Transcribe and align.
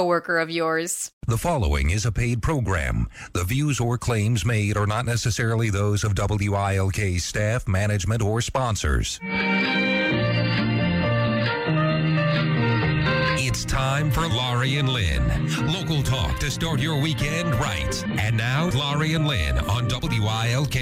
coworker 0.00 0.38
of 0.38 0.48
yours. 0.48 1.12
The 1.26 1.36
following 1.36 1.90
is 1.90 2.06
a 2.06 2.12
paid 2.12 2.40
program. 2.40 3.06
The 3.34 3.44
views 3.44 3.78
or 3.78 3.98
claims 3.98 4.46
made 4.46 4.78
are 4.78 4.86
not 4.86 5.04
necessarily 5.04 5.68
those 5.68 6.04
of 6.04 6.14
WILK 6.16 7.20
staff, 7.20 7.68
management, 7.68 8.22
or 8.22 8.40
sponsors. 8.40 9.20
It's 13.42 13.66
time 13.66 14.10
for 14.10 14.26
Laurie 14.26 14.78
and 14.78 14.88
Lynn. 14.88 15.22
Local 15.70 16.02
talk 16.02 16.38
to 16.38 16.50
start 16.50 16.80
your 16.80 16.98
weekend 16.98 17.54
right. 17.56 18.02
And 18.18 18.38
now, 18.38 18.70
Laurie 18.70 19.12
and 19.12 19.28
Lynn 19.28 19.58
on 19.58 19.86
WILK. 19.86 20.78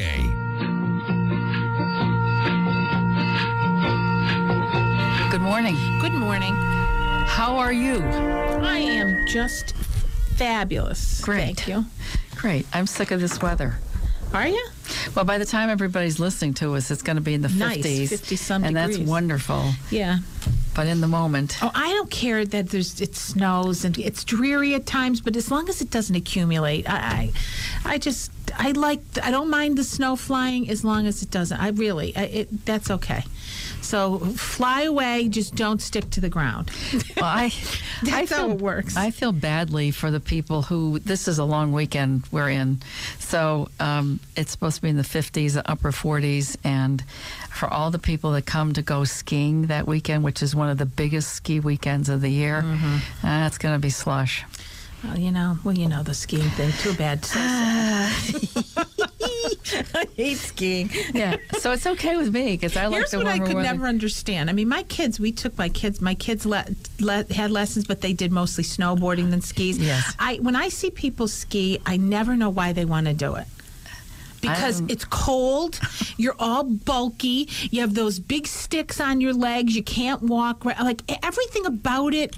Good 5.32 5.42
morning. 5.42 5.76
Good 6.00 6.14
morning. 6.14 6.88
How 7.28 7.56
are 7.56 7.73
you? 7.73 7.98
I 8.02 8.78
am 8.78 9.27
just 9.27 9.74
fabulous. 10.37 11.20
Great. 11.20 11.45
Thank 11.56 11.68
you. 11.68 11.84
Great. 12.37 12.66
I'm 12.73 12.87
sick 12.87 13.10
of 13.10 13.20
this 13.20 13.40
weather. 13.40 13.76
Are 14.34 14.46
you? 14.46 14.68
Well, 15.15 15.24
by 15.24 15.38
the 15.38 15.45
time 15.45 15.71
everybody's 15.71 16.18
listening 16.18 16.54
to 16.54 16.74
us, 16.74 16.90
it's 16.90 17.02
going 17.02 17.16
to 17.16 17.23
be 17.23 17.34
in 17.34 17.43
the 17.43 17.49
Nice, 17.49 17.79
50s. 17.84 18.09
50 18.10 18.37
some 18.37 18.65
And 18.65 18.76
that's 18.76 18.99
wonderful. 18.99 19.71
Yeah. 19.90 20.18
But 20.74 20.87
in 20.87 21.01
the 21.01 21.09
moment, 21.09 21.56
Oh, 21.62 21.71
I 21.74 21.88
don't 21.93 22.10
care 22.10 22.45
that 22.45 22.71
there's 22.71 23.01
it 23.01 23.15
snows 23.16 23.84
and 23.84 23.96
it's 23.99 24.24
dreary 24.24 24.74
at 24.74 24.87
times, 24.87 25.21
but 25.21 25.34
as 25.37 25.51
long 25.51 25.68
as 25.68 25.80
it 25.80 25.90
doesn't 25.90 26.15
accumulate, 26.15 26.88
I, 26.88 26.96
I, 27.84 27.93
I 27.95 27.99
just 27.99 28.30
I 28.57 28.73
like 28.73 29.01
I 29.23 29.30
don't 29.30 29.51
mind 29.51 29.77
the 29.79 29.85
snow 29.85 30.16
flying 30.16 30.68
as 30.71 30.85
long 30.85 31.07
as 31.07 31.23
it 31.23 31.30
doesn't. 31.30 31.59
I 31.60 31.68
really 31.68 32.16
I, 32.16 32.23
it 32.23 32.65
that's 32.66 32.90
okay. 32.90 33.24
So 33.80 34.18
fly 34.18 34.82
away, 34.82 35.29
just 35.29 35.55
don't 35.55 35.80
stick 35.80 36.10
to 36.10 36.21
the 36.21 36.29
ground. 36.29 36.71
well, 37.16 37.24
I, 37.24 37.45
I 37.45 37.51
That's 38.02 38.29
feel, 38.29 38.38
how 38.38 38.51
it 38.51 38.60
works. 38.60 38.96
I 38.96 39.10
feel 39.10 39.32
badly 39.32 39.93
for 39.93 40.10
the 40.10 40.21
people 40.21 40.63
who, 40.63 40.99
this 40.99 41.27
is 41.27 41.38
a 41.38 41.45
long 41.45 41.73
weekend 41.73 42.24
we're 42.30 42.51
in. 42.51 42.80
So 43.18 43.68
um, 43.80 44.21
it's 44.37 44.51
supposed 44.51 44.77
to 44.77 44.83
be 44.83 44.88
in 44.90 44.96
the 44.96 45.05
50s, 45.05 45.55
the 45.55 45.71
upper 45.71 45.90
40s. 45.93 46.57
And 46.65 47.02
for 47.51 47.66
all 47.73 47.90
the 47.90 48.01
people 48.01 48.33
that 48.33 48.45
come 48.45 48.73
to 48.74 48.83
go 48.83 49.05
skiing 49.05 49.68
that 49.68 49.87
weekend, 49.87 50.23
which 50.23 50.43
is 50.43 50.55
one 50.55 50.68
of 50.68 50.77
the 50.77 50.87
biggest 50.87 51.33
ski 51.33 51.59
weekends 51.60 52.09
of 52.10 52.21
the 52.21 52.30
year, 52.30 52.62
Mm-hmm. 52.62 53.27
uh, 53.27 53.46
it's 53.46 53.59
going 53.59 53.74
to 53.74 53.79
be 53.80 53.90
slush. 53.90 54.45
Well, 55.04 55.18
you 55.18 55.30
know, 55.30 55.59
well, 55.63 55.77
you 55.77 55.88
know 55.88 56.02
the 56.02 56.15
skiing 56.15 56.51
thing. 56.51 56.73
Too 56.73 56.93
bad. 56.95 57.24
So. 57.24 57.38
I 59.95 60.07
hate 60.16 60.38
skiing. 60.38 60.90
Yeah, 61.15 61.37
so 61.59 61.73
it's 61.73 61.87
okay 61.87 62.16
with 62.16 62.32
me 62.32 62.52
because 62.57 62.77
I 62.77 62.87
like. 62.87 62.96
Here's 62.99 63.10
the 63.13 63.18
what 63.18 63.27
I 63.29 63.38
could 63.38 63.55
weather. 63.55 63.63
never 63.63 63.87
understand. 63.87 64.50
I 64.50 64.53
mean, 64.53 64.69
my 64.69 64.82
kids, 64.84 65.21
we 65.21 65.31
took 65.31 65.56
my 65.56 65.69
kids, 65.69 66.00
my 66.00 66.15
kids 66.15 66.44
le- 66.44 66.66
le- 67.00 67.32
had 67.32 67.50
lessons, 67.50 67.87
but 67.87 68.00
they 68.00 68.12
did 68.12 68.32
mostly 68.32 68.65
snowboarding 68.65 69.31
than 69.31 69.41
skis. 69.41 69.78
Yes. 69.78 70.15
I 70.19 70.37
when 70.37 70.56
I 70.56 70.69
see 70.69 70.91
people 70.91 71.28
ski, 71.28 71.81
I 71.87 71.97
never 71.97 72.37
know 72.37 72.50
why 72.50 72.72
they 72.72 72.84
want 72.84 73.06
to 73.06 73.15
do 73.15 73.37
it. 73.37 73.47
Because 74.41 74.81
it's 74.88 75.05
cold, 75.05 75.81
you're 76.16 76.37
all 76.38 76.62
bulky, 76.62 77.49
you 77.71 77.81
have 77.81 77.95
those 77.95 78.21
big 78.21 78.47
sticks 78.47 79.01
on 79.01 79.21
your 79.21 79.33
legs, 79.33 79.75
you 79.75 79.83
can't 79.83 80.22
walk 80.22 80.65
right. 80.65 80.78
Like 80.78 81.03
everything 81.25 81.67
about 81.67 82.15
it 82.15 82.37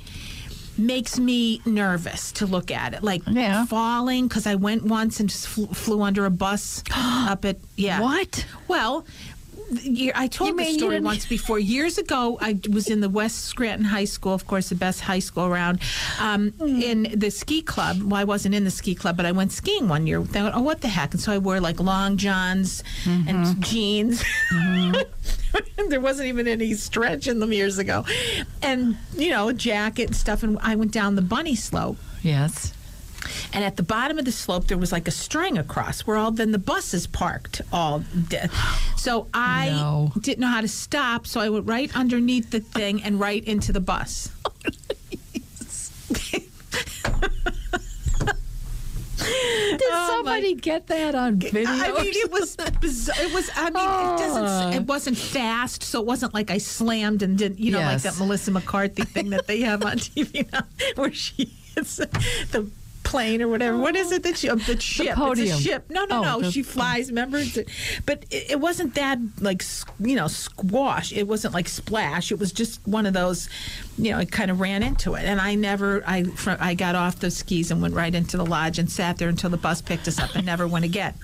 makes 0.80 1.18
me 1.18 1.60
nervous 1.64 2.32
to 2.32 2.46
look 2.46 2.70
at 2.70 2.94
it. 2.94 3.02
Like 3.02 3.22
Yeah. 3.26 3.66
falling, 3.66 4.28
because 4.28 4.46
I 4.46 4.54
went 4.56 4.84
once 4.84 5.20
and 5.20 5.28
just 5.28 5.46
flew, 5.46 5.66
flew 5.66 6.02
under 6.02 6.24
a 6.26 6.30
bus 6.30 6.82
up 6.94 7.44
at, 7.44 7.58
yeah. 7.76 8.00
What? 8.00 8.46
Well, 8.68 9.04
I 10.14 10.26
told 10.26 10.50
You 10.50 10.56
the 10.56 10.72
story 10.72 11.00
once 11.00 11.26
before. 11.26 11.58
Years 11.76 11.98
ago, 11.98 12.38
I 12.40 12.58
was 12.72 12.88
in 12.88 13.00
the 13.00 13.08
West 13.08 13.44
Scranton 13.44 13.84
High 13.84 14.04
School, 14.04 14.34
of 14.34 14.46
course, 14.46 14.68
the 14.68 14.74
best 14.74 15.00
high 15.00 15.18
school 15.20 15.44
around, 15.46 15.80
um, 16.18 16.50
Hmm. 16.58 16.82
in 16.82 17.12
the 17.14 17.30
ski 17.30 17.62
club. 17.62 18.02
Well, 18.02 18.20
I 18.20 18.24
wasn't 18.24 18.54
in 18.54 18.64
the 18.64 18.70
ski 18.70 18.94
club, 18.94 19.16
but 19.16 19.26
I 19.26 19.32
went 19.32 19.52
skiing 19.52 19.88
one 19.88 20.06
year. 20.06 20.20
They 20.20 20.42
went, 20.42 20.56
oh, 20.56 20.62
what 20.62 20.80
the 20.80 20.88
heck? 20.88 21.12
And 21.14 21.20
so 21.20 21.32
I 21.32 21.38
wore 21.38 21.60
like 21.60 21.78
long 21.80 22.16
johns 22.16 22.82
Mm-hmm. 23.04 23.28
and 23.28 23.64
jeans. 23.64 24.24
there 25.88 26.00
wasn't 26.00 26.28
even 26.28 26.46
any 26.46 26.74
stretch 26.74 27.26
in 27.26 27.38
them 27.40 27.52
years 27.52 27.78
ago. 27.78 28.04
And, 28.62 28.96
you 29.16 29.30
know, 29.30 29.48
a 29.48 29.54
jacket 29.54 30.06
and 30.08 30.16
stuff. 30.16 30.42
And 30.42 30.58
I 30.60 30.74
went 30.76 30.92
down 30.92 31.14
the 31.16 31.22
bunny 31.22 31.54
slope. 31.54 31.96
Yes. 32.22 32.72
And 33.52 33.64
at 33.64 33.76
the 33.76 33.82
bottom 33.82 34.18
of 34.18 34.24
the 34.24 34.32
slope, 34.32 34.66
there 34.66 34.78
was 34.78 34.92
like 34.92 35.08
a 35.08 35.10
string 35.12 35.58
across 35.58 36.02
where 36.02 36.16
all 36.16 36.30
then 36.30 36.52
the 36.52 36.58
buses 36.58 37.06
parked 37.06 37.62
all. 37.72 38.00
Day. 38.28 38.48
So 38.96 39.28
I 39.32 39.70
No. 39.70 40.12
didn't 40.20 40.40
know 40.40 40.48
how 40.48 40.60
to 40.60 40.68
stop, 40.68 41.26
so 41.26 41.40
I 41.40 41.48
went 41.48 41.66
right 41.66 41.94
underneath 41.96 42.50
the 42.50 42.60
thing 42.60 43.02
and 43.02 43.18
right 43.20 43.42
into 43.44 43.72
the 43.72 43.80
bus. 43.80 44.30
Did 49.20 49.82
oh, 49.92 50.06
somebody 50.16 50.54
get 50.54 50.86
that 50.88 51.14
on 51.14 51.36
video? 51.36 51.68
I 51.68 51.92
mean, 52.02 52.12
it 52.14 52.30
was 52.32 52.56
bizarre. 52.80 53.16
It 53.20 53.32
was. 53.32 53.50
I 53.54 53.64
mean, 53.70 54.14
it 54.14 54.18
doesn't. 54.18 54.44
Ah. 54.44 54.70
It 54.72 54.86
wasn't 54.86 55.18
fast, 55.18 55.82
so 55.82 56.00
it 56.00 56.06
wasn't 56.06 56.34
like 56.34 56.50
I 56.50 56.58
slammed 56.58 57.22
and 57.22 57.36
didn't. 57.38 57.60
You 57.60 57.72
know, 57.72 57.80
like 57.80 58.02
that 58.02 58.18
Melissa 58.18 58.50
McCarthy 58.50 59.02
thing 59.02 59.30
that 59.30 59.46
they 59.46 59.60
have 59.60 59.84
on 59.84 59.98
TV 59.98 60.50
now, 60.52 60.62
where 60.96 61.12
she 61.12 61.44
hits 61.74 61.96
the 61.96 62.70
plane 63.10 63.42
or 63.42 63.48
whatever. 63.48 63.76
What 63.76 63.96
is 63.96 64.12
it 64.12 64.22
that 64.22 64.36
she? 64.38 64.48
The 64.48 64.80
ship. 64.80 65.06
It's 65.08 65.14
podium. 65.16 65.56
a 65.58 65.60
ship. 65.60 65.90
No, 65.90 66.04
no, 66.04 66.18
Oh, 66.18 66.22
no. 66.22 66.40
the- 66.42 66.50
she 66.52 66.62
flies. 66.62 67.08
Remember, 67.08 67.38
It's 67.38 67.56
a- 67.56 67.64
but 68.06 68.24
it, 68.30 68.52
it 68.52 68.60
wasn't 68.60 68.94
that 68.94 69.18
like 69.40 69.62
you 69.98 70.14
know 70.16 70.28
squash. 70.28 71.12
It 71.12 71.26
wasn't 71.26 71.54
like 71.54 71.68
splash. 71.68 72.30
It 72.30 72.38
was 72.38 72.52
just 72.52 72.80
one 72.86 73.06
of 73.06 73.12
those. 73.14 73.48
You 73.98 74.12
know, 74.12 74.18
I 74.18 74.24
kind 74.24 74.50
of 74.50 74.60
ran 74.60 74.82
into 74.82 75.14
it, 75.14 75.24
and 75.24 75.40
I 75.40 75.54
never. 75.56 76.02
I 76.06 76.24
fr- 76.24 76.56
I 76.60 76.74
got 76.74 76.94
off 76.94 77.18
the 77.18 77.30
skis 77.30 77.70
and 77.70 77.82
went 77.82 77.94
right 77.94 78.14
into 78.14 78.36
the 78.36 78.46
lodge 78.46 78.78
and 78.78 78.90
sat 78.90 79.18
there 79.18 79.28
until 79.28 79.50
the 79.50 79.56
bus 79.58 79.82
picked 79.82 80.06
us 80.08 80.18
up 80.18 80.34
and 80.36 80.46
never 80.46 80.66
went 80.66 80.84
again. 80.84 81.14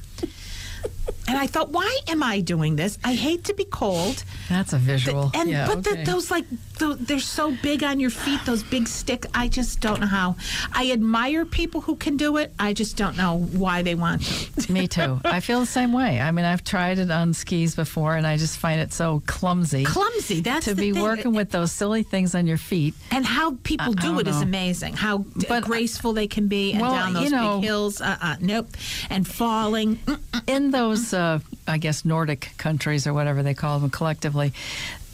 And 1.28 1.36
I 1.36 1.48
thought, 1.48 1.70
why 1.70 1.98
am 2.06 2.22
I 2.22 2.40
doing 2.40 2.76
this? 2.76 2.98
I 3.02 3.14
hate 3.14 3.44
to 3.44 3.54
be 3.54 3.64
cold. 3.64 4.22
That's 4.48 4.72
a 4.72 4.78
visual. 4.78 5.32
And 5.34 5.50
yeah, 5.50 5.66
but 5.66 5.78
okay. 5.78 6.04
the, 6.04 6.12
those 6.12 6.30
like 6.30 6.44
tho- 6.78 6.94
they're 6.94 7.18
so 7.18 7.50
big 7.62 7.82
on 7.82 7.98
your 7.98 8.10
feet, 8.10 8.40
those 8.46 8.62
big 8.62 8.86
stick. 8.86 9.26
I 9.34 9.48
just 9.48 9.80
don't 9.80 9.98
know 10.00 10.06
how. 10.06 10.36
I 10.72 10.92
admire 10.92 11.44
people 11.44 11.80
who 11.80 11.96
can 11.96 12.16
do 12.16 12.36
it. 12.36 12.52
I 12.60 12.72
just 12.74 12.96
don't 12.96 13.16
know 13.16 13.38
why 13.38 13.82
they 13.82 13.96
want 13.96 14.22
to. 14.22 14.72
Me 14.72 14.86
too. 14.86 15.20
I 15.24 15.40
feel 15.40 15.58
the 15.58 15.66
same 15.66 15.92
way. 15.92 16.20
I 16.20 16.30
mean, 16.30 16.44
I've 16.44 16.62
tried 16.62 16.98
it 17.00 17.10
on 17.10 17.34
skis 17.34 17.74
before, 17.74 18.14
and 18.14 18.24
I 18.24 18.36
just 18.36 18.58
find 18.58 18.80
it 18.80 18.92
so 18.92 19.20
clumsy. 19.26 19.82
Clumsy. 19.84 20.40
That's 20.42 20.66
to 20.66 20.74
the 20.74 20.80
be 20.80 20.92
thing. 20.92 21.02
working 21.02 21.32
with 21.34 21.50
those 21.50 21.72
silly 21.72 22.04
things 22.04 22.36
on 22.36 22.46
your 22.46 22.58
feet. 22.58 22.94
And 23.10 23.26
how 23.26 23.56
people 23.64 23.94
I- 23.98 24.00
do 24.02 24.20
it 24.20 24.28
is 24.28 24.36
know. 24.36 24.42
amazing. 24.42 24.92
How 24.94 25.24
But- 25.48 25.64
graceful 25.64 26.12
they 26.12 26.28
can 26.28 26.46
be, 26.46 26.70
and 26.72 26.82
Well, 26.82 26.92
down 26.94 27.14
those 27.14 27.24
you 27.24 27.30
know- 27.30 27.58
big 27.58 27.64
hills. 27.68 28.00
Uh, 28.00 28.16
uh, 28.22 28.36
nope. 28.40 28.68
And 29.10 29.26
falling. 29.26 29.96
Mm, 29.96 30.35
In 30.46 30.70
those, 30.70 31.12
uh, 31.12 31.40
I 31.66 31.78
guess, 31.78 32.04
Nordic 32.04 32.50
countries 32.56 33.06
or 33.06 33.12
whatever 33.14 33.42
they 33.42 33.54
call 33.54 33.80
them 33.80 33.90
collectively, 33.90 34.52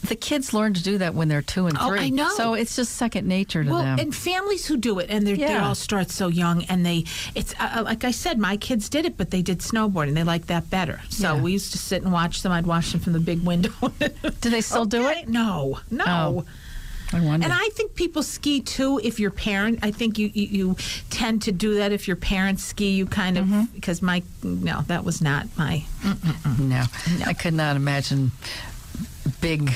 the 0.06 0.16
kids 0.16 0.52
learn 0.52 0.74
to 0.74 0.82
do 0.82 0.98
that 0.98 1.14
when 1.14 1.28
they're 1.28 1.42
two 1.42 1.68
and 1.68 1.78
Oh, 1.80 1.88
three. 1.88 2.00
I 2.00 2.08
know. 2.10 2.28
So 2.36 2.54
it's 2.54 2.74
just 2.76 2.96
second 2.96 3.26
nature 3.28 3.62
to 3.64 3.70
Well, 3.70 3.82
them. 3.82 3.98
and 4.00 4.14
families 4.14 4.66
who 4.66 4.76
do 4.76 4.98
it, 4.98 5.06
and 5.10 5.24
they're, 5.26 5.36
they 5.36 5.42
Yeah. 5.44 5.66
all 5.66 5.74
start 5.76 6.10
so 6.10 6.26
young, 6.28 6.64
and 6.64 6.84
they, 6.84 7.04
it's 7.34 7.54
uh, 7.60 7.76
uh, 7.78 7.82
like 7.84 8.02
I 8.04 8.10
said, 8.10 8.38
my 8.38 8.56
kids 8.56 8.88
did 8.88 9.06
it, 9.06 9.16
but 9.16 9.30
they 9.30 9.42
did 9.42 9.60
snowboarding. 9.60 10.14
They 10.14 10.24
liked 10.24 10.48
that 10.48 10.68
better. 10.70 11.00
So 11.08 11.34
Yeah. 11.36 11.40
we 11.40 11.52
used 11.52 11.70
to 11.72 11.78
sit 11.78 12.02
and 12.02 12.12
watch 12.12 12.42
them. 12.42 12.50
I'd 12.52 12.66
watch 12.66 12.90
them 12.92 13.00
from 13.00 13.12
the 13.12 13.20
big 13.20 13.42
window. 13.42 13.70
do 14.40 14.50
they 14.50 14.60
still 14.60 14.84
do 14.86 15.06
it? 15.08 15.28
No, 15.28 15.78
no. 15.90 16.04
Oh. 16.06 16.44
I 17.12 17.20
wonder. 17.20 17.44
And 17.44 17.52
I 17.52 17.68
think 17.72 17.94
people 17.94 18.22
ski 18.22 18.60
too. 18.60 19.00
If 19.02 19.20
your 19.20 19.30
parent, 19.30 19.80
I 19.82 19.90
think 19.90 20.18
you, 20.18 20.30
you 20.34 20.46
you 20.46 20.76
tend 21.10 21.42
to 21.42 21.52
do 21.52 21.74
that. 21.76 21.92
If 21.92 22.06
your 22.08 22.16
parents 22.16 22.64
ski, 22.64 22.90
you 22.92 23.06
kind 23.06 23.38
of 23.38 23.44
Mm-hmm. 23.44 23.64
because 23.74 24.00
my 24.02 24.22
no, 24.42 24.82
that 24.88 25.04
was 25.04 25.20
not 25.20 25.46
my 25.58 25.84
no, 26.58 26.84
I 27.26 27.32
could 27.34 27.54
not 27.54 27.76
imagine 27.76 28.32
big. 29.40 29.72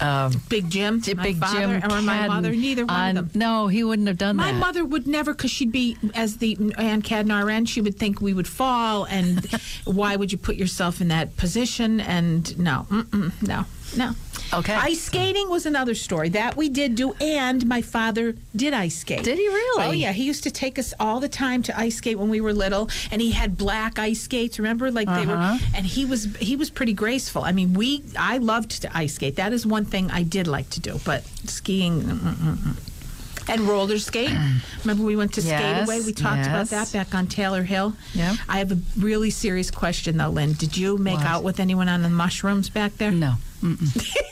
Um, 0.00 0.32
big 0.48 0.68
Jim, 0.68 1.00
J- 1.00 1.14
my 1.14 1.22
Big 1.22 1.36
father, 1.36 1.78
Jim 1.78 1.92
or 1.92 2.02
my 2.02 2.16
Cadden 2.18 2.26
mother. 2.28 2.50
Neither 2.50 2.84
one 2.86 2.96
on- 2.96 3.16
of 3.18 3.32
them. 3.34 3.38
No, 3.38 3.68
he 3.68 3.84
wouldn't 3.84 4.08
have 4.08 4.18
done 4.18 4.34
My 4.34 4.46
that. 4.50 4.54
My 4.54 4.58
mother 4.58 4.84
would 4.84 5.06
never, 5.06 5.32
because 5.32 5.52
she'd 5.52 5.70
be, 5.70 5.96
as 6.12 6.38
the 6.38 6.58
Ann 6.76 7.02
Cadden 7.02 7.30
RN, 7.46 7.66
she 7.66 7.80
would 7.80 7.96
think 7.96 8.20
we 8.20 8.34
would 8.34 8.48
fall, 8.48 9.04
and 9.04 9.46
why 9.84 10.16
would 10.16 10.32
you 10.32 10.38
put 10.38 10.56
yourself 10.56 11.00
in 11.00 11.06
that 11.08 11.36
position? 11.36 12.00
And 12.00 12.58
no, 12.58 12.86
mm-mm, 12.90 13.30
no, 13.46 13.64
no. 13.96 14.14
Okay. 14.54 14.74
Ice 14.74 15.02
skating 15.02 15.48
was 15.48 15.64
another 15.66 15.94
story 15.94 16.28
that 16.30 16.56
we 16.56 16.68
did 16.68 16.94
do, 16.94 17.14
and 17.20 17.66
my 17.66 17.80
father 17.80 18.34
did 18.54 18.74
ice 18.74 18.96
skate. 18.98 19.24
Did 19.24 19.38
he 19.38 19.48
really? 19.48 19.86
Oh 19.86 19.90
yeah, 19.92 20.12
he 20.12 20.24
used 20.24 20.42
to 20.44 20.50
take 20.50 20.78
us 20.78 20.92
all 21.00 21.20
the 21.20 21.28
time 21.28 21.62
to 21.64 21.78
ice 21.78 21.96
skate 21.96 22.18
when 22.18 22.28
we 22.28 22.40
were 22.40 22.52
little, 22.52 22.90
and 23.10 23.22
he 23.22 23.30
had 23.32 23.56
black 23.56 23.98
ice 23.98 24.20
skates. 24.20 24.58
Remember, 24.58 24.90
like 24.90 25.08
they 25.08 25.26
were, 25.26 25.34
Uh-huh. 25.34 25.58
and 25.74 25.86
he 25.86 26.04
was 26.04 26.24
he 26.36 26.56
was 26.56 26.68
pretty 26.70 26.92
graceful. 26.92 27.42
I 27.44 27.52
mean, 27.52 27.72
we 27.72 28.02
I 28.18 28.38
loved 28.38 28.82
to 28.82 28.94
ice 28.96 29.14
skate. 29.14 29.36
That 29.36 29.52
is 29.52 29.66
one 29.66 29.84
thing 29.86 30.10
I 30.10 30.22
did 30.22 30.46
like 30.46 30.68
to 30.70 30.80
do, 30.80 31.00
but 31.04 31.24
skiing. 31.46 32.02
mm, 32.02 32.18
mm, 32.18 32.56
mm. 32.56 32.76
And 33.48 33.62
roller 33.62 33.98
skate. 33.98 34.30
Remember, 34.84 35.02
we 35.02 35.16
went 35.16 35.32
to 35.34 35.40
Yes, 35.40 35.58
skate 35.60 35.82
away. 35.84 36.04
We 36.06 36.12
talked 36.12 36.46
about 36.46 36.68
that 36.68 36.92
back 36.92 37.12
on 37.12 37.26
Taylor 37.26 37.64
Hill. 37.64 37.96
Yep. 38.14 38.36
I 38.48 38.58
have 38.58 38.70
a 38.70 38.78
really 38.96 39.30
serious 39.30 39.68
question 39.70 40.16
though, 40.18 40.28
Lynn. 40.28 40.52
Did 40.52 40.76
you 40.76 40.96
make 40.96 41.18
What? 41.18 41.26
out 41.26 41.42
with 41.42 41.58
anyone 41.58 41.88
on 41.88 42.02
the 42.02 42.08
mushrooms 42.10 42.68
back 42.70 42.98
there? 42.98 43.10
No. 43.10 43.34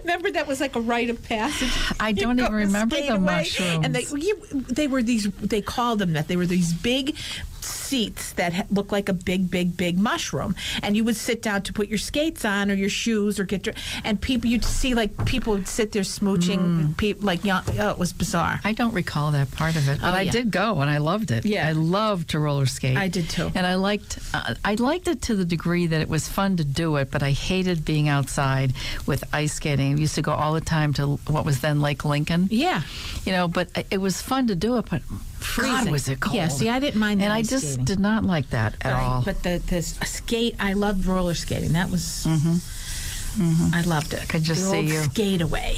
Remember 0.00 0.30
that 0.32 0.46
was 0.46 0.60
like 0.60 0.76
a 0.76 0.80
rite 0.80 1.10
of 1.10 1.22
passage. 1.22 1.70
I 2.00 2.12
don't 2.12 2.38
even 2.38 2.52
remember 2.52 2.96
the 2.96 3.14
away, 3.14 3.48
And 3.58 3.94
they 3.94 4.06
you, 4.12 4.36
they 4.52 4.86
were 4.88 5.02
these 5.02 5.30
they 5.30 5.62
called 5.62 5.98
them 6.00 6.12
that. 6.14 6.28
They 6.28 6.36
were 6.36 6.46
these 6.46 6.72
big 6.72 7.16
seats 7.64 8.32
that 8.34 8.52
ha- 8.52 8.64
looked 8.70 8.92
like 8.92 9.08
a 9.08 9.12
big 9.12 9.50
big 9.50 9.76
big 9.76 9.98
mushroom 9.98 10.54
and 10.82 10.96
you 10.96 11.04
would 11.04 11.16
sit 11.16 11.42
down 11.42 11.62
to 11.62 11.72
put 11.72 11.88
your 11.88 11.98
skates 11.98 12.44
on 12.44 12.70
or 12.70 12.74
your 12.74 12.88
shoes 12.88 13.38
or 13.40 13.44
get 13.44 13.66
your 13.66 13.74
and 14.04 14.20
people 14.20 14.48
you'd 14.50 14.64
see 14.64 14.94
like 14.94 15.24
people 15.26 15.52
would 15.54 15.68
sit 15.68 15.92
there 15.92 16.02
smooching 16.02 16.58
Mm. 16.58 16.96
people 16.96 17.24
like 17.26 17.44
young, 17.44 17.62
oh, 17.78 17.90
it 17.90 17.98
was 17.98 18.12
bizarre. 18.12 18.60
I 18.64 18.72
don't 18.72 18.92
recall 18.94 19.30
that 19.32 19.50
part 19.52 19.76
of 19.76 19.88
it, 19.88 20.00
but 20.00 20.08
Oh, 20.12 20.16
I 20.16 20.22
yeah. 20.22 20.32
did 20.32 20.50
go 20.50 20.80
and 20.80 20.90
I 20.90 20.98
loved 20.98 21.30
it. 21.30 21.44
Yeah. 21.46 21.68
I 21.68 21.72
loved 21.72 22.30
to 22.30 22.38
roller 22.40 22.66
skate. 22.66 22.96
I 22.96 23.08
did 23.08 23.28
too. 23.30 23.50
and 23.54 23.66
I 23.66 23.74
liked 23.76 24.18
uh, 24.34 24.54
I 24.64 24.74
liked 24.74 25.08
it 25.08 25.22
to 25.22 25.36
the 25.36 25.44
degree 25.44 25.86
that 25.86 26.00
it 26.00 26.08
was 26.08 26.28
fun 26.28 26.56
to 26.56 26.64
do 26.64 26.96
it, 26.96 27.10
but 27.10 27.22
I 27.22 27.30
hated 27.30 27.84
being 27.84 28.08
outside 28.08 28.72
with 29.06 29.24
ice 29.32 29.54
skating. 29.54 29.94
I 29.94 29.98
used 29.98 30.14
to 30.16 30.22
go 30.22 30.32
all 30.32 30.52
the 30.52 30.60
time 30.60 30.92
to 30.94 31.16
what 31.28 31.44
was 31.44 31.60
then 31.60 31.80
Lake 31.80 32.04
Lincoln. 32.04 32.48
Yeah. 32.50 32.82
You 33.24 33.32
know, 33.32 33.48
but 33.48 33.68
it- 33.76 33.86
it 33.90 33.98
was 33.98 34.20
fun 34.20 34.48
to 34.48 34.54
do 34.54 34.76
it, 34.78 34.86
but 34.90 35.02
Freezing. 35.38 35.84
God, 35.84 35.90
was 35.90 36.08
it 36.08 36.20
cold? 36.20 36.36
Yeah, 36.36 36.48
see, 36.48 36.68
I 36.68 36.78
didn't 36.80 37.00
mind 37.00 37.20
the 37.20 37.24
and 37.24 37.32
I 37.32 37.42
just 37.42 37.66
skating. 37.68 37.84
did 37.84 38.00
not 38.00 38.24
like 38.24 38.50
that 38.50 38.74
at 38.82 38.92
I- 38.92 39.02
all. 39.02 39.22
But 39.22 39.42
the, 39.42 39.62
the 39.66 39.82
skate, 39.82 40.56
I 40.58 40.72
loved 40.72 41.06
roller 41.06 41.34
skating. 41.34 41.72
That 41.72 41.90
was, 41.90 42.26
I 42.26 43.82
loved 43.86 44.12
it. 44.14 44.20
Mm-hmm. 44.20 44.26
Could 44.28 44.42
just 44.42 44.62
the 44.64 44.70
see 44.70 44.80
you. 44.80 45.02
skate 45.04 45.40
away. 45.40 45.76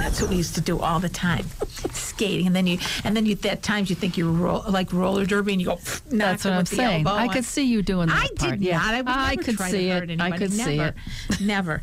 That's 0.00 0.20
what 0.20 0.30
we 0.30 0.36
used 0.36 0.54
to 0.56 0.60
do 0.60 0.80
all 0.80 0.98
the 1.00 1.08
time, 1.08 1.46
skating. 1.92 2.46
And 2.46 2.54
then 2.56 2.66
you, 2.66 2.78
and 3.04 3.16
then 3.16 3.26
you, 3.26 3.38
at 3.44 3.62
times 3.62 3.90
you 3.90 3.96
think 3.96 4.16
you 4.18 4.26
were 4.26 4.32
roll, 4.36 4.64
like 4.68 4.92
roller 4.92 5.24
derby, 5.24 5.52
and 5.52 5.60
you 5.62 5.68
go. 5.68 5.78
That's 6.10 6.44
what 6.44 6.52
I'm 6.52 6.66
saying. 6.66 7.06
I 7.06 7.26
on. 7.26 7.28
could 7.30 7.44
see 7.44 7.64
you 7.64 7.80
doing 7.82 8.08
that 8.08 8.16
I 8.16 8.28
part. 8.36 8.58
did 8.58 8.62
yeah. 8.62 8.78
not. 8.78 8.94
I 8.94 8.96
would 8.98 9.08
I 9.08 9.30
never 9.36 9.42
could 9.42 9.58
see 9.60 9.88
it. 9.90 10.20
I 10.20 10.30
could 10.36 10.52
see 10.52 10.78
it. 10.80 10.94
Never. 11.40 11.82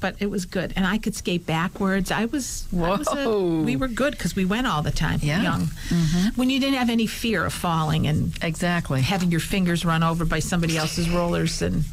But 0.00 0.16
it 0.18 0.30
was 0.30 0.46
good, 0.46 0.72
and 0.76 0.86
I 0.86 0.96
could 0.96 1.14
skate 1.14 1.44
backwards. 1.46 2.10
I 2.10 2.24
was, 2.24 2.66
I 2.72 2.76
was 2.96 3.06
a, 3.08 3.16
Whoa. 3.28 3.60
we 3.62 3.76
were 3.76 3.86
good 3.88 4.12
because 4.12 4.34
we 4.34 4.46
went 4.46 4.66
all 4.66 4.80
the 4.82 4.90
time. 4.90 5.20
Yeah. 5.22 5.44
Mm-hmm. 5.44 6.18
young, 6.18 6.32
when 6.36 6.48
you 6.48 6.58
didn't 6.58 6.76
have 6.78 6.88
any 6.90 7.06
fear 7.06 7.44
of 7.44 7.52
falling 7.52 8.06
and 8.06 8.32
Exactly. 8.42 9.02
having 9.02 9.30
your 9.30 9.40
fingers 9.40 9.84
run 9.84 10.02
over 10.02 10.24
by 10.24 10.38
somebody 10.38 10.76
else's 10.78 11.10
rollers 11.10 11.60
and 11.62 11.84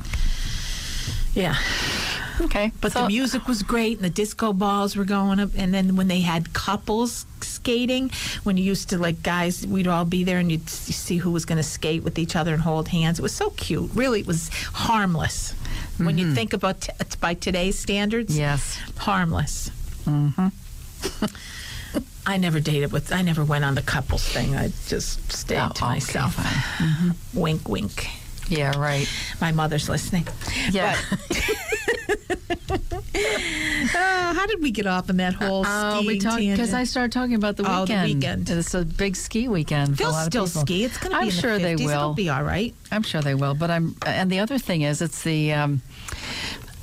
yeah 1.34 1.56
Okay. 2.40 2.72
but 2.82 2.92
So- 2.92 3.02
the 3.02 3.08
music 3.08 3.48
was 3.48 3.64
great 3.64 3.98
and 3.98 4.06
the 4.06 4.10
disco 4.10 4.54
balls 4.54 4.96
were 4.96 5.06
going 5.06 5.40
up 5.40 5.50
and 5.58 5.74
then 5.74 5.96
when 5.96 6.08
they 6.08 6.22
had 6.22 6.54
couples 6.54 7.26
skating 7.42 8.12
when 8.44 8.58
you 8.58 8.64
used 8.64 8.90
to 8.90 8.98
like 8.98 9.22
guys 9.24 9.66
we'd 9.66 9.88
all 9.88 10.06
be 10.06 10.24
there 10.24 10.38
and 10.40 10.52
you'd 10.52 10.70
see 10.70 11.18
who 11.18 11.32
was 11.32 11.46
going 11.46 11.58
to 11.58 11.64
skate 11.64 12.04
with 12.04 12.18
each 12.20 12.36
other 12.36 12.54
and 12.54 12.62
hold 12.62 12.88
hands 12.90 13.20
it 13.20 13.24
was 13.24 13.34
so 13.34 13.50
cute 13.52 13.90
really 13.94 14.20
it 14.22 14.28
was 14.28 14.50
harmless 14.74 15.54
when 15.98 16.18
you 16.18 16.34
think 16.34 16.54
about 16.54 16.82
t- 16.82 16.92
by 17.20 17.34
today's 17.34 17.78
standards 17.80 18.32
Mm-hmm. 18.34 18.40
Yes. 18.42 18.78
harmless 18.98 19.70
mm-hmm. 20.06 20.48
I 22.26 22.36
never 22.38 22.60
dated 22.60 22.92
with. 22.92 23.14
I 23.14 23.22
never 23.22 23.46
went 23.46 23.64
on 23.64 23.76
the 23.76 23.82
couples 23.82 24.28
thing. 24.28 24.54
I 24.54 24.68
just 24.88 25.32
stayed 25.32 25.60
Oh, 25.60 25.70
to 25.70 25.84
okay, 25.86 25.94
myself. 25.94 26.34
fine. 26.36 27.16
Wink, 27.34 27.70
wink. 27.70 28.10
Yeah. 28.50 28.78
Right. 28.78 29.08
My 29.40 29.54
mother's 29.54 29.88
listening. 29.88 30.28
Yeah. 30.72 30.98
Uh, 33.88 34.34
how 34.34 34.46
did 34.46 34.62
we 34.62 34.70
get 34.70 34.86
off 34.86 35.10
on 35.10 35.16
that 35.18 35.34
whole 35.34 35.64
Oh, 35.66 36.04
we 36.06 36.20
talked 36.20 36.40
because? 36.40 36.74
I 36.74 36.84
started 36.84 37.14
talking 37.14 37.36
about 37.36 37.56
the 37.56 37.64
Oh, 37.64 37.86
the 37.86 37.94
weekend. 37.94 38.14
weekend. 38.16 38.50
It's 38.50 38.74
a 38.74 38.84
big 38.84 39.16
ski 39.16 39.48
weekend 39.48 39.96
They'll 39.96 40.12
still 40.14 40.46
ski. 40.48 40.84
It's 40.84 40.98
going 40.98 41.12
to 41.14 41.18
be 41.18 41.22
I'm 41.22 41.30
in 41.30 41.36
the 41.36 41.42
sure 41.42 41.58
50s. 41.58 41.62
they 41.62 41.76
will. 41.78 41.90
It'll 41.92 42.14
be 42.14 42.30
all 42.30 42.44
right. 42.44 42.74
I'm 42.92 43.04
sure 43.04 43.22
they 43.22 43.34
will. 43.36 43.54
But 43.54 43.72
I'm. 43.72 43.96
And 44.06 44.30
the 44.30 44.40
other 44.40 44.58
thing 44.58 44.82
is, 44.82 45.02
it's 45.02 45.24
the 45.24 45.54
um, 45.54 45.82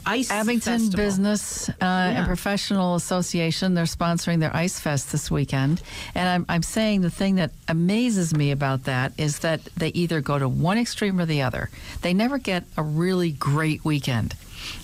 Ice 0.06 0.30
Abington 0.30 0.78
Festival. 0.78 0.96
Business 1.04 1.68
uh, 1.68 1.74
and 1.82 2.26
Professional 2.26 2.94
Association. 2.94 3.74
They're 3.74 3.84
sponsoring 3.84 4.40
their 4.40 4.54
Ice 4.56 4.80
Fest 4.80 5.12
this 5.12 5.30
weekend, 5.30 5.82
and 6.14 6.26
I'm, 6.28 6.46
I'm 6.48 6.62
saying 6.62 7.02
the 7.02 7.10
thing 7.10 7.34
that 7.34 7.50
amazes 7.68 8.34
me 8.34 8.50
about 8.50 8.84
that 8.84 9.12
is 9.18 9.40
that 9.40 9.62
they 9.76 9.88
either 9.88 10.20
go 10.22 10.38
to 10.38 10.48
one 10.48 10.78
extreme 10.78 11.20
or 11.20 11.26
the 11.26 11.42
other. 11.42 11.68
They 12.00 12.14
never 12.14 12.38
get 12.38 12.64
a 12.78 12.82
really 12.82 13.30
great 13.32 13.84
weekend. 13.84 14.34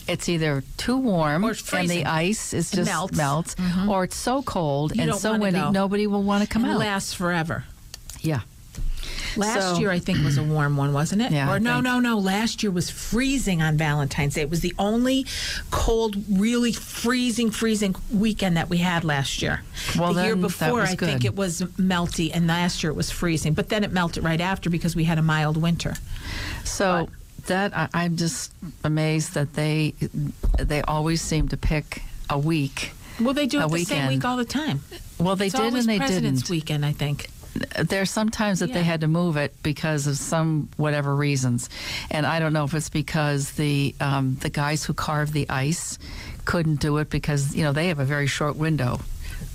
It's 0.08 0.28
either 0.28 0.64
too 0.76 0.96
warm 0.96 1.44
Or 1.44 1.54
and 1.72 1.88
the 1.88 2.04
ice 2.06 2.52
is 2.52 2.72
It 2.72 2.76
just 2.84 3.14
melts. 3.16 3.54
Mm-hmm. 3.54 3.88
or 3.88 4.04
it's 4.04 4.16
so 4.16 4.42
cold 4.42 4.94
You 4.96 5.02
and 5.04 5.14
so 5.14 5.38
windy, 5.38 5.60
go. 5.60 5.70
nobody 5.70 6.06
will 6.06 6.22
want 6.22 6.42
to 6.42 6.48
come 6.48 6.62
and 6.64 6.72
it 6.72 6.74
out. 6.74 6.80
lasts 6.80 7.14
forever. 7.14 7.64
yeah. 8.20 8.40
Last 9.36 9.60
So- 9.74 9.78
year, 9.78 9.92
I 9.92 10.00
think, 10.00 10.24
was 10.24 10.38
a 10.38 10.42
warm 10.42 10.76
one, 10.76 10.92
wasn't 10.92 11.22
it? 11.22 11.30
Yeah, 11.30 11.48
Or 11.52 11.60
no, 11.60 11.80
no, 11.80 12.00
no. 12.00 12.18
Last 12.18 12.64
year 12.64 12.72
was 12.72 12.90
freezing 12.90 13.62
on 13.62 13.76
Valentine's 13.76 14.34
Day. 14.34 14.40
It 14.42 14.50
was 14.50 14.58
the 14.60 14.74
only 14.76 15.24
cold, 15.70 16.16
really 16.28 16.72
freezing, 16.72 17.52
freezing 17.52 17.94
weekend 18.12 18.56
that 18.56 18.68
we 18.68 18.78
had 18.78 19.04
last 19.04 19.40
year. 19.40 19.62
Well, 19.96 20.14
the 20.14 20.24
year 20.24 20.34
before, 20.36 20.82
I 20.82 20.96
think 20.96 21.24
it 21.24 21.36
was 21.36 21.62
melty, 21.78 22.30
and 22.34 22.48
last 22.48 22.82
year 22.82 22.90
it 22.90 22.96
was 22.96 23.12
freezing. 23.12 23.54
But 23.54 23.68
then 23.68 23.84
it 23.84 23.92
melted 23.92 24.24
right 24.24 24.40
after 24.40 24.68
because 24.68 24.96
we 24.96 25.04
had 25.04 25.16
a 25.18 25.22
mild 25.22 25.56
winter. 25.56 25.94
So 26.64 27.08
that 27.46 27.76
I, 27.76 27.88
I'm 27.94 28.16
just 28.16 28.52
amazed 28.84 29.34
that 29.34 29.54
they 29.54 29.94
they 30.58 30.82
always 30.82 31.22
seem 31.22 31.48
to 31.48 31.56
pick 31.56 32.02
a 32.28 32.38
week. 32.38 32.92
Well, 33.20 33.34
they 33.34 33.46
do 33.46 33.60
it 33.60 33.70
the 33.70 33.84
same 33.84 34.08
week 34.08 34.24
all 34.24 34.36
the 34.36 34.44
time. 34.44 34.80
Well, 35.18 35.36
they 35.36 35.46
it's 35.46 35.54
did 35.54 35.74
and 35.74 35.84
they 35.86 35.98
President's 35.98 36.42
didn't. 36.42 36.50
Weekend, 36.50 36.86
I 36.86 36.92
think. 36.92 37.28
There 37.74 37.84
There's 37.84 38.10
sometimes 38.10 38.60
that 38.60 38.72
they 38.72 38.84
had 38.84 39.00
to 39.00 39.08
move 39.08 39.36
it 39.36 39.60
because 39.62 40.06
of 40.06 40.16
some 40.16 40.68
whatever 40.76 41.14
reasons, 41.14 41.68
and 42.10 42.24
I 42.24 42.38
don't 42.38 42.52
know 42.52 42.64
if 42.64 42.74
it's 42.74 42.88
because 42.88 43.52
the 43.52 43.94
um, 44.00 44.36
the 44.40 44.50
guys 44.50 44.84
who 44.84 44.94
carved 44.94 45.32
the 45.32 45.50
ice 45.50 45.98
couldn't 46.44 46.80
do 46.80 46.98
it 46.98 47.10
because 47.10 47.54
you 47.54 47.64
know 47.64 47.72
they 47.72 47.88
have 47.88 47.98
a 47.98 48.04
very 48.04 48.28
short 48.28 48.56
window 48.56 49.00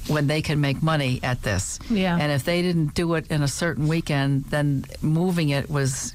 when 0.07 0.27
they 0.27 0.41
can 0.41 0.61
make 0.61 0.83
money 0.83 1.19
at 1.23 1.41
this. 1.41 1.79
Yeah. 1.89 2.17
And 2.19 2.31
if 2.31 2.43
they 2.43 2.61
didn't 2.61 2.93
do 2.93 3.13
it 3.15 3.31
in 3.31 3.41
a 3.41 3.47
certain 3.47 3.87
weekend, 3.87 4.45
then 4.45 4.85
moving 5.01 5.49
it 5.49 5.69
was 5.69 6.14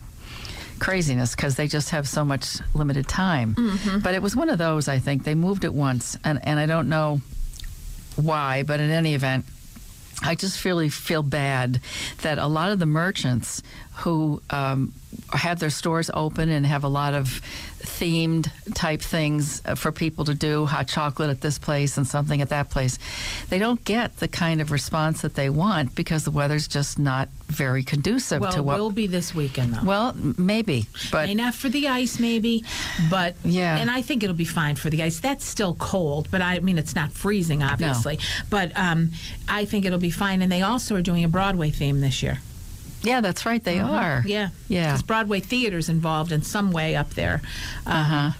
craziness 0.80 1.36
because 1.36 1.54
they 1.56 1.68
just 1.68 1.90
have 1.90 2.08
so 2.08 2.24
much 2.24 2.58
limited 2.74 3.06
time. 3.06 3.54
But 4.02 4.14
it 4.14 4.22
was 4.22 4.34
one 4.34 4.48
of 4.48 4.58
those, 4.58 4.88
I 4.88 4.98
think. 4.98 5.24
They 5.24 5.34
moved 5.34 5.64
it 5.64 5.72
once, 5.74 6.16
and, 6.24 6.40
and 6.44 6.58
I 6.58 6.66
don't 6.66 6.88
know 6.88 7.20
why, 8.16 8.62
but 8.64 8.80
in 8.80 8.90
any 8.90 9.14
event, 9.14 9.44
I 10.22 10.34
just 10.34 10.64
really 10.64 10.88
feel 10.90 11.22
bad 11.22 11.80
that 12.22 12.38
a 12.38 12.46
lot 12.46 12.72
of 12.72 12.78
the 12.78 12.86
merchants 12.86 13.62
who 13.98 14.42
um, 14.50 14.92
have 15.32 15.60
their 15.60 15.70
stores 15.70 16.10
open 16.12 16.50
and 16.50 16.66
have 16.66 16.84
a 16.84 16.88
lot 16.88 17.14
of 17.14 17.40
themed 17.82 18.50
type 18.74 19.00
things 19.00 19.62
uh, 19.64 19.74
for 19.74 19.90
people 19.92 20.24
to 20.26 20.34
do, 20.34 20.66
hot 20.66 20.86
chocolate 20.88 21.30
at 21.30 21.40
this 21.40 21.58
place 21.58 21.96
and 21.96 22.06
something 22.06 22.40
at 22.40 22.48
that 22.50 22.70
place, 22.70 22.98
they 23.48 23.58
don't 23.58 23.84
get 23.84 24.16
the 24.18 24.28
kind 24.28 24.60
of 24.60 24.70
response 24.70 25.22
that 25.22 25.34
they 25.34 25.48
want 25.50 25.94
because 25.94 26.24
the 26.24 26.30
weather's 26.30 26.68
just 26.68 26.98
not 26.98 27.28
very 27.48 27.82
conducive 27.82 28.40
Well, 28.40 28.52
to 28.52 28.62
what. 28.62 28.78
will 28.78 28.90
be 28.92 29.06
this 29.06 29.34
weekend, 29.34 29.74
though. 29.74 29.84
well, 29.84 30.14
maybe, 30.38 30.86
but 31.10 31.28
enough 31.28 31.56
for 31.56 31.68
the 31.68 31.88
ice, 31.88 32.20
maybe, 32.20 32.64
but 33.10 33.34
Yeah. 33.44 33.76
and 33.78 33.90
I 33.90 34.02
think 34.02 34.22
it'll 34.22 34.36
be 34.36 34.44
fine 34.44 34.76
for 34.76 34.88
the 34.90 35.02
ice. 35.02 35.18
That's 35.20 35.44
still 35.44 35.74
cold, 35.74 36.28
but 36.30 36.42
I 36.42 36.60
mean 36.60 36.78
it's 36.78 36.94
not 36.94 37.12
freezing, 37.12 37.62
obviously. 37.62 38.16
no. 38.16 38.22
But 38.50 38.72
um, 38.78 39.10
I 39.48 39.64
think 39.64 39.84
it'll 39.84 39.98
be 39.98 40.10
fine. 40.10 40.42
And 40.42 40.50
they 40.52 40.62
also 40.62 40.94
are 40.96 41.02
doing 41.02 41.24
a 41.24 41.28
Broadway 41.28 41.70
theme 41.70 42.00
this 42.00 42.22
year. 42.22 42.38
Yeah, 43.02 43.20
that's 43.20 43.46
right, 43.46 43.62
they 43.64 43.78
are. 43.78 44.18
Uh-huh. 44.18 44.22
Yeah, 44.28 44.48
Yeah. 44.68 44.86
Because 44.92 45.02
Broadway 45.02 45.40
theater's 45.40 45.88
involved 45.88 46.32
in 46.32 46.42
some 46.42 46.70
way 46.72 46.96
up 46.96 47.10
there. 47.14 47.40
Um, 47.86 47.92
Uh-huh. 47.96 48.30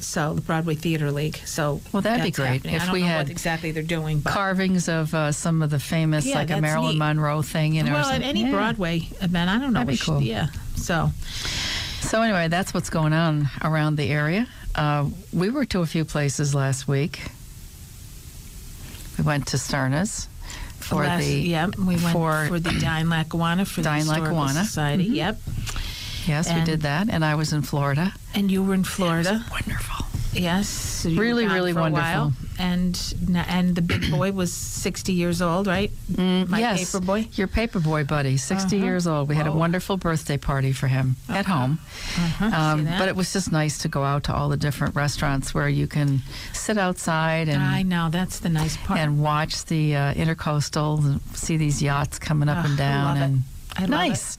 So 0.00 0.34
the 0.34 0.40
Broadway 0.40 0.76
Theater 0.76 1.10
League. 1.10 1.40
So 1.46 1.80
Well, 1.90 2.00
that'd 2.02 2.22
be 2.22 2.30
great 2.30 2.62
happening. 2.62 2.74
if 2.76 2.82
I 2.82 2.84
don't 2.84 2.92
we 2.94 3.00
know 3.00 3.06
had 3.08 3.26
what 3.26 3.30
exactly 3.30 3.72
they're 3.72 3.82
doing, 3.82 4.20
but 4.20 4.32
Carvings 4.32 4.88
of 4.88 5.12
uh, 5.14 5.32
some 5.32 5.62
of 5.62 5.70
the 5.70 5.80
famous, 5.80 6.24
Yeah, 6.26 6.36
like 6.36 6.50
a 6.50 6.60
Marilyn 6.60 6.92
neat. 6.92 6.98
Monroe 6.98 7.42
thing, 7.42 7.74
you 7.74 7.82
know. 7.82 7.94
well, 7.94 8.08
at 8.10 8.22
any 8.22 8.42
Yeah. 8.44 8.52
Broadway 8.52 9.08
event, 9.20 9.50
I 9.50 9.58
don't 9.58 9.72
know. 9.72 9.80
That'd 9.80 9.98
be 9.98 10.04
cool. 10.04 10.22
Yeah. 10.22 10.46
So 10.76 11.10
So 12.02 12.22
anyway, 12.22 12.46
that's 12.48 12.72
what's 12.72 12.90
going 12.90 13.12
on 13.12 13.48
around 13.62 13.96
the 13.96 14.10
area. 14.10 14.46
Uh, 14.76 15.06
we 15.32 15.50
were 15.50 15.64
to 15.66 15.80
a 15.80 15.86
few 15.86 16.04
places 16.04 16.54
last 16.54 16.86
week. 16.86 17.22
We 19.18 19.24
went 19.24 19.48
to 19.48 19.58
Stirna's 19.58 20.28
for 20.90 21.04
last, 21.04 21.24
the 21.24 21.32
yeah, 21.34 21.66
we 21.78 21.96
went 21.96 22.00
for- 22.12 22.46
for, 22.48 22.60
the 22.60 22.70
Dine 22.80 23.08
Lackawanna 23.08 23.64
for 23.64 23.82
Dine 23.82 24.00
the 24.00 24.12
Historical 24.12 24.36
Lackawanna. 24.36 24.64
Society. 24.64 25.04
Mm-hmm. 25.06 25.14
Yep. 25.14 25.40
yes, 26.26 26.52
we 26.52 26.62
did 26.64 26.82
that, 26.82 27.08
and 27.10 27.24
I 27.24 27.34
was 27.34 27.52
in 27.52 27.62
Florida. 27.62 28.12
And 28.34 28.50
you 28.50 28.62
were 28.62 28.74
in 28.74 28.84
Florida. 28.84 29.44
Wonderful. 29.50 29.99
Yes, 30.32 31.04
Really, 31.08 31.46
really 31.46 31.72
wonderful. 31.72 32.02
while. 32.02 32.32
And 32.58 32.94
and 33.48 33.74
the 33.74 33.80
big 33.82 34.10
boy 34.10 34.32
was 34.32 34.52
sixty 34.52 35.12
years 35.14 35.40
old, 35.40 35.66
right? 35.66 35.90
My 36.16 36.58
yes, 36.60 36.92
paper 36.92 37.04
boy. 37.04 37.28
your 37.32 37.46
paper 37.48 37.80
boy 37.80 38.04
buddy, 38.04 38.36
60 38.36 38.76
years 38.76 39.06
old. 39.06 39.28
We 39.28 39.34
had 39.34 39.46
a 39.46 39.52
wonderful 39.52 39.96
birthday 39.96 40.36
party 40.36 40.72
for 40.72 40.86
him 40.86 41.16
at 41.28 41.46
home. 41.46 41.78
Um, 42.40 42.80
See 42.80 42.84
that? 42.84 42.98
but 42.98 43.08
it 43.08 43.16
was 43.16 43.32
just 43.32 43.50
nice 43.50 43.78
to 43.78 43.88
go 43.88 44.02
out 44.04 44.24
to 44.24 44.34
all 44.34 44.48
the 44.50 44.56
different 44.58 44.94
restaurants 44.94 45.54
where 45.54 45.68
you 45.68 45.86
can 45.86 46.20
sit 46.52 46.76
outside 46.76 47.48
and 47.48 47.62
I 47.62 47.82
know 47.82 48.08
that's 48.10 48.40
the 48.40 48.50
nice 48.50 48.76
part. 48.76 49.00
and 49.00 49.22
watch 49.22 49.64
the 49.64 49.96
uh, 49.96 50.14
intercoastal, 50.14 50.98
and 51.04 51.20
see 51.34 51.56
these 51.56 51.82
yachts 51.82 52.18
coming 52.18 52.48
up 52.48 52.64
and 52.64 52.76
down, 52.76 53.16
and. 53.16 53.36
it. 53.36 53.42
I 53.76 53.86
nice. 53.86 54.36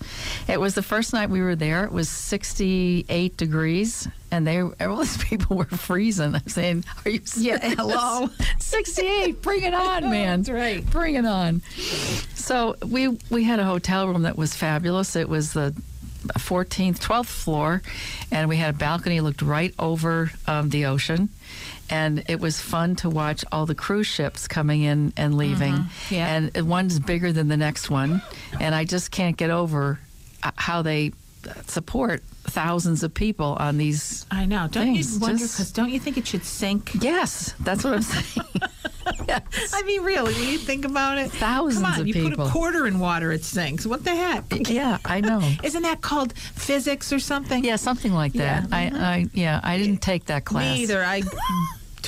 It. 0.48 0.60
was 0.60 0.76
the 0.76 0.84
first 0.84 1.14
night 1.14 1.30
we 1.30 1.42
were 1.42 1.56
there. 1.56 1.84
It 1.86 1.92
was 1.92 2.10
68 2.10 3.38
degrees, 3.38 4.08
and 4.32 4.46
they 4.46 4.62
all 4.62 4.98
these 4.98 5.18
people 5.24 5.58
were 5.58 5.66
freezing. 5.66 6.36
I'm 6.36 6.48
saying, 6.48 6.84
"Are 7.06 7.10
you 7.12 7.22
Yeah, 7.38 7.58
serious? 7.60 7.76
hello. 7.80 8.30
68? 8.60 9.42
Bring 9.42 9.64
it 9.64 9.74
on, 9.74 10.04
man! 10.10 10.40
That's 10.44 10.50
right. 10.50 10.86
Bring 10.90 11.16
it 11.16 11.26
on." 11.26 11.62
So 12.36 12.76
we 12.86 13.08
we 13.30 13.44
had 13.44 13.60
a 13.60 13.66
hotel 13.66 14.08
room 14.08 14.24
that 14.24 14.38
was 14.38 14.54
fabulous. 14.56 15.16
It 15.16 15.30
was 15.30 15.54
the 15.54 15.74
14th, 16.38 17.00
12th 17.00 17.26
floor, 17.26 17.82
and 18.32 18.48
we 18.48 18.58
had 18.58 18.76
a 18.76 18.78
balcony 18.78 19.22
looked 19.22 19.42
right 19.42 19.74
over 19.80 20.32
um, 20.48 20.70
the 20.70 20.86
ocean. 20.86 21.30
And 21.92 22.24
it 22.28 22.40
was 22.40 22.60
fun 22.60 22.96
to 22.98 23.10
watch 23.10 23.44
all 23.52 23.66
the 23.66 23.76
cruise 23.76 24.08
ships 24.08 24.48
coming 24.48 24.82
in 24.82 25.14
and 25.18 25.36
leaving. 25.36 25.86
Yeah. 26.10 26.34
And 26.34 26.70
one's 26.70 27.00
bigger 27.00 27.32
than 27.34 27.50
the 27.50 27.58
next 27.58 27.90
one. 27.90 28.22
And 28.60 28.74
I 28.74 28.86
just 28.86 29.12
can't 29.12 29.36
get 29.38 29.50
over 29.50 30.00
uh, 30.42 30.52
how 30.56 30.82
they 30.82 31.12
support 31.68 32.24
thousands 32.44 33.04
of 33.04 33.14
people 33.14 33.58
on 33.60 33.78
these. 33.78 34.26
I 34.32 34.46
know. 34.46 34.68
Don't 34.72 34.94
Things, 34.94 35.16
you 35.16 35.20
wonder? 35.20 35.44
Because 35.44 35.72
don't 35.72 35.90
you 35.90 36.00
think 36.00 36.18
it 36.18 36.28
should 36.28 36.46
sink? 36.46 36.92
Yes, 37.02 37.54
that's 37.60 37.84
what 37.84 37.94
I'm 37.94 38.02
saying. 38.02 38.48
yes. 39.28 39.74
I 39.74 39.84
mean, 39.84 40.04
really, 40.04 40.34
when 40.34 40.48
you 40.48 40.58
think 40.58 40.86
about 40.86 41.18
it, 41.18 41.32
Thousands 41.32 41.84
Come 41.84 41.94
on, 41.94 42.02
of 42.02 42.08
you 42.08 42.30
put 42.30 42.40
a 42.40 42.50
quarter 42.50 42.88
in 42.88 43.00
water, 43.00 43.32
it 43.32 43.44
sinks. 43.44 43.86
What 43.86 44.04
the 44.04 44.16
heck? 44.16 44.70
Yeah, 44.70 44.98
I 45.06 45.22
know. 45.22 45.42
Isn't 45.64 45.84
that 45.84 46.02
called 46.02 46.34
physics 46.34 47.12
or 47.12 47.20
something? 47.20 47.64
Yeah, 47.64 47.76
something 47.76 48.14
like 48.14 48.34
that. 48.34 48.70
Yeah. 48.70 48.76
I, 48.76 48.82
I, 48.84 49.26
yeah, 49.34 49.60
I 49.64 49.78
didn't 49.78 50.02
take 50.02 50.26
that 50.26 50.46
class. 50.46 50.78
Me 50.78 50.84
either. 50.84 51.04
I 51.04 51.24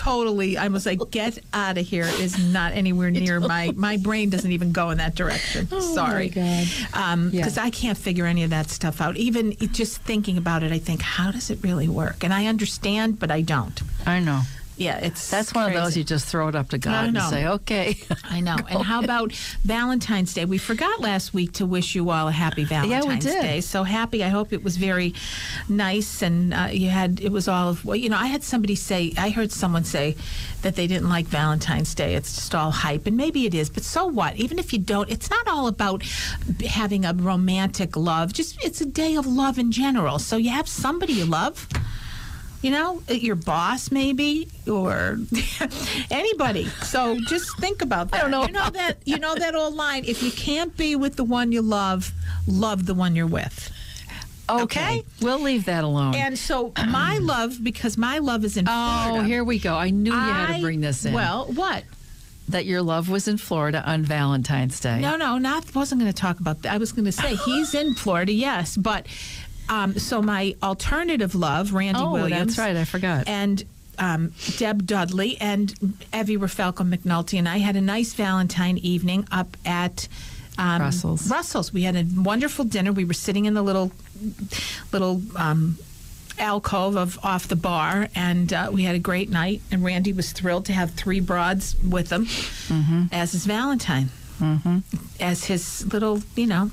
totally. 0.03 0.57
I 0.57 0.67
was 0.67 0.85
like, 0.85 0.99
get 1.11 1.39
out 1.53 1.77
of 1.77 1.85
here 1.87 2.05
is 2.05 2.37
not 2.53 2.73
anywhere 2.73 3.11
near 3.25 3.39
my. 3.39 3.71
My 3.75 3.97
brain 3.97 4.29
doesn't 4.29 4.51
even 4.51 4.71
go 4.71 4.89
in 4.89 4.97
that 4.97 5.15
direction. 5.15 5.67
Oh 5.71 5.79
Sorry. 5.79 6.31
Oh 6.35 6.35
God. 6.35 7.31
Because 7.31 7.57
Yeah. 7.57 7.63
I 7.63 7.69
can't 7.69 7.97
figure 7.97 8.25
any 8.25 8.43
of 8.43 8.49
that 8.49 8.69
stuff 8.69 9.01
out. 9.01 9.17
Even 9.17 9.53
just 9.71 10.01
thinking 10.01 10.37
about 10.37 10.63
it, 10.63 10.71
I 10.71 10.79
think, 10.79 11.01
how 11.01 11.31
does 11.31 11.49
it 11.49 11.59
really 11.63 11.87
work? 11.87 12.23
And 12.23 12.33
I 12.33 12.45
understand, 12.47 13.19
but 13.19 13.31
I 13.31 13.41
don't. 13.41 13.81
I 14.05 14.19
know. 14.19 14.41
Yeah, 14.77 14.97
it's 14.97 15.29
That's 15.29 15.53
one 15.53 15.67
of 15.67 15.73
those 15.73 15.95
you 15.95 16.03
just 16.03 16.25
throw 16.25 16.47
it 16.47 16.55
up 16.55 16.69
to 16.69 16.77
God 16.77 17.09
and 17.09 17.21
say, 17.23 17.47
okay. 17.47 17.97
I 18.23 18.39
know. 18.39 18.57
And 18.73 18.81
how 18.81 19.03
about 19.03 19.33
Valentine's 19.63 20.33
Day? 20.33 20.45
We 20.45 20.57
forgot 20.57 20.99
last 20.99 21.33
week 21.33 21.53
to 21.53 21.65
wish 21.65 21.93
you 21.95 22.09
all 22.09 22.27
a 22.27 22.31
happy 22.31 22.63
Valentine's 22.63 23.05
yeah, 23.05 23.13
we 23.13 23.19
did. 23.19 23.41
Day. 23.41 23.61
So 23.61 23.83
happy. 23.83 24.23
I 24.23 24.29
hope 24.29 24.51
it 24.51 24.63
was 24.63 24.77
very 24.77 25.13
nice 25.69 26.21
and 26.21 26.53
uh, 26.53 26.69
you 26.71 26.89
had, 26.89 27.19
it 27.19 27.31
was 27.31 27.47
all 27.47 27.69
of, 27.69 27.85
well, 27.85 27.95
you 27.95 28.09
know, 28.09 28.17
I 28.17 28.27
had 28.27 28.43
somebody 28.43 28.75
say, 28.75 29.13
I 29.17 29.29
heard 29.29 29.51
someone 29.51 29.83
say 29.83 30.15
that 30.63 30.75
they 30.75 30.87
didn't 30.87 31.09
like 31.09 31.25
Valentine's 31.27 31.93
Day. 31.93 32.15
It's 32.15 32.33
just 32.33 32.55
all 32.55 32.71
hype. 32.71 33.05
And 33.05 33.15
maybe 33.15 33.45
it 33.45 33.53
is, 33.53 33.69
but 33.69 33.83
so 33.83 34.07
what? 34.07 34.35
Even 34.37 34.57
if 34.57 34.73
you 34.73 34.79
don't, 34.79 35.09
it's 35.11 35.29
not 35.29 35.47
all 35.47 35.67
about 35.67 36.03
having 36.67 37.05
a 37.05 37.13
romantic 37.13 37.95
love. 37.95 38.33
Just, 38.33 38.63
it's 38.63 38.81
a 38.81 38.85
day 38.85 39.15
of 39.15 39.27
love 39.27 39.59
in 39.59 39.71
general. 39.71 40.17
So 40.17 40.37
you 40.37 40.49
have 40.49 40.67
somebody 40.67 41.13
you 41.13 41.25
love 41.25 41.67
you 42.63 42.71
know, 42.71 43.03
uh, 43.09 43.13
your 43.13 43.35
boss 43.35 43.91
maybe 43.91 44.47
or 44.67 45.19
anybody. 46.11 46.65
So 46.81 47.19
just 47.27 47.57
think 47.59 47.81
about 47.81 48.09
that. 48.11 48.21
don't 48.21 48.31
know. 48.31 48.45
You 48.45 48.53
know 48.53 48.69
that 48.69 48.97
you 49.05 49.19
know 49.19 49.35
that 49.35 49.53
old 49.53 49.75
line, 49.75 50.05
if 50.05 50.23
you 50.23 50.31
can't 50.31 50.75
be 50.75 50.95
with 50.95 51.17
the 51.17 51.23
one 51.23 51.51
you 51.51 51.61
love, 51.61 52.11
love 52.47 52.85
the 52.85 52.93
one 52.93 53.15
you're 53.15 53.27
with. 53.27 53.71
Okay. 54.49 55.03
We'll 55.21 55.39
leave 55.39 55.65
that 55.65 55.83
alone. 55.83 56.15
And 56.15 56.37
so 56.37 56.73
my 56.87 57.17
love 57.21 57.63
because 57.63 57.97
my 57.97 58.19
love 58.19 58.43
is 58.43 58.57
in 58.57 58.65
Florida. 58.65 58.91
oh, 58.91 59.05
Florida. 59.07 59.27
here 59.27 59.43
we 59.43 59.59
go. 59.59 59.75
I 59.75 59.89
knew 59.89 60.11
you 60.11 60.19
had 60.19 60.55
to 60.55 60.61
bring 60.61 60.81
this 60.81 61.05
in. 61.05 61.13
Well, 61.13 61.45
what? 61.53 61.83
that 62.49 62.65
your 62.65 62.81
love 62.81 63.09
was 63.09 63.29
in 63.29 63.37
Florida 63.37 63.81
on 63.89 64.03
Valentine's 64.03 64.77
Day. 64.79 64.99
No, 64.99 65.15
no, 65.15 65.37
not 65.37 65.73
wasn't 65.73 66.01
going 66.01 66.11
to 66.11 66.21
talk 66.21 66.41
about 66.41 66.61
that. 66.63 66.73
I 66.73 66.77
was 66.77 66.91
going 66.91 67.05
to 67.05 67.11
say 67.11 67.35
he's 67.35 67.73
in 67.73 67.93
Florida, 67.93 68.33
yes, 68.33 68.75
but 68.75 69.07
um, 69.69 69.97
so 69.97 70.21
my 70.21 70.55
alternative 70.61 71.35
love, 71.35 71.73
Randy 71.73 71.99
Oh, 72.01 72.11
Williams, 72.13 72.55
that's 72.55 72.67
right. 72.67 72.75
I 72.75 72.83
forgot. 72.85 73.27
and 73.27 73.63
um, 73.99 74.33
Deb 74.57 74.85
Dudley 74.87 75.37
and 75.39 75.73
Evie 76.13 76.37
Rafalko 76.37 76.87
McNulty 76.87 77.37
and 77.37 77.47
I 77.47 77.57
had 77.59 77.75
a 77.75 77.81
nice 77.81 78.13
Valentine 78.13 78.77
evening 78.79 79.27
up 79.31 79.55
at 79.65 80.07
um, 80.57 80.81
Russell's. 80.81 81.29
Russell's. 81.29 81.71
We 81.73 81.83
had 81.83 81.95
a 81.95 82.05
wonderful 82.15 82.65
dinner. 82.65 82.91
We 82.91 83.05
were 83.05 83.13
sitting 83.13 83.45
in 83.45 83.53
the 83.53 83.61
little 83.61 83.91
little 84.91 85.21
um, 85.35 85.77
alcove 86.39 86.95
of 86.95 87.19
off 87.23 87.47
the 87.47 87.55
bar, 87.55 88.07
and 88.15 88.51
uh, 88.53 88.69
we 88.73 88.83
had 88.83 88.95
a 88.95 88.99
great 88.99 89.29
night. 89.29 89.61
And 89.71 89.83
Randy 89.83 90.13
was 90.13 90.31
thrilled 90.31 90.65
to 90.65 90.73
have 90.73 90.91
three 90.91 91.19
broads 91.19 91.75
with 91.87 92.11
him 92.11 92.25
Mm-hmm. 92.25 93.03
as 93.11 93.31
his 93.33 93.45
Valentine, 93.45 94.09
mm-hmm. 94.39 94.79
as 95.19 95.45
his 95.45 95.85
little, 95.93 96.21
you 96.35 96.47
know. 96.47 96.71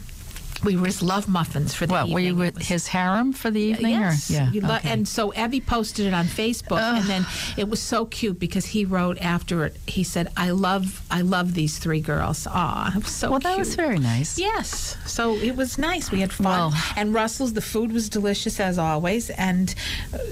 We 0.64 0.76
were 0.76 0.86
his 0.86 1.02
love 1.02 1.26
muffins 1.28 1.74
for 1.74 1.86
the 1.86 1.92
What, 1.92 2.08
evening. 2.08 2.36
were 2.36 2.44
you 2.46 2.52
his 2.58 2.86
harem 2.88 3.32
for 3.32 3.50
the 3.50 3.60
evening? 3.60 3.92
Yes. 3.92 4.30
Or? 4.30 4.34
Yeah. 4.34 4.50
Lo- 4.68 4.74
okay. 4.76 4.90
And 4.90 5.08
so 5.08 5.32
Evie 5.34 5.60
posted 5.60 6.06
it 6.06 6.12
on 6.14 6.26
Facebook, 6.26 6.80
and 6.80 7.06
then 7.06 7.26
it 7.56 7.68
was 7.68 7.80
so 7.80 8.04
cute 8.06 8.38
because 8.38 8.66
he 8.66 8.84
wrote 8.84 9.18
after 9.20 9.64
it. 9.64 9.76
He 9.86 10.04
said, 10.04 10.28
"I 10.36 10.50
love, 10.50 11.02
I 11.10 11.22
love 11.22 11.54
these 11.54 11.78
three 11.78 12.00
girls." 12.00 12.46
Was 12.46 13.06
so 13.08 13.30
well, 13.30 13.40
cute. 13.40 13.50
that 13.52 13.58
was 13.58 13.74
very 13.74 13.98
nice. 13.98 14.38
Yes. 14.38 14.96
So 15.06 15.34
it 15.36 15.56
was 15.56 15.78
nice. 15.78 16.10
We 16.10 16.20
had 16.20 16.32
fun. 16.32 16.44
Well- 16.44 16.74
and 16.96 17.14
Russell's, 17.14 17.52
the 17.54 17.60
food 17.62 17.92
was 17.92 18.08
delicious 18.08 18.60
as 18.60 18.78
always. 18.78 19.30
And 19.30 19.74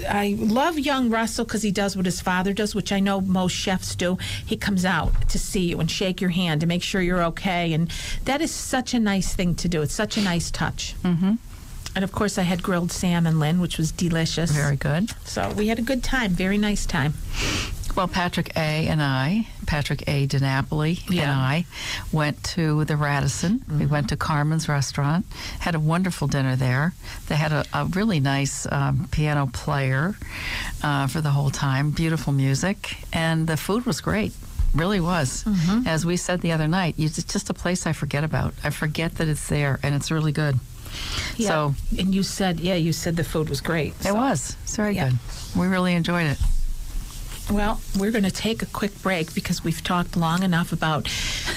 I 0.09 0.35
love 0.37 0.77
young 0.77 1.09
Russell 1.09 1.45
because 1.45 1.63
he 1.63 1.71
does 1.71 1.95
what 1.95 2.05
his 2.05 2.21
father 2.21 2.53
does, 2.53 2.75
which 2.75 2.91
I 2.91 2.99
know 2.99 3.21
most 3.21 3.53
chefs 3.53 3.95
do. 3.95 4.17
He 4.45 4.57
comes 4.57 4.85
out 4.85 5.29
to 5.29 5.39
see 5.39 5.69
you 5.69 5.79
and 5.79 5.89
shake 5.89 6.21
your 6.21 6.29
hand 6.31 6.61
to 6.61 6.67
make 6.67 6.83
sure 6.83 7.01
you're 7.01 7.23
okay. 7.23 7.73
And 7.73 7.91
that 8.25 8.41
is 8.41 8.51
such 8.51 8.93
a 8.93 8.99
nice 8.99 9.33
thing 9.33 9.55
to 9.55 9.67
do. 9.67 9.81
It's 9.81 9.93
such 9.93 10.17
a 10.17 10.18
nice 10.21 10.51
touch. 10.51 10.95
Mm-hmm. 11.03 11.35
And 11.95 12.03
of 12.03 12.11
course, 12.11 12.37
I 12.37 12.43
had 12.43 12.61
grilled 12.61 12.91
salmon, 12.91 13.39
Lynn, 13.39 13.59
which 13.59 13.77
was 13.77 13.91
delicious. 13.91 14.51
Very 14.51 14.75
good. 14.75 15.11
So 15.25 15.51
we 15.51 15.67
had 15.67 15.79
a 15.79 15.81
good 15.81 16.03
time. 16.03 16.31
Very 16.31 16.57
nice 16.57 16.85
time. 16.85 17.15
Well, 17.95 18.07
Patrick 18.07 18.55
A. 18.55 18.87
and 18.87 19.01
I, 19.01 19.47
Patrick 19.65 20.03
A. 20.07 20.27
DiNapoli 20.27 21.09
and 21.09 21.31
I, 21.31 21.65
went 22.11 22.41
to 22.55 22.85
the 22.85 22.95
Radisson. 22.95 23.65
We 23.77 23.87
went 23.87 24.09
to 24.09 24.15
Carmen's 24.15 24.69
restaurant, 24.69 25.25
had 25.59 25.75
a 25.75 25.79
wonderful 25.79 26.27
dinner 26.27 26.55
there. 26.55 26.93
They 27.27 27.35
had 27.35 27.51
a, 27.51 27.65
a 27.73 27.85
really 27.85 28.19
nice 28.19 28.67
um, 28.71 29.09
piano 29.11 29.47
player 29.47 30.15
uh, 30.83 31.07
for 31.07 31.19
the 31.19 31.31
whole 31.31 31.49
time, 31.49 31.89
beautiful 31.91 32.31
music, 32.31 32.97
and 33.11 33.47
the 33.47 33.57
food 33.57 33.85
was 33.85 33.99
great. 33.99 34.33
Really 34.73 34.99
was. 34.99 35.43
Mm-hmm. 35.45 35.87
As 35.87 36.05
we 36.05 36.15
said 36.17 36.41
the 36.41 36.51
other 36.51 36.67
night, 36.67 36.95
it's 36.97 37.21
just 37.23 37.49
a 37.49 37.53
place 37.53 37.87
I 37.87 37.93
forget 37.93 38.23
about. 38.23 38.53
I 38.63 38.69
forget 38.69 39.15
that 39.15 39.27
it's 39.27 39.47
there, 39.47 39.79
and 39.83 39.95
it's 39.95 40.11
really 40.11 40.31
good. 40.31 40.59
Yeah. 41.37 41.47
So 41.49 41.75
and 41.97 42.13
you 42.13 42.23
said, 42.23 42.59
yeah, 42.59 42.75
you 42.75 42.93
said 42.93 43.15
the 43.15 43.23
food 43.23 43.49
was 43.49 43.61
great. 43.61 43.93
it 43.99 44.03
So- 44.03 44.15
was. 44.15 44.55
It's 44.63 44.75
very 44.75 44.95
Yeah. 44.95 45.09
good. 45.09 45.19
We 45.59 45.67
really 45.67 45.93
enjoyed 45.93 46.27
it. 46.27 46.37
Well, 47.51 47.81
we're 47.97 48.11
going 48.11 48.25
to 48.25 48.31
take 48.31 48.61
a 48.61 48.67
quick 48.67 49.01
break 49.01 49.33
because 49.33 49.63
we've 49.63 49.83
talked 49.83 50.15
long 50.15 50.43
enough 50.43 50.71
about 50.71 51.07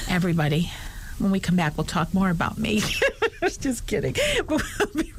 everybody. 0.09 0.71
When 1.19 1.31
we 1.31 1.39
come 1.39 1.57
back, 1.57 1.77
we'll 1.77 1.85
talk 1.85 2.15
more 2.15 2.31
about 2.31 2.57
me. 2.57 2.83
Just 3.61 3.87
kidding. 3.87 4.15
But 4.47 4.63
we'll 4.79 5.05
be, 5.05 5.13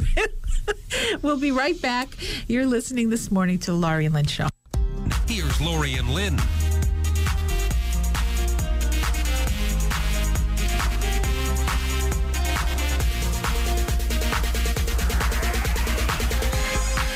we'll 1.22 1.40
be 1.40 1.52
right 1.52 1.80
back. 1.80 2.10
You're 2.48 2.66
listening 2.66 3.10
this 3.12 3.30
morning 3.32 3.60
to 3.60 3.74
Laurie 3.74 4.06
and 4.06 4.16
Lynn 4.16 4.26
Show. 4.26 4.48
Here's 5.28 5.62
Laurie 5.62 5.94
and 5.94 6.10
Lynn. 6.10 6.40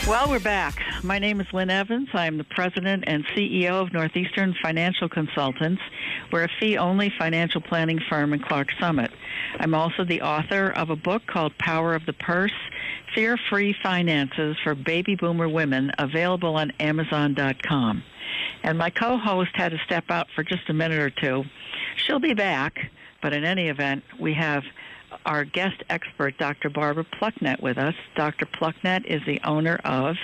Well, 0.08 0.30
we're 0.30 0.40
back. 0.40 0.80
My 1.04 1.20
name 1.20 1.42
is 1.42 1.48
Lynn 1.52 1.70
Evans. 1.70 2.08
I 2.14 2.28
am 2.28 2.38
the 2.38 2.46
president 2.46 3.04
and 3.08 3.26
CEO 3.36 3.82
of 3.82 3.92
Northeastern 3.92 4.56
Financial 4.64 5.10
Consultants. 5.10 5.82
We're 6.32 6.46
a 6.46 6.50
fee 6.62 6.78
only 6.78 7.12
financial 7.20 7.60
planning 7.60 8.00
firm 8.10 8.32
in 8.32 8.40
Clark 8.40 8.70
Summit. 8.80 9.12
I'm 9.60 9.74
also 9.74 10.06
the 10.06 10.22
author 10.22 10.70
of 10.70 10.90
a 10.90 10.96
book 10.96 11.24
called 11.28 11.58
Power 11.58 11.94
of 11.94 12.06
the 12.06 12.14
Purse 12.14 12.54
Fear 13.14 13.38
Free 13.50 13.76
Finances 13.84 14.56
for 14.64 14.76
Baby 14.76 15.16
Boomer 15.16 15.50
Women, 15.50 15.92
available 16.00 16.56
on 16.56 16.72
Amazon.com. 16.80 18.02
And 18.64 18.78
my 18.78 18.90
co 18.90 19.18
host 19.18 19.52
had 19.56 19.74
to 19.74 19.78
step 19.86 20.06
out 20.10 20.28
for 20.34 20.42
just 20.42 20.70
a 20.70 20.74
minute 20.74 21.00
or 21.00 21.10
two. 21.10 21.44
She'll 21.98 22.20
be 22.20 22.34
back, 22.34 22.92
but 23.22 23.34
in 23.34 23.44
any 23.44 23.68
event, 23.68 24.06
we 24.18 24.36
have 24.36 24.64
our 25.28 25.44
guest 25.46 25.84
expert, 25.90 26.38
Dr. 26.38 26.70
Barbara 26.70 27.04
Plucknett, 27.20 27.62
with 27.62 27.78
us. 27.78 27.94
Dr. 28.16 28.46
Plucknett 28.46 29.06
is 29.06 29.22
the 29.28 29.40
owner 29.44 29.76
of 29.84 30.16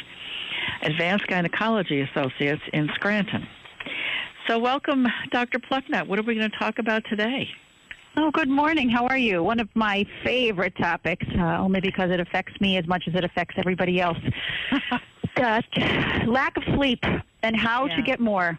Advanced 0.82 1.28
Gynecology 1.28 2.02
Associates 2.02 2.62
in 2.72 2.90
Scranton. 2.96 3.46
So, 4.48 4.58
welcome, 4.58 5.06
Dr. 5.32 5.60
Plucknett. 5.60 6.08
What 6.08 6.20
are 6.20 6.24
we 6.24 6.36
going 6.36 6.50
to 6.50 6.58
talk 6.58 6.80
about 6.80 7.04
today? 7.10 7.48
Oh, 8.16 8.32
good 8.32 8.50
morning. 8.50 8.90
How 8.90 9.06
are 9.08 9.18
you? 9.18 9.44
One 9.44 9.60
of 9.60 9.68
my 9.76 10.06
favorite 10.24 10.76
topics, 10.78 11.26
uh, 11.38 11.58
only 11.58 11.82
because 11.82 12.10
it 12.12 12.20
affects 12.20 12.60
me 12.62 12.78
as 12.78 12.88
much 12.88 13.04
as 13.08 13.16
it 13.16 13.24
affects 13.24 13.56
everybody 13.58 14.00
else. 14.00 14.18
uh, 15.38 15.62
lack 16.28 16.56
of 16.58 16.64
sleep 16.76 17.04
and 17.42 17.56
how 17.56 17.86
Yeah. 17.88 17.96
to 17.96 18.02
get 18.04 18.20
more. 18.20 18.58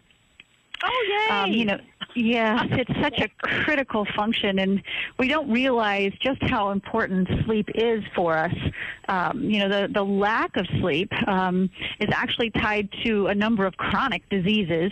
Oh, 0.83 1.27
yay! 1.29 1.35
Um, 1.35 1.51
you 1.51 1.65
know, 1.65 1.79
yeah, 2.15 2.63
it's 2.71 2.91
such 3.01 3.19
a 3.19 3.29
critical 3.41 4.05
function, 4.15 4.59
and 4.59 4.81
we 5.19 5.27
don't 5.27 5.51
realize 5.51 6.11
just 6.21 6.41
how 6.43 6.71
important 6.71 7.27
sleep 7.45 7.69
is 7.75 8.03
for 8.15 8.37
us. 8.37 8.55
Um, 9.07 9.43
you 9.43 9.59
know, 9.59 9.69
the 9.69 9.93
the 9.93 10.03
lack 10.03 10.55
of 10.57 10.65
sleep 10.79 11.11
um, 11.27 11.69
is 11.99 12.09
actually 12.13 12.51
tied 12.51 12.89
to 13.03 13.27
a 13.27 13.35
number 13.35 13.65
of 13.65 13.75
chronic 13.77 14.27
diseases, 14.29 14.91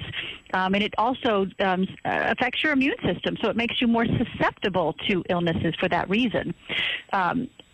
um, 0.53 0.75
and 0.75 0.83
it 0.83 0.93
also 0.97 1.47
um, 1.59 1.87
uh, 2.05 2.33
affects 2.37 2.61
your 2.61 2.73
immune 2.73 2.95
system, 3.03 3.37
so 3.41 3.49
it 3.49 3.55
makes 3.55 3.81
you 3.81 3.87
more 3.87 4.05
susceptible 4.05 4.93
to 5.07 5.23
illnesses 5.29 5.73
for 5.79 5.89
that 5.89 6.09
reason. 6.09 6.53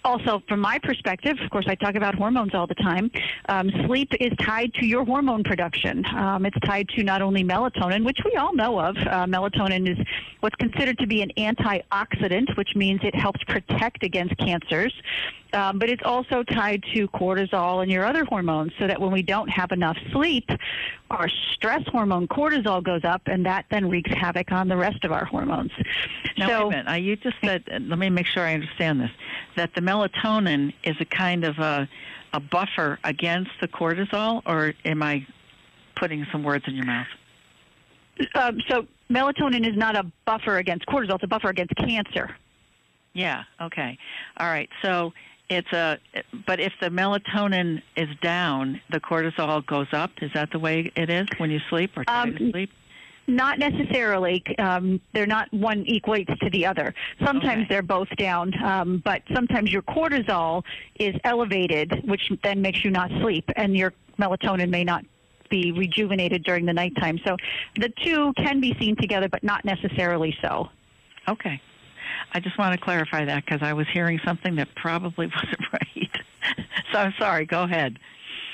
Also, 0.10 0.42
from 0.48 0.60
my 0.60 0.80
perspective, 0.80 1.38
of 1.40 1.52
course, 1.52 1.66
I 1.68 1.76
talk 1.76 1.94
about 1.94 2.16
hormones 2.16 2.56
all 2.56 2.66
the 2.66 2.74
time. 2.74 3.12
Um, 3.48 3.70
sleep 3.86 4.12
is 4.20 4.34
tied 4.40 4.74
to 4.80 4.86
your 4.88 5.06
hormone 5.06 5.44
production. 5.44 6.04
Um, 6.08 6.48
it's 6.48 6.58
tied 6.62 6.90
to 6.96 7.04
not 7.04 7.22
only 7.22 7.44
melatonin, 7.44 8.04
which 8.04 8.18
we 8.26 8.36
all 8.36 8.56
know 8.56 8.80
of. 8.80 8.98
Uh, 8.98 9.28
melatonin 9.28 9.88
is 9.88 10.04
what's 10.40 10.56
considered 10.56 10.98
to 10.98 11.06
be 11.06 11.22
an 11.22 11.32
antioxidant, 11.38 12.58
which 12.58 12.76
means 12.76 13.02
it 13.04 13.14
helps 13.14 13.44
protect 13.44 14.04
against 14.04 14.36
cancers. 14.38 15.00
Um, 15.52 15.80
but 15.80 15.90
it's 15.90 16.04
also 16.06 16.44
tied 16.44 16.84
to 16.94 17.08
cortisol 17.08 17.82
and 17.82 17.92
your 17.92 18.06
other 18.06 18.24
hormones, 18.24 18.72
so 18.78 18.86
that 18.86 19.02
when 19.02 19.12
we 19.12 19.24
don't 19.24 19.50
have 19.50 19.72
enough 19.72 19.98
sleep, 20.12 20.48
our 21.10 21.28
stress 21.54 21.82
hormone 21.88 22.28
cortisol 22.28 22.84
goes 22.84 23.04
up, 23.04 23.24
and 23.26 23.44
that 23.48 23.66
then 23.72 23.90
wreaks 23.90 24.12
havoc 24.12 24.52
on 24.52 24.68
the 24.68 24.78
rest 24.78 25.04
of 25.04 25.12
our 25.12 25.26
hormones. 25.26 25.72
Now, 26.38 26.48
so, 26.48 26.68
wait 26.68 26.76
a 26.76 26.78
minute. 26.78 26.92
Uh, 26.92 26.96
you 26.96 27.16
just 27.16 27.38
said, 27.44 27.64
let 27.68 27.98
me 27.98 28.10
make 28.12 28.28
sure 28.28 28.44
I 28.44 28.54
understand 28.54 29.02
this, 29.02 29.10
that 29.56 29.74
the 29.74 29.82
melatonin 29.82 30.72
is 30.84 30.96
a 31.00 31.06
kind 31.06 31.44
of 31.44 31.58
a, 31.58 31.90
a 32.34 32.40
buffer 32.40 33.00
against 33.04 33.52
the 33.60 33.68
cortisol, 33.68 34.44
or 34.46 34.74
am 34.86 35.02
I 35.02 35.26
putting 35.96 36.28
some 36.32 36.44
words 36.44 36.66
in 36.68 36.76
your 36.76 36.86
mouth? 36.86 37.08
Um, 38.36 38.60
so 38.68 38.86
melatonin 39.10 39.68
is 39.68 39.76
not 39.76 39.96
a 39.96 40.06
buffer 40.26 40.58
against 40.58 40.86
cortisol; 40.86 41.16
it's 41.16 41.24
a 41.24 41.28
buffer 41.28 41.50
against 41.50 41.76
cancer. 41.76 42.36
Yeah. 43.14 43.44
Okay. 43.60 43.98
All 44.38 44.48
right. 44.48 44.70
So 44.84 45.14
it's 45.50 45.72
a, 45.74 45.98
but 46.46 46.60
if 46.60 46.74
the 46.80 46.90
melatonin 46.90 47.82
is 47.96 48.10
down, 48.22 48.80
the 48.92 49.00
cortisol 49.00 49.66
goes 49.66 49.88
up. 49.94 50.12
Is 50.22 50.32
that 50.34 50.52
the 50.52 50.60
way 50.60 50.92
it 50.96 51.10
is 51.10 51.28
when 51.38 51.50
you 51.50 51.60
sleep 51.70 51.92
or 51.98 52.04
try 52.06 52.22
Um, 52.24 52.36
to 52.36 52.52
sleep? 52.52 52.72
Not 53.28 53.60
necessarily. 53.60 54.44
Um, 54.58 55.00
they're 55.14 55.28
not 55.28 55.52
one 55.54 55.86
equates 55.86 56.36
to 56.40 56.50
the 56.50 56.66
other. 56.66 56.94
Sometimes 57.24 57.62
Okay. 57.62 57.68
they're 57.70 57.82
both 57.84 58.10
down, 58.18 58.54
um, 58.64 59.02
but 59.06 59.22
sometimes 59.34 59.72
your 59.72 59.84
cortisol 59.84 60.64
is 61.00 61.16
elevated, 61.24 62.02
which 62.08 62.32
then 62.44 62.62
makes 62.62 62.84
you 62.84 62.92
not 62.92 63.12
sleep, 63.22 63.46
and 63.56 63.76
your 63.78 63.94
melatonin 64.20 64.70
may 64.70 64.84
not 64.84 65.06
be 65.50 65.72
rejuvenated 65.72 66.44
during 66.44 66.66
the 66.66 66.74
nighttime. 66.74 67.20
So 67.26 67.38
the 67.76 67.90
two 68.04 68.34
can 68.34 68.60
be 68.60 68.76
seen 68.80 68.96
together, 68.96 69.28
but 69.30 69.44
not 69.44 69.66
necessarily 69.66 70.36
so. 70.42 70.70
Okay. 71.28 71.60
I 72.34 72.40
just 72.40 72.58
want 72.58 72.78
to 72.78 72.84
clarify 72.84 73.26
that 73.26 73.46
because 73.46 73.62
I 73.62 73.74
was 73.74 73.88
hearing 73.92 74.20
something 74.26 74.56
that 74.56 74.68
probably 74.76 75.28
wasn't 75.36 75.74
right. 75.74 76.12
so 76.92 77.00
I'm 77.00 77.14
sorry. 77.18 77.46
Go 77.46 77.64
ahead. 77.64 78.00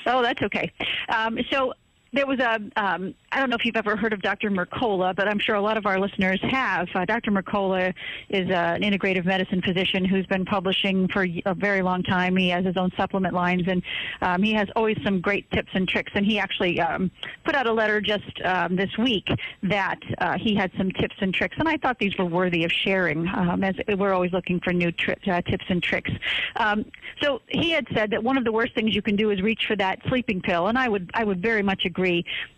Oh, 0.06 0.22
that's 0.22 0.42
okay. 0.42 0.72
Um, 1.10 1.40
so 1.50 1.74
there 2.16 2.26
was 2.26 2.40
a, 2.40 2.56
um, 2.78 3.14
I 3.32 3.40
don't 3.40 3.50
know 3.50 3.58
if 3.58 3.66
you've 3.66 3.76
ever 3.76 3.98
heard 3.98 4.14
of 4.14 4.22
Dr. 4.22 4.50
Mercola, 4.50 5.14
but 5.14 5.28
I'm 5.28 5.38
sure 5.38 5.56
a 5.56 5.62
lot 5.62 5.76
of 5.76 5.86
our 5.86 6.00
listeners 6.00 6.40
have. 6.44 6.88
Uh, 6.96 7.04
Dr. 7.04 7.32
Mercola 7.32 7.94
is 8.30 8.50
uh, 8.50 8.54
an 8.54 8.82
integrative 8.82 9.26
medicine 9.26 9.62
physician 9.62 10.06
who's 10.06 10.26
been 10.28 10.46
publishing 10.46 11.10
for 11.10 11.28
a 11.46 11.54
very 11.54 11.82
long 11.82 12.04
time. 12.04 12.38
He 12.38 12.50
has 12.50 12.66
his 12.66 12.78
own 12.78 12.92
supplement 12.96 13.34
lines, 13.34 13.64
and 13.68 13.84
um, 14.22 14.42
he 14.42 14.54
has 14.54 14.70
always 14.78 14.98
some 15.04 15.20
great 15.20 15.50
tips 15.52 15.70
and 15.74 15.88
tricks. 15.88 16.14
And 16.16 16.26
he 16.26 16.40
actually 16.40 16.80
um, 16.80 17.12
put 17.44 17.54
out 17.54 17.68
a 17.68 17.74
letter 17.74 18.00
just 18.00 18.42
um, 18.46 18.78
this 18.78 18.98
week 18.98 19.28
that 19.64 20.00
uh, 20.20 20.38
he 20.38 20.56
had 20.56 20.72
some 20.78 20.92
tips 20.92 21.16
and 21.20 21.34
tricks, 21.34 21.58
and 21.60 21.68
I 21.68 21.76
thought 21.78 22.00
these 22.00 22.18
were 22.18 22.26
worthy 22.26 22.64
of 22.64 22.72
sharing, 22.72 23.28
um, 23.28 23.62
as 23.64 23.76
we're 23.98 24.14
always 24.14 24.32
looking 24.32 24.62
for 24.62 24.72
new 24.72 24.92
tri- 24.94 25.16
uh, 25.28 25.42
tips 25.42 25.66
and 25.68 25.84
tricks. 25.84 26.12
Um, 26.56 26.86
so 27.22 27.42
he 27.50 27.72
had 27.72 27.86
said 27.94 28.12
that 28.12 28.24
one 28.24 28.38
of 28.38 28.46
the 28.46 28.52
worst 28.54 28.74
things 28.74 28.96
you 28.96 29.02
can 29.02 29.18
do 29.18 29.32
is 29.32 29.42
reach 29.42 29.66
for 29.68 29.76
that 29.76 30.00
sleeping 30.08 30.42
pill, 30.42 30.68
and 30.68 30.78
I 30.78 30.88
would 30.88 31.12
I 31.14 31.26
would 31.26 31.42
very 31.42 31.62
much 31.62 31.84
agree. 31.84 32.05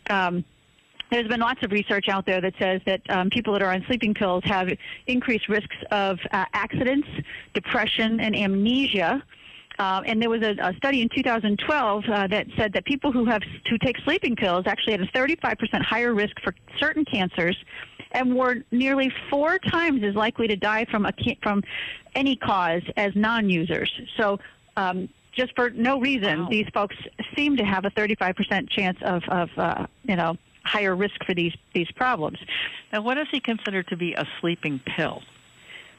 Um, 0.10 0.44
there's 1.10 1.28
been 1.28 1.40
lots 1.40 1.64
of 1.64 1.72
research 1.72 2.10
out 2.10 2.26
there 2.26 2.42
that 2.42 2.54
says 2.60 2.82
that 2.86 3.02
um, 3.10 3.30
people 3.30 3.54
that 3.54 3.62
are 3.62 3.72
on 3.72 3.84
sleeping 3.88 4.14
pills 4.14 4.44
have 4.46 4.70
increased 5.08 5.48
risks 5.48 5.76
of 5.92 6.20
uh, 6.32 6.46
accidents, 6.54 7.08
depression, 7.54 8.20
and 8.20 8.36
amnesia. 8.36 9.24
Uh, 9.80 10.02
and 10.06 10.22
there 10.22 10.30
was 10.30 10.42
a, 10.42 10.56
a 10.60 10.74
study 10.76 11.02
in 11.02 11.10
2012 11.10 12.04
uh, 12.10 12.28
that 12.28 12.48
said 12.58 12.74
that 12.74 12.84
people 12.86 13.12
who 13.12 13.26
have 13.26 13.42
take 13.82 13.98
sleeping 14.00 14.36
pills 14.36 14.64
actually 14.66 14.94
had 14.94 15.02
a 15.02 15.08
35% 15.08 15.82
higher 15.84 16.14
risk 16.14 16.42
for 16.44 16.54
certain 16.78 17.06
cancers, 17.06 17.56
and 18.12 18.36
were 18.36 18.56
nearly 18.72 19.12
four 19.30 19.60
times 19.60 20.04
as 20.04 20.16
likely 20.16 20.48
to 20.48 20.56
die 20.56 20.86
from 20.86 21.06
a 21.06 21.14
from 21.44 21.64
any 22.16 22.36
cause 22.36 22.82
as 22.98 23.16
non-users. 23.16 23.92
So. 24.18 24.40
Um, 24.76 25.10
just 25.38 25.56
for 25.56 25.70
no 25.70 26.00
reason, 26.00 26.42
Wow. 26.42 26.48
these 26.50 26.68
folks 26.74 26.96
seem 27.36 27.56
to 27.58 27.64
have 27.64 27.86
a 27.86 27.92
35% 27.92 28.70
chance 28.70 28.98
of, 29.04 29.24
of 29.30 29.50
uh, 29.58 29.86
you 30.04 30.16
know, 30.16 30.36
higher 30.64 30.96
risk 30.96 31.24
for 31.26 31.34
these 31.34 31.54
these 31.74 31.90
problems. 31.96 32.40
Now, 32.92 33.02
what 33.02 33.16
does 33.16 33.28
he 33.32 33.40
consider 33.40 33.84
to 33.84 33.96
be 33.96 34.14
a 34.14 34.26
sleeping 34.42 34.82
pill? 34.86 35.22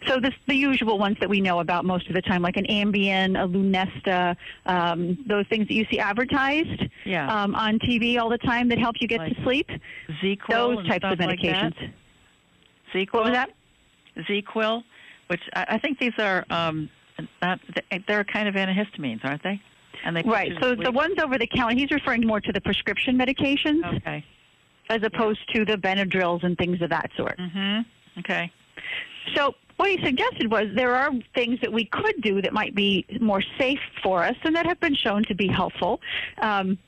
So 0.06 0.20
this, 0.20 0.34
the 0.46 0.54
usual 0.54 0.96
ones 0.98 1.16
that 1.20 1.28
we 1.28 1.40
know 1.40 1.58
about 1.58 1.84
most 1.84 2.06
of 2.08 2.14
the 2.14 2.22
time, 2.22 2.40
like 2.42 2.56
an 2.56 2.66
Ambien, 2.66 3.30
a 3.42 3.48
Lunesta, 3.48 4.36
um, 4.66 5.18
those 5.26 5.44
things 5.48 5.66
that 5.68 5.74
you 5.74 5.84
see 5.90 5.98
advertised 5.98 6.84
Yeah. 7.04 7.26
um, 7.42 7.54
on 7.56 7.78
TV 7.80 8.16
all 8.20 8.28
the 8.28 8.38
time 8.38 8.68
that 8.68 8.78
help 8.78 8.96
you 9.00 9.08
get 9.08 9.18
Like 9.20 9.34
to 9.36 9.42
sleep. 9.42 9.68
ZzzQuil 10.22 10.48
Those 10.48 10.86
types 10.86 11.04
of 11.04 11.14
stuff 11.16 11.26
like 11.26 11.40
medications. 11.40 11.92
What 13.10 13.24
was 13.24 13.32
that? 13.32 13.50
ZzzQuil, 14.18 14.84
which 15.28 15.42
I, 15.54 15.66
I 15.70 15.78
think 15.78 15.98
these 15.98 16.12
are 16.18 16.44
um, 16.50 16.88
not, 17.42 17.60
they're 18.06 18.24
kind 18.24 18.48
of 18.48 18.54
antihistamines, 18.54 19.24
aren't 19.24 19.42
they? 19.42 19.60
And 20.04 20.16
they 20.16 20.22
Right. 20.22 20.52
So 20.60 20.74
the 20.74 20.92
ones 20.92 21.18
over 21.22 21.38
the 21.38 21.46
counter, 21.46 21.74
he's 21.76 21.90
referring 21.90 22.26
more 22.26 22.40
to 22.40 22.52
the 22.52 22.60
prescription 22.60 23.18
medications 23.18 23.84
Okay. 23.96 24.24
as 24.90 25.02
opposed 25.02 25.40
to 25.54 25.64
the 25.64 25.76
Benadryls 25.76 26.44
and 26.44 26.56
things 26.56 26.80
of 26.80 26.90
that 26.90 27.10
sort. 27.16 27.36
Mhm. 27.38 27.84
Okay. 28.18 28.50
So 29.34 29.54
what 29.76 29.90
he 29.90 30.04
suggested 30.04 30.50
was 30.50 30.68
there 30.74 30.94
are 30.94 31.12
things 31.34 31.60
that 31.60 31.72
we 31.72 31.84
could 31.84 32.20
do 32.22 32.40
that 32.42 32.52
might 32.52 32.74
be 32.74 33.04
more 33.20 33.42
safe 33.58 33.80
for 34.02 34.22
us 34.24 34.36
and 34.42 34.54
that 34.56 34.66
have 34.66 34.80
been 34.80 34.94
shown 34.94 35.24
to 35.24 35.34
be 35.34 35.48
helpful. 35.48 36.00
Um, 36.38 36.78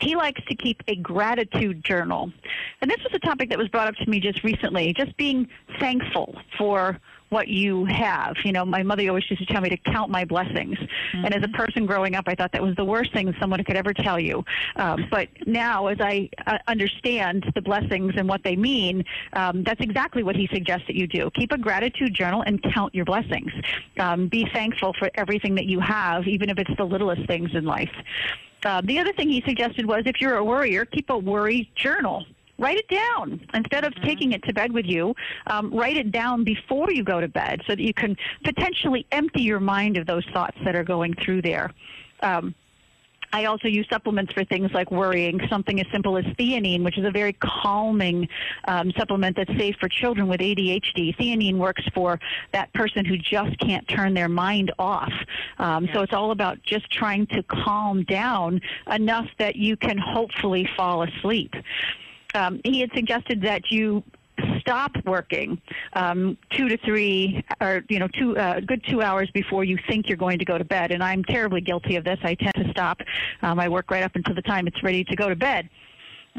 he 0.00 0.14
likes 0.14 0.40
to 0.48 0.54
keep 0.54 0.82
a 0.86 0.96
gratitude 0.96 1.84
journal. 1.84 2.32
And 2.80 2.90
this 2.90 2.98
was 3.02 3.12
a 3.14 3.18
topic 3.18 3.48
that 3.50 3.58
was 3.58 3.68
brought 3.68 3.88
up 3.88 3.96
to 3.96 4.08
me 4.08 4.20
just 4.20 4.44
recently, 4.44 4.92
just 4.94 5.16
being 5.16 5.48
thankful 5.80 6.36
for 6.56 7.00
what 7.30 7.48
you 7.48 7.84
have. 7.86 8.36
You 8.44 8.52
know, 8.52 8.64
my 8.64 8.82
mother 8.82 9.06
always 9.08 9.28
used 9.30 9.46
to 9.46 9.52
tell 9.52 9.60
me 9.60 9.68
to 9.68 9.76
count 9.76 10.10
my 10.10 10.24
blessings. 10.24 10.78
And 11.12 11.34
as 11.34 11.42
a 11.42 11.48
person 11.48 11.86
growing 11.86 12.14
up, 12.14 12.24
I 12.26 12.34
thought 12.34 12.52
that 12.52 12.62
was 12.62 12.74
the 12.76 12.84
worst 12.84 13.12
thing 13.12 13.34
someone 13.40 13.62
could 13.64 13.76
ever 13.76 13.92
tell 13.92 14.18
you. 14.18 14.44
Um, 14.76 15.06
but 15.10 15.28
now, 15.46 15.86
as 15.88 15.98
I 16.00 16.28
uh, 16.46 16.58
understand 16.66 17.50
the 17.54 17.62
blessings 17.62 18.14
and 18.16 18.28
what 18.28 18.42
they 18.44 18.56
mean, 18.56 19.04
um, 19.34 19.62
that's 19.64 19.80
exactly 19.80 20.22
what 20.22 20.36
he 20.36 20.48
suggests 20.52 20.86
that 20.86 20.96
you 20.96 21.06
do. 21.06 21.30
Keep 21.34 21.52
a 21.52 21.58
gratitude 21.58 22.14
journal 22.14 22.42
and 22.46 22.62
count 22.74 22.94
your 22.94 23.04
blessings. 23.04 23.52
Um, 23.98 24.28
be 24.28 24.48
thankful 24.52 24.94
for 24.98 25.10
everything 25.14 25.54
that 25.56 25.66
you 25.66 25.80
have, 25.80 26.26
even 26.26 26.50
if 26.50 26.58
it's 26.58 26.76
the 26.76 26.84
littlest 26.84 27.26
things 27.26 27.50
in 27.54 27.64
life. 27.64 27.90
Uh, 28.64 28.80
the 28.84 28.98
other 28.98 29.12
thing 29.12 29.28
he 29.28 29.42
suggested 29.46 29.86
was 29.86 30.02
if 30.06 30.20
you're 30.20 30.36
a 30.36 30.44
worrier, 30.44 30.84
keep 30.84 31.10
a 31.10 31.18
worry 31.18 31.70
journal. 31.76 32.24
Write 32.58 32.78
it 32.78 32.88
down 32.88 33.40
instead 33.54 33.84
of 33.84 33.94
taking 34.02 34.32
it 34.32 34.42
to 34.44 34.52
bed 34.52 34.72
with 34.72 34.86
you. 34.86 35.14
Um, 35.46 35.72
write 35.72 35.96
it 35.96 36.10
down 36.10 36.42
before 36.44 36.90
you 36.90 37.04
go 37.04 37.20
to 37.20 37.28
bed 37.28 37.62
so 37.66 37.74
that 37.74 37.82
you 37.82 37.94
can 37.94 38.16
potentially 38.44 39.06
empty 39.12 39.42
your 39.42 39.60
mind 39.60 39.96
of 39.96 40.06
those 40.06 40.24
thoughts 40.32 40.56
that 40.64 40.74
are 40.74 40.84
going 40.84 41.14
through 41.14 41.42
there. 41.42 41.72
Um, 42.20 42.54
I 43.32 43.44
also 43.44 43.68
use 43.68 43.86
supplements 43.90 44.32
for 44.32 44.44
things 44.44 44.70
like 44.72 44.90
worrying, 44.90 45.40
something 45.48 45.80
as 45.80 45.86
simple 45.92 46.16
as 46.16 46.24
theanine, 46.38 46.82
which 46.82 46.98
is 46.98 47.04
a 47.04 47.10
very 47.10 47.34
calming 47.34 48.28
um, 48.66 48.90
supplement 48.96 49.36
that's 49.36 49.54
safe 49.58 49.76
for 49.78 49.88
children 49.88 50.28
with 50.28 50.40
ADHD. 50.40 51.14
Theanine 51.16 51.58
works 51.58 51.84
for 51.94 52.18
that 52.52 52.72
person 52.72 53.04
who 53.04 53.18
just 53.18 53.58
can't 53.60 53.86
turn 53.88 54.14
their 54.14 54.28
mind 54.28 54.72
off. 54.78 55.12
Um, 55.58 55.88
So 55.92 56.02
it's 56.02 56.12
all 56.12 56.30
about 56.30 56.62
just 56.62 56.90
trying 56.90 57.26
to 57.28 57.42
calm 57.42 58.02
down 58.04 58.60
enough 58.90 59.28
that 59.38 59.56
you 59.56 59.76
can 59.76 59.98
hopefully 59.98 60.68
fall 60.76 61.02
asleep. 61.02 61.54
Um, 62.34 62.60
he 62.64 62.80
had 62.80 62.90
suggested 62.94 63.42
that 63.42 63.70
you 63.70 64.02
stop 64.60 64.92
working 65.04 65.60
um, 65.94 66.36
two 66.50 66.68
to 66.68 66.76
three, 66.78 67.44
or 67.60 67.84
you 67.88 67.98
know, 67.98 68.08
two 68.08 68.36
uh, 68.36 68.60
good 68.60 68.84
two 68.84 69.02
hours 69.02 69.30
before 69.32 69.64
you 69.64 69.78
think 69.88 70.08
you're 70.08 70.16
going 70.16 70.38
to 70.38 70.44
go 70.44 70.58
to 70.58 70.64
bed. 70.64 70.92
And 70.92 71.02
I'm 71.02 71.24
terribly 71.24 71.60
guilty 71.60 71.96
of 71.96 72.04
this. 72.04 72.18
I 72.22 72.34
tend 72.34 72.54
to 72.54 72.70
stop 72.70 73.00
uh, 73.42 73.54
my 73.54 73.68
work 73.68 73.90
right 73.90 74.02
up 74.02 74.14
until 74.14 74.34
the 74.34 74.42
time 74.42 74.66
it's 74.66 74.82
ready 74.82 75.04
to 75.04 75.16
go 75.16 75.28
to 75.28 75.36
bed. 75.36 75.68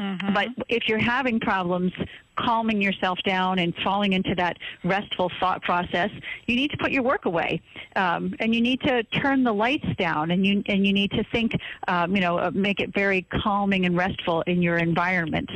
Mm-hmm. 0.00 0.32
But 0.32 0.48
if 0.68 0.88
you're 0.88 0.98
having 0.98 1.38
problems 1.38 1.92
calming 2.36 2.80
yourself 2.80 3.18
down 3.24 3.58
and 3.58 3.74
falling 3.84 4.14
into 4.14 4.34
that 4.34 4.56
restful 4.82 5.30
thought 5.38 5.60
process, 5.62 6.10
you 6.46 6.56
need 6.56 6.70
to 6.70 6.78
put 6.78 6.90
your 6.90 7.02
work 7.02 7.26
away, 7.26 7.60
um, 7.96 8.34
and 8.40 8.54
you 8.54 8.62
need 8.62 8.80
to 8.80 9.02
turn 9.04 9.44
the 9.44 9.52
lights 9.52 9.86
down, 9.98 10.30
and 10.30 10.46
you 10.46 10.62
and 10.66 10.86
you 10.86 10.92
need 10.94 11.10
to 11.10 11.22
think, 11.24 11.52
um, 11.86 12.14
you 12.14 12.22
know, 12.22 12.38
uh, 12.38 12.50
make 12.54 12.80
it 12.80 12.94
very 12.94 13.22
calming 13.42 13.84
and 13.84 13.94
restful 13.96 14.40
in 14.42 14.62
your 14.62 14.78
environment. 14.78 15.50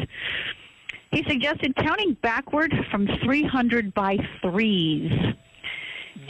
He 1.10 1.24
suggested 1.28 1.74
counting 1.76 2.16
backward 2.22 2.74
from 2.90 3.06
300 3.22 3.94
by 3.94 4.18
threes. 4.42 5.10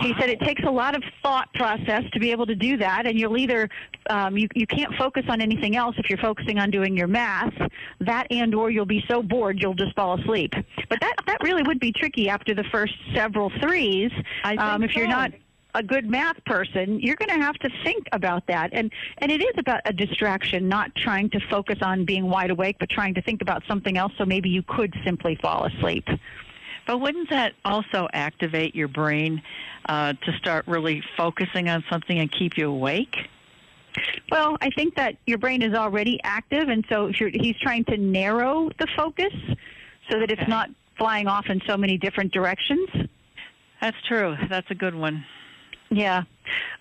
He 0.00 0.14
said 0.18 0.30
it 0.30 0.40
takes 0.40 0.62
a 0.64 0.70
lot 0.70 0.94
of 0.94 1.02
thought 1.22 1.52
process 1.54 2.02
to 2.12 2.20
be 2.20 2.30
able 2.30 2.46
to 2.46 2.54
do 2.54 2.76
that, 2.78 3.06
and 3.06 3.18
you'll 3.18 3.36
either 3.36 3.68
um, 4.10 4.36
you 4.36 4.48
you 4.54 4.66
can't 4.66 4.94
focus 4.96 5.24
on 5.28 5.40
anything 5.40 5.76
else 5.76 5.96
if 5.98 6.08
you're 6.08 6.18
focusing 6.18 6.58
on 6.58 6.70
doing 6.70 6.96
your 6.96 7.06
math. 7.06 7.54
That 8.00 8.26
and 8.30 8.54
or 8.54 8.70
you'll 8.70 8.86
be 8.86 9.04
so 9.08 9.22
bored 9.22 9.60
you'll 9.60 9.74
just 9.74 9.94
fall 9.94 10.18
asleep. 10.20 10.52
But 10.88 11.00
that 11.00 11.14
that 11.26 11.38
really 11.42 11.62
would 11.62 11.80
be 11.80 11.92
tricky 11.92 12.28
after 12.28 12.54
the 12.54 12.64
first 12.64 12.94
several 13.14 13.50
threes. 13.60 14.10
Um, 14.44 14.82
if 14.82 14.94
you're 14.96 15.06
not 15.08 15.32
a 15.74 15.82
good 15.82 16.08
math 16.08 16.42
person, 16.44 17.00
you're 17.00 17.16
going 17.16 17.28
to 17.28 17.44
have 17.44 17.56
to 17.56 17.68
think 17.82 18.06
about 18.12 18.46
that. 18.46 18.70
And 18.72 18.92
and 19.18 19.30
it 19.30 19.42
is 19.42 19.54
about 19.58 19.80
a 19.84 19.92
distraction, 19.92 20.68
not 20.68 20.94
trying 20.94 21.30
to 21.30 21.40
focus 21.50 21.78
on 21.82 22.04
being 22.04 22.28
wide 22.28 22.50
awake, 22.50 22.76
but 22.78 22.88
trying 22.88 23.14
to 23.14 23.22
think 23.22 23.42
about 23.42 23.62
something 23.66 23.96
else. 23.96 24.12
So 24.18 24.24
maybe 24.24 24.48
you 24.48 24.62
could 24.62 24.94
simply 25.04 25.36
fall 25.36 25.64
asleep. 25.64 26.06
But 26.86 26.98
wouldn't 26.98 27.30
that 27.30 27.54
also 27.64 28.08
activate 28.12 28.74
your 28.74 28.88
brain 28.88 29.42
uh, 29.88 30.12
to 30.12 30.32
start 30.38 30.66
really 30.66 31.02
focusing 31.16 31.68
on 31.68 31.84
something 31.90 32.18
and 32.18 32.30
keep 32.30 32.56
you 32.56 32.70
awake? 32.70 33.16
Well, 34.30 34.56
I 34.60 34.70
think 34.70 34.96
that 34.96 35.16
your 35.26 35.38
brain 35.38 35.62
is 35.62 35.74
already 35.74 36.20
active, 36.24 36.68
and 36.68 36.84
so 36.88 37.06
if 37.06 37.20
you're, 37.20 37.30
he's 37.30 37.56
trying 37.58 37.84
to 37.84 37.96
narrow 37.96 38.70
the 38.78 38.88
focus 38.96 39.32
so 40.10 40.18
that 40.18 40.30
it's 40.30 40.48
not 40.48 40.68
flying 40.98 41.26
off 41.28 41.46
in 41.48 41.60
so 41.66 41.76
many 41.76 41.96
different 41.96 42.32
directions. 42.32 42.88
That's 43.80 43.96
true. 44.08 44.36
That's 44.48 44.70
a 44.70 44.74
good 44.74 44.94
one. 44.94 45.24
Yeah. 45.94 46.24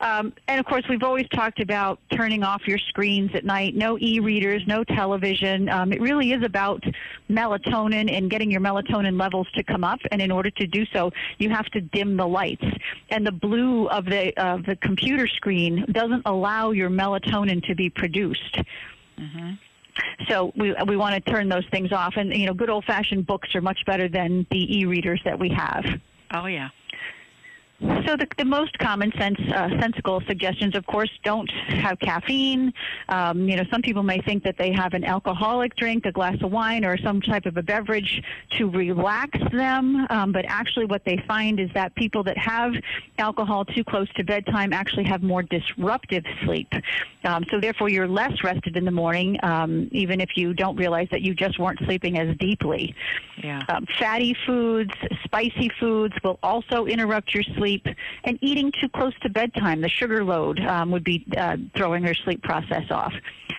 Um, 0.01 0.33
and 0.47 0.59
of 0.59 0.65
course, 0.65 0.83
we've 0.89 1.03
always 1.03 1.27
talked 1.29 1.61
about 1.61 1.99
turning 2.11 2.43
off 2.43 2.67
your 2.67 2.77
screens 2.77 3.31
at 3.33 3.45
night. 3.45 3.75
No 3.75 3.97
e-readers, 3.99 4.63
no 4.67 4.83
television. 4.83 5.69
Um, 5.69 5.93
it 5.93 6.01
really 6.01 6.33
is 6.33 6.43
about 6.43 6.83
melatonin 7.29 8.11
and 8.11 8.29
getting 8.29 8.51
your 8.51 8.59
melatonin 8.59 9.17
levels 9.19 9.47
to 9.55 9.63
come 9.63 9.83
up. 9.83 9.99
And 10.11 10.21
in 10.21 10.31
order 10.31 10.49
to 10.49 10.67
do 10.67 10.85
so, 10.87 11.11
you 11.37 11.49
have 11.49 11.65
to 11.67 11.81
dim 11.81 12.17
the 12.17 12.27
lights. 12.27 12.65
And 13.09 13.25
the 13.25 13.31
blue 13.31 13.87
of 13.87 14.05
the 14.05 14.33
of 14.37 14.65
the 14.65 14.75
computer 14.77 15.27
screen 15.27 15.85
doesn't 15.91 16.23
allow 16.25 16.71
your 16.71 16.89
melatonin 16.89 17.63
to 17.67 17.75
be 17.75 17.89
produced. 17.89 18.57
Mhm. 19.17 19.59
So 20.27 20.51
we 20.55 20.73
we 20.87 20.97
want 20.97 21.23
to 21.23 21.31
turn 21.31 21.47
those 21.49 21.65
things 21.71 21.91
off. 21.91 22.17
And 22.17 22.35
you 22.35 22.47
know, 22.47 22.53
good 22.53 22.69
old-fashioned 22.69 23.25
books 23.25 23.55
are 23.55 23.61
much 23.61 23.85
better 23.85 24.07
than 24.09 24.45
the 24.49 24.79
e-readers 24.79 25.21
that 25.23 25.37
we 25.39 25.49
have. 25.49 25.85
Oh 26.33 26.47
yeah. 26.47 26.69
So 28.05 28.15
the, 28.15 28.27
the 28.37 28.45
most 28.45 28.77
common 28.79 29.11
sense, 29.17 29.37
uh, 29.53 29.69
sensical 29.81 30.21
suggestions, 30.25 30.75
of 30.75 30.85
course, 30.85 31.09
don't 31.23 31.49
have 31.67 31.99
caffeine. 31.99 32.73
Um, 33.09 33.49
you 33.49 33.57
know, 33.57 33.63
some 33.69 33.81
people 33.81 34.03
may 34.03 34.21
think 34.21 34.43
that 34.43 34.57
they 34.57 34.71
have 34.71 34.93
an 34.93 35.03
alcoholic 35.03 35.75
drink, 35.75 36.05
a 36.05 36.11
glass 36.11 36.37
of 36.41 36.51
wine, 36.51 36.85
or 36.85 36.97
some 36.97 37.21
type 37.21 37.45
of 37.45 37.57
a 37.57 37.63
beverage 37.63 38.23
to 38.51 38.69
relax 38.69 39.37
them. 39.51 40.07
Um, 40.09 40.31
but 40.31 40.45
actually, 40.47 40.85
what 40.85 41.03
they 41.03 41.21
find 41.27 41.59
is 41.59 41.69
that 41.73 41.93
people 41.95 42.23
that 42.23 42.37
have 42.37 42.73
alcohol 43.17 43.65
too 43.65 43.83
close 43.83 44.07
to 44.13 44.23
bedtime 44.23 44.71
actually 44.71 45.05
have 45.05 45.21
more 45.21 45.43
disruptive 45.43 46.23
sleep. 46.45 46.71
Um, 47.25 47.43
so 47.51 47.59
therefore, 47.59 47.89
you're 47.89 48.07
less 48.07 48.43
rested 48.43 48.77
in 48.77 48.85
the 48.85 48.91
morning, 48.91 49.37
um, 49.43 49.89
even 49.91 50.21
if 50.21 50.37
you 50.37 50.53
don't 50.53 50.77
realize 50.77 51.07
that 51.11 51.21
you 51.21 51.33
just 51.33 51.59
weren't 51.59 51.79
sleeping 51.85 52.17
as 52.17 52.35
deeply. 52.37 52.95
Yeah. 53.43 53.63
Um, 53.67 53.85
fatty 53.99 54.35
foods, 54.45 54.93
spicy 55.23 55.69
foods 55.79 56.13
will 56.23 56.39
also 56.43 56.85
interrupt 56.85 57.33
your 57.33 57.43
sleep. 57.57 57.72
And 58.23 58.37
eating 58.41 58.71
too 58.79 58.89
close 58.89 59.13
to 59.21 59.29
bedtime, 59.29 59.81
the 59.81 59.89
sugar 59.89 60.23
load 60.23 60.59
um, 60.59 60.91
would 60.91 61.03
be 61.03 61.25
uh, 61.37 61.57
throwing 61.75 62.03
your 62.03 62.13
sleep 62.13 62.43
process 62.43 62.83
off. 62.91 63.13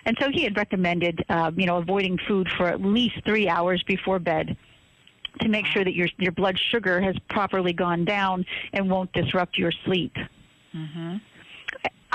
And 0.05 0.15
so 0.21 0.29
he 0.31 0.43
had 0.43 0.55
recommended, 0.55 1.23
uh, 1.29 1.51
you 1.55 1.65
know, 1.65 1.77
avoiding 1.77 2.17
food 2.27 2.47
for 2.57 2.67
at 2.67 2.81
least 2.81 3.15
three 3.25 3.49
hours 3.49 3.83
before 3.83 4.19
bed 4.19 4.55
to 5.41 5.49
make 5.49 5.65
sure 5.65 5.83
that 5.83 5.93
your 5.93 6.07
your 6.17 6.31
blood 6.31 6.57
sugar 6.71 7.01
has 7.01 7.15
properly 7.29 7.73
gone 7.73 8.05
down 8.05 8.45
and 8.73 8.89
won't 8.89 9.11
disrupt 9.13 9.57
your 9.57 9.71
sleep. 9.85 10.15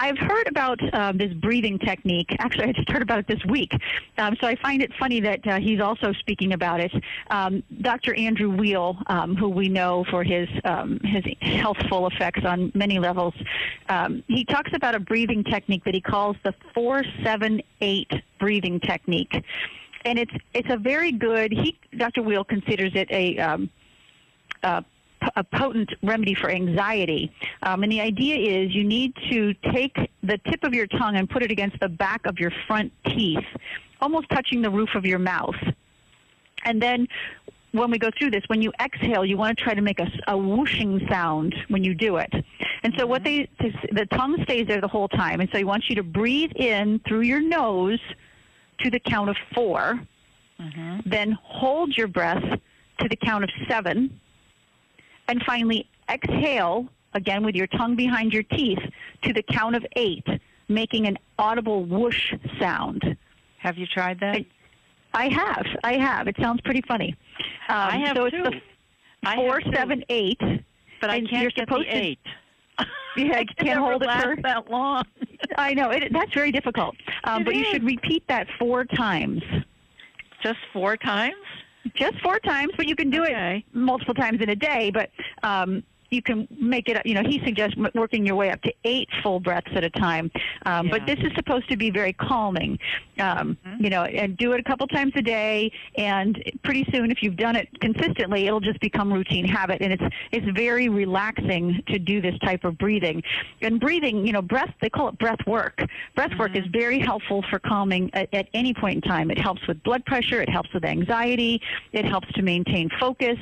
I've 0.01 0.17
heard 0.17 0.49
about 0.49 0.81
uh, 0.95 1.13
this 1.13 1.31
breathing 1.35 1.79
technique. 1.79 2.35
Actually, 2.39 2.69
I 2.69 2.73
just 2.73 2.89
heard 2.89 3.03
about 3.03 3.19
it 3.19 3.27
this 3.27 3.45
week. 3.45 3.71
Um, 4.17 4.35
so 4.41 4.47
I 4.47 4.57
find 4.57 4.81
it 4.81 4.91
funny 4.99 5.21
that 5.21 5.47
uh, 5.47 5.61
he's 5.61 5.79
also 5.79 6.15
speaking 6.15 6.55
about 6.55 6.81
it. 6.81 6.91
Um, 7.29 7.63
Dr. 7.83 8.15
Andrew 8.15 8.49
Wheel, 8.49 8.97
um, 9.09 9.37
who 9.37 9.51
we 9.51 9.69
know 9.69 10.07
for 10.11 10.25
his 10.25 10.49
um, 10.65 11.01
his 11.05 11.23
healthful 11.43 12.07
effects 12.07 12.47
on 12.47 12.73
many 12.75 12.99
levels, 12.99 13.35
um, 13.91 14.25
he 14.27 14.43
talks 14.47 14.71
about 14.73 14.95
a 14.95 15.01
breathing 15.01 15.45
technique 15.45 15.85
that 15.85 15.93
he 15.93 16.01
calls 16.01 16.35
the 16.45 16.55
four 16.73 17.05
seven 17.23 17.61
eight 17.83 18.11
breathing 18.39 18.81
technique, 18.81 19.45
and 20.07 20.19
it's 20.19 20.33
it's 20.55 20.71
a 20.71 20.79
very 20.79 21.13
good. 21.13 21.53
He 21.53 21.79
Dr. 21.95 22.23
Wheel 22.23 22.45
considers 22.45 22.93
it 22.95 23.11
a 23.11 23.69
uh, 24.63 24.81
a 25.37 25.45
potent 25.45 25.91
remedy 26.03 26.35
for 26.35 26.51
anxiety. 26.51 27.33
Um, 27.63 27.83
and 27.83 27.93
the 27.93 28.01
idea 28.01 28.37
is 28.37 28.75
you 28.75 28.85
need 28.85 29.15
to 29.31 29.55
take 29.73 29.97
the 30.23 30.39
tip 30.39 30.65
of 30.65 30.75
your 30.75 30.87
tongue 30.87 31.17
and 31.17 31.29
put 31.29 31.43
it 31.43 31.51
against 31.51 31.79
the 31.81 31.89
back 31.89 32.27
of 32.27 32.39
your 32.39 32.53
front 32.67 32.93
teeth, 33.07 33.45
almost 34.01 34.29
touching 34.31 34.63
the 34.63 34.71
roof 34.71 34.91
of 34.95 35.05
your 35.05 35.19
mouth. 35.19 35.57
And 36.65 36.81
then 36.81 37.09
when 37.73 37.91
we 37.91 37.99
go 37.99 38.11
through 38.19 38.33
this, 38.33 38.43
when 38.49 38.61
you 38.61 38.73
exhale, 38.81 39.25
you 39.25 39.37
want 39.37 39.57
to 39.57 39.65
try 39.65 39.75
to 39.75 39.83
make 39.83 40.01
a, 40.01 40.11
a 40.27 40.37
whooshing 40.37 41.07
sound 41.09 41.55
when 41.69 41.85
you 41.85 41.95
do 41.95 42.17
it. 42.17 42.33
And 42.83 42.95
so 42.99 43.07
what 43.07 43.25
they, 43.25 43.49
the 43.93 44.07
tongue 44.13 44.43
stays 44.45 44.67
there 44.67 44.81
the 44.81 44.89
whole 44.89 45.09
time. 45.09 45.41
And 45.41 45.49
so 45.51 45.59
he 45.59 45.65
wants 45.65 45.89
you 45.89 45.97
to 45.97 46.03
breathe 46.03 46.53
in 46.57 47.01
through 47.07 47.23
your 47.23 47.41
nose 47.41 48.01
to 48.81 48.91
the 48.91 48.99
count 48.99 49.31
of 49.31 49.37
4 49.55 50.01
then 51.07 51.39
hold 51.43 51.97
your 51.97 52.09
breath 52.09 52.43
to 52.99 53.09
the 53.09 53.17
count 53.17 53.45
of 53.45 53.51
seven, 53.69 54.21
and 55.31 55.43
finally 55.45 55.89
exhale 56.11 56.89
again 57.15 57.45
with 57.45 57.55
your 57.55 57.69
tongue 57.69 57.95
behind 57.95 58.33
your 58.33 58.43
teeth 58.43 58.81
to 59.23 59.33
the 59.33 59.43
count 59.45 59.77
of 59.77 59.87
eight, 59.97 60.27
making 60.69 61.07
an 61.07 61.17
audible 61.39 61.85
whoosh 61.85 62.35
sound. 62.59 63.17
Have 63.59 63.79
you 63.79 63.87
tried 63.87 64.19
that? 64.21 64.45
I 65.15 65.29
have, 65.29 65.67
I 65.85 65.95
have. 65.99 66.27
It 66.29 66.37
sounds 66.41 66.61
pretty 66.63 66.83
funny. 66.87 67.15
Um, 67.69 67.77
I 67.77 67.97
have 67.99 68.17
so 68.17 68.29
too. 68.29 68.43
it's 68.45 68.57
the 69.23 69.29
I 69.29 69.31
have 69.31 69.39
four, 69.39 69.61
too, 69.61 69.71
seven, 69.73 70.05
eight. 70.09 70.41
but 71.01 71.11
I 71.11 71.21
can't 71.21 71.33
you're 71.43 71.51
get 71.51 71.69
supposed 71.69 71.89
the 71.89 71.93
to- 71.93 71.97
eight. 71.97 72.19
Yeah, 73.17 73.39
I 73.39 73.45
can't 73.45 73.81
hold 73.81 74.03
it 74.05 74.11
for- 74.23 74.37
that 74.43 74.71
long. 74.71 75.03
I 75.57 75.75
know 75.75 75.91
it, 75.91 76.13
that's 76.13 76.33
very 76.33 76.53
difficult, 76.53 76.95
um, 77.25 77.43
but 77.45 77.55
you 77.57 77.65
should 77.65 77.83
repeat 77.85 78.23
that 78.29 78.47
four 78.59 78.85
times. 78.85 79.43
Just 80.43 80.59
four 80.73 80.97
times? 80.97 81.35
Just 81.95 82.21
four 82.21 82.39
times, 82.41 82.73
but 82.77 82.87
you 82.87 82.97
can 82.97 83.11
do 83.11 83.23
Okay. 83.25 83.59
it 83.59 83.77
multiple 83.77 84.15
times 84.15 84.41
in 84.41 84.49
a 84.51 84.57
day. 84.57 84.91
But 84.93 85.11
um, 85.43 85.83
you 86.11 86.23
can 86.23 86.47
make 86.61 86.89
it. 86.89 86.97
Up 86.97 87.07
you 87.07 87.15
know, 87.15 87.23
he 87.23 87.41
suggests 87.45 87.77
working 87.95 88.27
your 88.27 88.37
way 88.37 88.51
up 88.51 88.61
to 88.63 88.73
eight 88.85 89.09
full 89.23 89.41
breaths 89.41 89.71
at 89.75 89.85
a 89.85 89.91
time. 89.91 90.31
Um, 90.67 90.89
But 90.91 91.07
this 91.07 91.19
is 91.21 91.33
supposed 91.35 91.69
to 91.71 91.77
be 91.77 91.91
very 91.91 92.13
calming. 92.13 92.79
Um, 93.19 93.57
Mm-hmm. 93.61 93.85
You 93.85 93.91
know, 93.91 94.05
and 94.05 94.37
do 94.37 94.53
it 94.53 94.61
a 94.61 94.63
couple 94.63 94.87
times 94.87 95.13
a 95.17 95.23
day, 95.23 95.71
and 95.97 96.43
pretty 96.63 96.87
soon, 96.93 97.11
if 97.11 97.23
you've 97.23 97.37
done 97.37 97.57
it 97.57 97.69
consistently, 97.81 98.47
it'll 98.47 98.61
just 98.61 98.81
become 98.81 99.13
routine 99.13 99.45
habit. 99.45 99.79
And 99.83 99.93
it's 99.93 100.03
it's 100.33 100.47
very 100.57 100.89
relaxing 100.89 101.83
to 101.89 101.99
do 101.99 102.21
this 102.21 102.39
type 102.41 102.65
of 102.65 102.79
breathing. 102.79 103.23
And 103.63 103.79
breathing, 103.81 104.27
you 104.27 104.33
know, 104.33 104.43
breath. 104.43 104.73
They 104.81 104.89
call 104.91 105.09
it 105.09 105.19
breath 105.19 105.39
work. 105.47 105.83
Breath 106.15 106.33
work 106.39 106.53
Mm-hmm. 106.53 106.65
is 106.65 106.71
very 106.73 106.99
helpful 106.99 107.45
for 107.51 107.59
calming 107.59 108.11
at, 108.15 108.33
at 108.35 108.49
any 108.55 108.73
point 108.75 108.97
in 108.97 109.11
time. 109.11 109.31
It 109.31 109.39
helps 109.39 109.67
with 109.69 109.83
blood 109.83 110.05
pressure. 110.07 110.41
It 110.43 110.49
helps 110.49 110.73
with 110.75 110.85
anxiety. 110.85 111.61
It 111.93 112.05
helps 112.05 112.31
to 112.33 112.43
maintain 112.43 112.89
focus. 112.99 113.39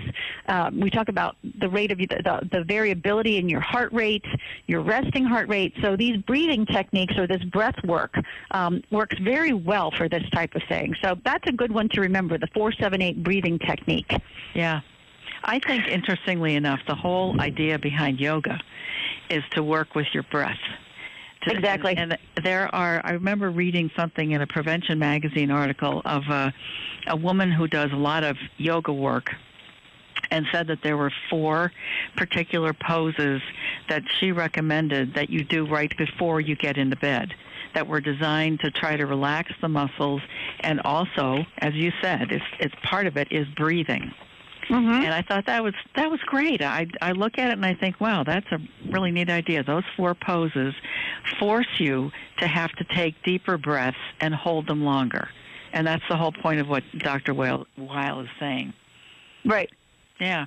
Um, 0.47 0.81
we 0.81 0.91
talk 0.91 1.09
about 1.09 1.37
the 1.61 1.69
rate 1.69 1.91
of 1.91 1.99
the, 1.99 2.07
the, 2.07 2.49
the 2.53 2.58
variability 2.65 3.39
in 3.39 3.49
your 3.49 3.61
heart 3.61 3.93
rate, 3.93 4.25
your 4.67 4.81
resting 4.83 5.25
heart 5.25 5.49
rate. 5.49 5.75
So 5.83 5.97
these 5.97 6.17
breathing 6.23 6.67
techniques 6.67 7.15
or 7.17 7.27
this 7.27 7.43
breath 7.45 7.77
work 7.85 8.15
um, 8.51 8.83
works 8.91 9.17
very 9.19 9.53
well 9.53 9.91
for 9.91 10.09
this 10.09 10.29
type 10.31 10.55
of 10.55 10.63
thing. 10.69 10.95
So 11.03 11.17
that's 11.25 11.47
a 11.47 11.53
good 11.53 11.73
one 11.73 11.89
to 11.91 12.01
remember, 12.01 12.39
the 12.39 12.49
478 12.55 13.23
breathing 13.23 13.59
technique. 13.59 14.13
Yeah. 14.55 14.81
I 15.45 15.61
think, 15.61 15.87
interestingly 15.87 16.57
enough, 16.57 16.81
the 16.87 16.95
whole 16.95 17.41
idea 17.41 17.79
behind 17.79 18.21
yoga 18.21 18.59
is 19.31 19.43
to 19.53 19.63
work 19.63 19.95
with 19.95 20.07
your 20.13 20.25
breath. 20.25 20.59
To- 21.43 21.55
Exactly. 21.55 21.97
And, 21.97 22.19
and 22.37 22.45
there 22.45 22.75
are, 22.75 23.01
I 23.05 23.13
remember 23.13 23.51
reading 23.51 23.91
something 23.97 24.33
in 24.33 24.43
a 24.43 24.47
Prevention 24.47 24.99
magazine 24.99 25.51
article 25.51 26.03
of 26.05 26.25
a, 26.29 26.53
a 27.07 27.17
woman 27.17 27.53
who 27.53 27.69
does 27.69 27.93
a 27.93 27.97
lot 27.97 28.25
of 28.25 28.37
yoga 28.57 28.93
work. 28.93 29.31
And 30.31 30.47
said 30.53 30.67
that 30.67 30.83
there 30.83 30.97
were 30.97 31.13
four 31.31 31.73
particular 32.17 32.73
poses 32.73 33.41
that 33.89 34.03
she 34.19 34.33
recommended 34.33 35.15
that 35.15 35.31
you 35.31 35.45
do 35.45 35.67
right 35.67 35.97
before 35.97 36.41
you 36.41 36.57
get 36.57 36.77
into 36.77 36.97
bed 36.97 37.35
that 37.75 37.87
were 37.87 38.01
designed 38.01 38.61
to 38.61 38.71
try 38.71 38.97
to 38.97 39.07
relax 39.07 39.53
the 39.61 39.69
muscles 39.69 40.23
and 40.61 40.81
also 40.81 41.45
as 41.59 41.75
you 41.75 41.93
said 42.01 42.33
it's, 42.33 42.45
it's 42.61 42.75
part 42.83 43.07
of 43.07 43.17
it 43.17 43.31
is 43.31 43.47
breathing 43.57 44.13
Mm-hmm. 44.69 45.03
and 45.03 45.15
I 45.15 45.23
thought 45.23 45.47
that 45.47 45.63
was 45.63 45.73
that 45.97 46.11
was 46.11 46.21
great. 46.21 46.61
I 46.61 46.87
I 47.01 47.13
look 47.13 47.39
at 47.39 47.49
it 47.49 47.55
and 47.55 47.65
I 47.65 47.73
think, 47.73 48.01
wow, 48.01 48.23
that's 48.23 48.47
a 48.53 48.59
really 48.91 49.11
neat 49.11 49.31
idea. 49.31 49.63
Those 49.65 49.85
four 49.97 50.15
poses 50.15 50.75
force 51.39 51.67
you 51.79 52.11
to 52.39 52.47
have 52.47 52.73
to 52.73 52.85
take 52.85 53.23
deeper 53.23 53.57
breaths 53.57 53.97
and 54.21 54.35
hold 54.35 54.67
them 54.67 54.85
longer, 54.85 55.31
and 55.73 55.87
that's 55.87 56.03
the 56.11 56.17
whole 56.17 56.33
point 56.33 56.61
of 56.61 56.69
what 56.69 56.83
Dr. 56.99 57.33
Weil, 57.33 57.67
Weil 57.79 58.21
is 58.21 58.29
saying. 58.39 58.75
Right. 59.47 59.71
Yeah. 60.21 60.47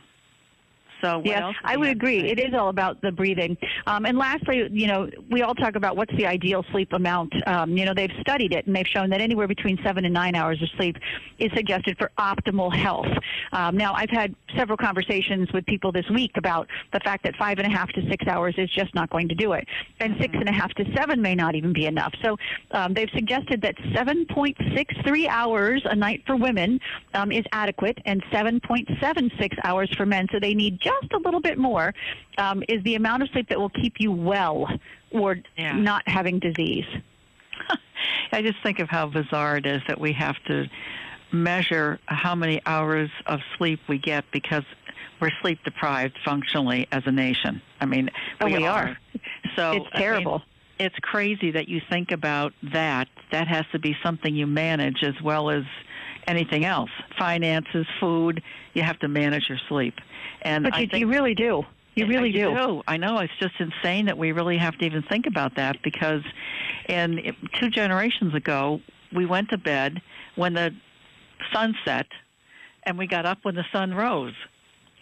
So 1.02 1.22
else 1.26 1.56
I 1.64 1.78
would 1.78 1.90
agree. 1.90 2.30
It 2.30 2.40
is 2.40 2.54
all 2.54 2.70
about 2.70 3.02
the 3.02 3.12
breathing. 3.12 3.58
Um, 3.88 4.06
and 4.06 4.18
lastly, 4.18 4.68
you 4.72 4.88
know, 4.88 5.10
we 5.30 5.42
all 5.42 5.56
talk 5.56 5.76
about 5.76 5.98
what's 5.98 6.16
the 6.16 6.26
ideal 6.26 6.64
sleep 6.72 6.94
amount. 6.94 7.34
Um, 7.48 7.78
you 7.78 7.86
know, 7.86 7.94
they've 7.94 8.12
studied 8.22 8.54
it 8.54 8.68
and 8.68 8.76
they've 8.76 8.88
shown 8.88 9.10
that 9.10 9.22
anywhere 9.22 9.48
between 9.48 9.80
seven 9.84 10.06
and 10.06 10.14
nine 10.14 10.36
hours 10.36 10.62
of 10.62 10.70
sleep 10.78 10.98
is 11.40 11.52
suggested 11.56 11.98
for 11.98 12.12
optimal 12.18 12.74
health. 12.74 13.08
Um, 13.52 13.76
now, 13.78 13.94
I've 13.94 14.10
had 14.10 14.36
several 14.56 14.78
conversations 14.78 15.52
with 15.54 15.66
people 15.66 15.92
this 15.92 16.10
week 16.10 16.32
about 16.36 16.68
the 16.94 17.00
fact 17.00 17.24
that 17.24 17.36
five 17.36 17.58
and 17.60 17.68
a 17.68 17.76
half 17.76 17.90
to 17.94 18.08
six 18.10 18.28
hours 18.28 18.56
is 18.58 18.70
just 18.70 18.94
not 18.94 19.10
going 19.10 19.28
to 19.30 19.36
do 19.36 19.54
it, 19.54 19.68
and 20.00 20.16
six 20.20 20.34
and 20.34 20.48
a 20.48 20.52
half 20.52 20.72
to 20.76 20.86
seven 20.96 21.22
may 21.22 21.36
not 21.36 21.56
even 21.56 21.74
be 21.74 21.86
enough. 21.86 22.14
So 22.22 22.38
um, 22.72 22.94
they've 22.94 23.10
suggested 23.14 23.62
that 23.62 23.76
7.63 23.78 25.28
hours 25.28 25.82
a 25.86 25.96
night 25.96 26.24
for 26.26 26.36
women 26.36 26.80
um, 27.14 27.32
is 27.32 27.46
adequate, 27.52 27.98
and 28.06 28.24
7.76 28.26 29.58
hours 29.64 29.90
for 29.96 30.06
men. 30.06 30.28
So 30.32 30.40
they 30.40 30.54
need 30.54 30.80
just 30.80 30.91
a 31.14 31.18
little 31.18 31.40
bit 31.42 31.58
more. 31.58 31.94
Um, 32.38 32.64
is 32.70 32.84
the 32.84 32.96
amount 32.96 33.24
of 33.24 33.30
sleep 33.30 33.50
that 33.50 33.60
will 33.60 33.70
keep 33.70 33.96
you 34.00 34.12
well 34.12 34.68
or 35.12 35.38
Yeah. 35.58 35.74
not 35.74 36.08
having 36.08 36.40
disease. 36.40 36.86
I 38.32 38.42
just 38.42 38.58
think 38.64 38.80
of 38.80 38.90
how 38.90 39.08
bizarre 39.08 39.58
it 39.58 39.66
is 39.66 39.82
that 39.88 40.00
we 40.00 40.14
have 40.14 40.36
to 40.48 40.70
measure 41.32 42.00
how 42.08 42.36
many 42.36 42.62
hours 42.66 43.10
of 43.26 43.40
sleep 43.58 43.80
we 43.88 43.98
get 43.98 44.26
because 44.32 44.64
we're 45.20 45.32
sleep 45.42 45.60
deprived 45.64 46.18
functionally 46.26 46.88
as 46.92 47.04
a 47.06 47.12
nation. 47.12 47.62
I 47.80 47.86
mean, 47.86 48.10
Oh, 48.42 48.46
we 48.46 48.66
are. 48.66 48.90
are. 48.90 48.98
So 49.56 49.72
It's 49.74 49.86
I 49.94 49.98
mean, 49.98 50.08
terrible. 50.08 50.42
it's 50.80 50.96
crazy 51.02 51.52
that 51.52 51.68
you 51.68 51.82
think 51.90 52.12
about 52.12 52.54
that. 52.74 53.08
That 53.32 53.48
has 53.50 53.66
to 53.74 53.80
be 53.80 53.96
something 54.02 54.34
you 54.34 54.48
manage 54.48 55.04
as 55.04 55.22
well 55.22 55.50
as 55.50 55.64
anything 56.28 56.66
else. 56.66 56.90
Finances, 57.18 57.86
food. 58.00 58.42
You 58.74 58.84
have 58.84 59.00
to 59.00 59.08
manage 59.08 59.50
your 59.50 59.58
sleep. 59.68 59.96
And 60.42 60.64
But 60.64 60.74
I 60.76 60.80
you, 60.82 60.88
think 60.88 61.02
you 61.02 61.08
really 61.08 61.36
do. 61.36 61.64
You 61.96 62.06
really 62.08 62.30
I 62.30 62.54
do. 62.54 62.82
I 62.88 62.98
know. 62.98 63.18
It's 63.20 63.34
just 63.40 63.56
insane 63.60 64.06
that 64.06 64.18
we 64.18 64.32
really 64.32 64.58
have 64.58 64.78
to 64.78 64.86
even 64.86 65.04
think 65.04 65.26
about 65.28 65.56
that 65.58 65.82
because, 65.84 66.22
in 66.88 67.36
two 67.60 67.70
generations 67.70 68.34
ago, 68.34 68.80
we 69.14 69.26
went 69.26 69.50
to 69.50 69.58
bed 69.58 70.02
when 70.36 70.54
the 70.54 70.72
sun 71.54 71.76
set, 71.84 72.08
and 72.84 72.98
we 72.98 73.08
got 73.08 73.26
up 73.26 73.40
when 73.44 73.56
the 73.56 73.66
sun 73.74 73.94
rose, 73.94 74.34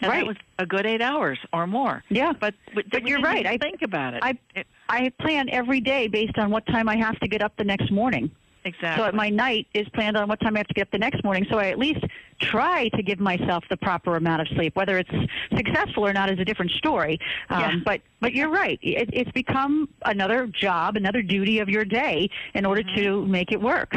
and 0.02 0.10
Right. 0.10 0.22
that 0.22 0.26
was 0.28 0.38
a 0.58 0.66
good 0.66 0.88
eight 0.88 1.02
hours 1.02 1.38
or 1.54 1.68
more. 1.68 2.04
Yeah. 2.10 2.34
But 2.34 2.56
but, 2.74 2.90
But 2.90 3.06
you're 3.08 3.22
right. 3.22 3.46
I- 3.46 3.58
think 3.58 3.84
about 3.84 4.16
it. 4.16 4.22
I 4.24 4.36
It- 4.56 4.66
I 4.90 5.10
plan 5.22 5.48
every 5.50 5.82
day 5.82 6.08
based 6.08 6.40
on 6.40 6.50
what 6.50 6.66
time 6.66 6.90
I 6.90 6.98
have 6.98 7.20
to 7.20 7.28
get 7.28 7.44
up 7.44 7.56
the 7.58 7.64
next 7.64 7.92
morning. 7.92 8.32
Exactly. 8.70 9.06
So 9.06 9.12
my 9.16 9.30
night 9.30 9.68
is 9.74 9.88
planned 9.90 10.16
on 10.18 10.28
what 10.30 10.40
time 10.40 10.56
I 10.56 10.60
have 10.60 10.68
to 10.68 10.74
get 10.74 10.84
up 10.88 10.92
the 10.92 10.98
next 11.08 11.24
morning. 11.24 11.46
So 11.52 11.58
I 11.58 11.68
at 11.68 11.78
least 11.80 12.04
try 12.42 12.90
to 12.96 13.04
give 13.04 13.20
myself 13.20 13.64
the 13.70 13.78
proper 13.78 14.16
amount 14.16 14.42
of 14.42 14.48
sleep. 14.56 14.76
Whether 14.76 14.98
it's 14.98 15.10
successful 15.56 16.06
or 16.08 16.14
not 16.14 16.32
is 16.32 16.40
a 16.40 16.46
different 16.46 16.72
story. 16.72 17.20
Um, 17.50 17.60
Yeah. 17.62 17.76
But 17.86 18.02
but 18.22 18.34
you're 18.34 18.50
right. 18.50 18.80
It, 18.82 19.10
it's 19.14 19.32
become 19.32 19.90
another 20.06 20.48
job, 20.48 20.96
another 20.96 21.22
duty 21.22 21.60
of 21.60 21.70
your 21.70 21.86
day 21.86 22.30
in 22.54 22.66
order 22.66 22.84
Mm-hmm. 22.84 23.02
to 23.04 23.26
make 23.28 23.52
it 23.52 23.62
work. 23.62 23.94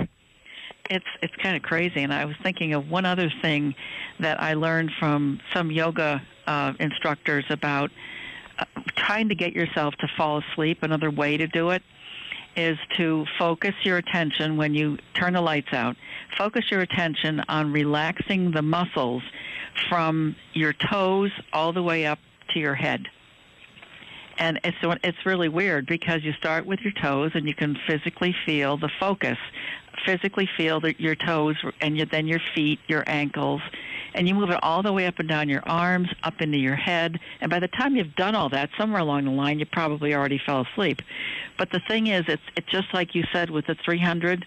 it's 0.91 1.07
it's 1.23 1.37
kind 1.37 1.57
of 1.57 1.63
crazy. 1.63 2.01
And 2.03 2.13
I 2.13 2.25
was 2.25 2.37
thinking 2.43 2.75
of 2.75 2.91
one 2.91 3.05
other 3.05 3.31
thing 3.43 3.75
that 4.19 4.43
I 4.43 4.55
learned 4.55 4.91
from 4.99 5.41
some 5.55 5.71
yoga 5.71 6.21
uh, 6.47 6.73
instructors 6.81 7.45
about 7.51 7.91
uh, 8.59 8.65
trying 8.97 9.29
to 9.29 9.35
get 9.37 9.53
yourself 9.53 9.95
to 10.03 10.09
fall 10.17 10.39
asleep. 10.43 10.79
Another 10.83 11.11
way 11.11 11.37
to 11.37 11.47
do 11.47 11.71
it 11.71 11.83
is 12.57 12.79
to 12.97 13.27
focus 13.39 13.75
your 13.83 13.97
attention 13.97 14.57
when 14.57 14.75
you 14.75 14.99
turn 15.15 15.33
the 15.33 15.41
lights 15.41 15.73
out. 15.73 15.97
Focus 16.37 16.71
your 16.71 16.81
attention 16.81 17.43
on 17.49 17.73
relaxing 17.73 18.51
the 18.51 18.63
muscles 18.63 19.23
from 19.89 20.37
your 20.53 20.73
toes 20.73 21.31
all 21.53 21.73
the 21.73 21.83
way 21.83 22.07
up 22.07 22.19
to 22.51 22.61
your 22.61 22.75
head. 22.75 23.09
And 24.39 24.61
it's 24.65 24.77
it's 25.05 25.27
really 25.27 25.49
weird 25.49 25.87
because 25.87 26.25
you 26.25 26.33
start 26.33 26.67
with 26.67 26.81
your 26.81 26.93
toes 26.93 27.33
and 27.35 27.47
you 27.47 27.55
can 27.55 27.77
physically 27.87 28.35
feel 28.47 28.77
the 28.77 28.91
focus, 28.99 29.39
physically 30.05 30.49
feel 30.57 30.81
the, 30.81 30.95
your 30.99 31.15
toes 31.15 31.57
and 31.81 31.99
then 32.11 32.27
your 32.27 32.41
feet, 32.55 32.81
your 32.89 33.05
ankles, 33.07 33.61
and 34.15 34.29
you 34.29 34.35
move 34.35 34.51
it 34.51 34.59
all 34.63 34.83
the 34.83 34.93
way 34.93 35.07
up 35.07 35.19
and 35.19 35.29
down 35.29 35.49
your 35.49 35.63
arms, 35.67 36.09
up 36.23 36.41
into 36.41 36.59
your 36.59 36.77
head. 36.77 37.19
And 37.41 37.51
by 37.51 37.59
the 37.61 37.69
time 37.69 37.97
you've 37.97 38.15
done 38.15 38.35
all 38.35 38.49
that, 38.51 38.71
somewhere 38.79 39.01
along 39.01 39.25
the 39.25 39.31
line, 39.31 39.59
you 39.59 39.67
probably 39.67 40.15
already 40.15 40.41
fell 40.45 40.67
asleep. 40.73 41.01
But 41.59 41.71
the 41.71 41.81
thing 41.89 42.09
is, 42.09 42.25
it's 42.29 42.43
it's 42.57 42.69
just 42.69 42.89
like 42.93 43.15
you 43.15 43.25
said 43.33 43.51
with 43.51 43.67
the 43.67 43.77
300 43.85 44.45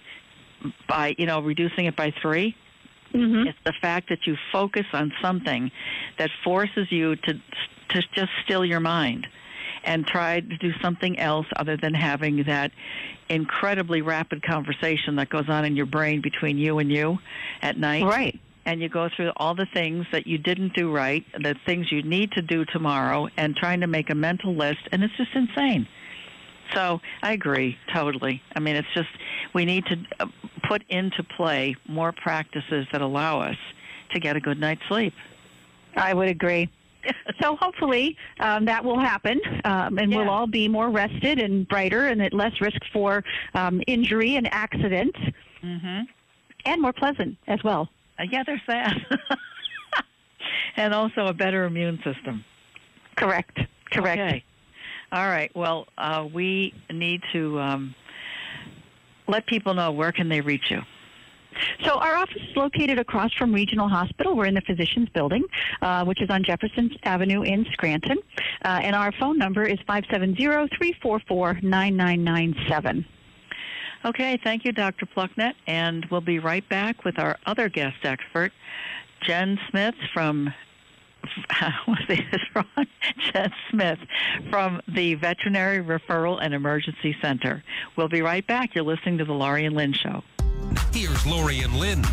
by 0.88 1.15
you 1.17 1.25
know 1.25 1.41
reducing 1.41 1.86
it 1.86 1.95
by 1.95 2.13
3 2.21 2.56
Mm-hmm. 3.13 3.47
it's 3.47 3.58
the 3.63 3.71
fact 3.80 4.10
that 4.10 4.28
you 4.28 4.36
focus 4.51 4.86
on 4.91 5.13
something 5.21 5.71
that 6.17 6.30
forces 6.43 6.91
you 6.91 7.15
to 7.15 7.34
to 7.89 8.01
just 8.13 8.32
still 8.43 8.65
your 8.65 8.82
mind 8.82 9.28
and 9.86 10.06
try 10.06 10.41
to 10.41 10.58
do 10.58 10.71
something 10.82 11.17
else 11.17 11.45
other 11.56 11.78
than 11.78 11.93
having 11.93 12.43
that 12.43 12.71
incredibly 13.30 14.01
rapid 14.01 14.43
conversation 14.43 15.15
that 15.15 15.30
goes 15.30 15.47
on 15.47 15.63
in 15.63 15.75
your 15.75 15.86
brain 15.86 16.21
between 16.21 16.58
you 16.58 16.80
and 16.80 16.91
you 16.91 17.19
at 17.62 17.78
night. 17.78 18.04
Right. 18.04 18.39
And 18.65 18.82
you 18.82 18.89
go 18.89 19.10
through 19.15 19.32
all 19.38 19.54
the 19.54 19.67
things 19.73 20.08
that 20.12 20.25
you 20.25 20.38
didn't 20.38 20.73
do 20.73 20.91
right, 20.91 21.23
the 21.39 21.56
things 21.65 21.91
you 21.91 22.01
need 22.01 22.32
to 22.32 22.41
do 22.41 22.65
tomorrow, 22.65 23.28
and 23.38 23.56
trying 23.56 23.82
to 23.82 23.88
make 23.88 24.10
a 24.10 24.15
mental 24.15 24.56
list, 24.56 24.80
and 24.91 25.04
it's 25.04 25.15
just 25.17 25.36
insane. 25.36 25.88
So 26.73 26.99
I 27.21 27.34
agree 27.34 27.78
totally. 27.93 28.41
I 28.56 28.60
mean, 28.60 28.75
it's 28.75 28.88
just 28.93 29.10
we 29.54 29.65
need 29.65 29.86
to 29.86 29.97
uh, 30.19 30.25
put 30.67 30.84
into 30.89 31.23
play 31.23 31.75
more 31.88 32.12
practices 32.12 32.88
that 32.91 33.01
allow 33.01 33.39
us 33.39 33.58
to 34.13 34.19
get 34.19 34.36
a 34.36 34.39
good 34.39 34.60
night's 34.60 34.82
sleep. 34.88 35.13
I 35.95 36.13
would 36.13 36.30
agree. 36.30 36.69
So 37.39 37.56
hopefully 37.58 38.17
um, 38.39 38.65
that 38.65 38.84
will 38.84 38.99
happen, 38.99 39.39
um, 39.63 39.99
and 39.99 40.12
we'll 40.15 40.30
all 40.30 40.47
be 40.47 40.67
more 40.67 40.89
rested 40.89 41.39
and 41.39 41.67
brighter, 41.67 42.08
and 42.08 42.19
at 42.19 42.34
less 42.34 42.60
risk 42.60 42.80
for 42.91 43.23
um, 43.54 43.82
injury 43.86 44.38
and 44.38 44.51
accident, 44.51 45.15
hmm 45.62 46.01
and 46.65 46.82
more 46.82 46.93
pleasant 46.93 47.38
as 47.47 47.63
well. 47.63 47.88
Uh, 48.19 48.23
yeah, 48.30 48.43
there's 48.45 48.62
that, 48.67 48.97
and 50.78 50.93
also 50.93 51.28
a 51.28 51.34
better 51.34 51.65
immune 51.65 51.97
system. 52.04 52.43
Correct. 53.15 53.60
Correct. 53.91 54.19
Okay. 54.21 54.43
All 55.12 55.28
right. 55.28 55.56
Well, 55.56 55.88
uh, 55.97 56.28
we 56.34 56.73
need 56.91 57.21
to 57.32 57.60
um, 57.60 57.95
let 59.28 59.45
people 59.45 59.73
know 59.73 59.91
where 59.91 60.12
can 60.12 60.30
they 60.30 60.41
reach 60.41 60.69
you. 60.69 60.82
So 61.84 61.91
our 61.91 62.15
office 62.15 62.41
is 62.49 62.56
located 62.56 62.99
across 62.99 63.34
from 63.34 63.54
Regional 63.54 63.88
Hospital. 63.88 64.36
We're 64.36 64.45
in 64.45 64.56
the 64.56 64.62
Physicians 64.62 65.08
Building, 65.13 65.43
uh, 65.82 66.04
which 66.04 66.21
is 66.21 66.30
on 66.30 66.43
Jefferson 66.43 66.91
Avenue 67.04 67.43
in 67.43 67.65
Scranton, 67.71 68.17
uh, 68.65 68.80
and 68.84 68.95
our 68.95 69.13
phone 69.13 69.38
number 69.38 69.63
is 69.63 69.80
five 69.88 70.04
seven 70.12 70.36
zero 70.36 70.67
three 70.78 70.93
four 71.01 71.21
four 71.28 71.58
nine 71.62 71.95
nine 71.95 72.23
nine 72.23 72.56
seven. 72.67 73.06
Okay, 74.06 74.39
thank 74.44 74.65
you, 74.65 74.72
Dr. 74.72 75.08
Plucknett, 75.08 75.56
and 75.65 76.06
we'll 76.12 76.22
be 76.22 76.38
right 76.38 76.68
back 76.70 77.04
with 77.04 77.18
our 77.18 77.39
other 77.48 77.70
guest 77.70 77.98
expert, 78.04 78.52
Jen 79.22 79.60
Smith 79.70 79.96
from. 80.13 80.54
Was 81.88 81.98
this 82.08 82.22
wrong? 82.54 82.65
Jen 83.34 83.52
Smith 83.72 83.98
from 84.52 84.80
the 84.88 85.15
Veterinary 85.15 85.84
Referral 85.84 86.38
and 86.39 86.54
Emergency 86.54 87.15
Center. 87.20 87.63
We'll 87.96 88.10
be 88.10 88.22
right 88.22 88.46
back. 88.46 88.76
You're 88.76 88.84
listening 88.84 89.18
to 89.18 89.26
the 89.26 89.34
Laurie 89.34 89.65
and 89.65 89.76
Lynn 89.76 89.94
Show. 89.94 90.24
Here's 90.94 91.26
Laurie 91.26 91.62
and 91.62 91.74
Lynn. 91.76 92.04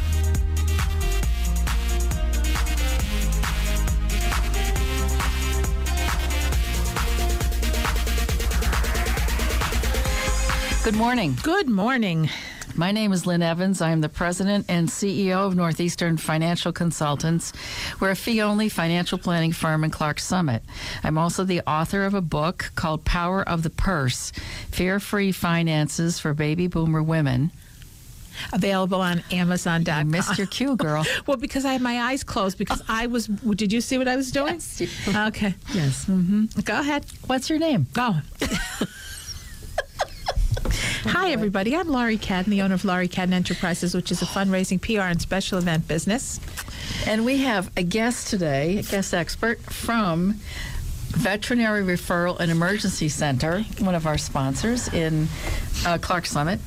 Good 10.84 10.96
morning. 10.96 11.36
Good 11.44 11.68
morning. 11.68 12.28
My 12.74 12.90
name 12.90 13.12
is 13.12 13.24
Lynn 13.26 13.42
Evans. 13.42 13.80
I 13.80 13.90
am 13.90 14.00
the 14.00 14.08
president 14.08 14.66
and 14.68 14.88
CEO 14.88 15.46
of 15.46 15.54
Northeastern 15.54 16.16
Financial 16.16 16.72
Consultants. 16.72 17.52
We're 18.00 18.10
a 18.10 18.16
fee 18.16 18.42
only 18.42 18.68
financial 18.68 19.16
planning 19.18 19.52
firm 19.52 19.84
in 19.84 19.90
Clark 19.90 20.18
Summit. 20.18 20.62
I'm 21.04 21.18
also 21.18 21.44
the 21.44 21.60
author 21.68 22.04
of 22.04 22.14
a 22.14 22.20
book 22.20 22.72
called 22.74 23.04
Power 23.04 23.46
of 23.48 23.62
the 23.62 23.70
Purse 23.70 24.32
Fear 24.72 24.98
Free 24.98 25.30
Finances 25.30 26.18
for 26.18 26.34
Baby 26.34 26.66
Boomer 26.66 27.02
Women. 27.02 27.52
Available 28.52 29.00
on 29.00 29.22
Amazon.com. 29.30 30.06
You 30.06 30.10
missed 30.10 30.36
your 30.38 30.46
cue, 30.48 30.74
girl. 30.76 31.04
Well, 31.26 31.36
because 31.36 31.64
I 31.64 31.74
had 31.74 31.82
my 31.82 32.00
eyes 32.00 32.24
closed 32.24 32.58
because 32.58 32.82
I 32.88 33.06
was. 33.06 33.26
Did 33.26 33.72
you 33.72 33.80
see 33.80 33.98
what 33.98 34.08
I 34.08 34.16
was 34.16 34.32
doing? 34.32 34.54
Yes, 34.54 34.82
Okay. 35.14 35.54
yes. 35.74 36.06
hmm 36.06 36.46
Go 36.64 36.80
ahead. 36.80 37.04
What's 37.26 37.48
your 37.50 37.58
name? 37.60 37.86
Go. 37.92 38.16
Hi, 41.04 41.30
everybody. 41.30 41.76
I'm 41.76 41.88
Laurie 41.88 42.18
Cadden, 42.18 42.46
the 42.46 42.62
owner 42.62 42.74
of 42.74 42.84
Laurie 42.84 43.08
Cadden 43.08 43.32
Enterprises, 43.32 43.94
which 43.94 44.10
is 44.10 44.22
a 44.22 44.24
fundraising, 44.24 44.80
PR, 44.80 45.02
and 45.02 45.20
special 45.20 45.58
event 45.58 45.88
business. 45.88 46.40
And 47.06 47.24
we 47.24 47.38
have 47.38 47.70
a 47.76 47.82
guest 47.82 48.28
today, 48.28 48.78
a 48.78 48.82
guest 48.82 49.14
expert 49.14 49.60
from 49.60 50.40
Veterinary 51.10 51.82
Referral 51.82 52.40
and 52.40 52.50
Emergency 52.50 53.08
Center, 53.08 53.62
one 53.80 53.94
of 53.94 54.06
our 54.06 54.18
sponsors 54.18 54.88
in 54.92 55.28
uh, 55.86 55.98
Clark 55.98 56.26
Summit. 56.26 56.60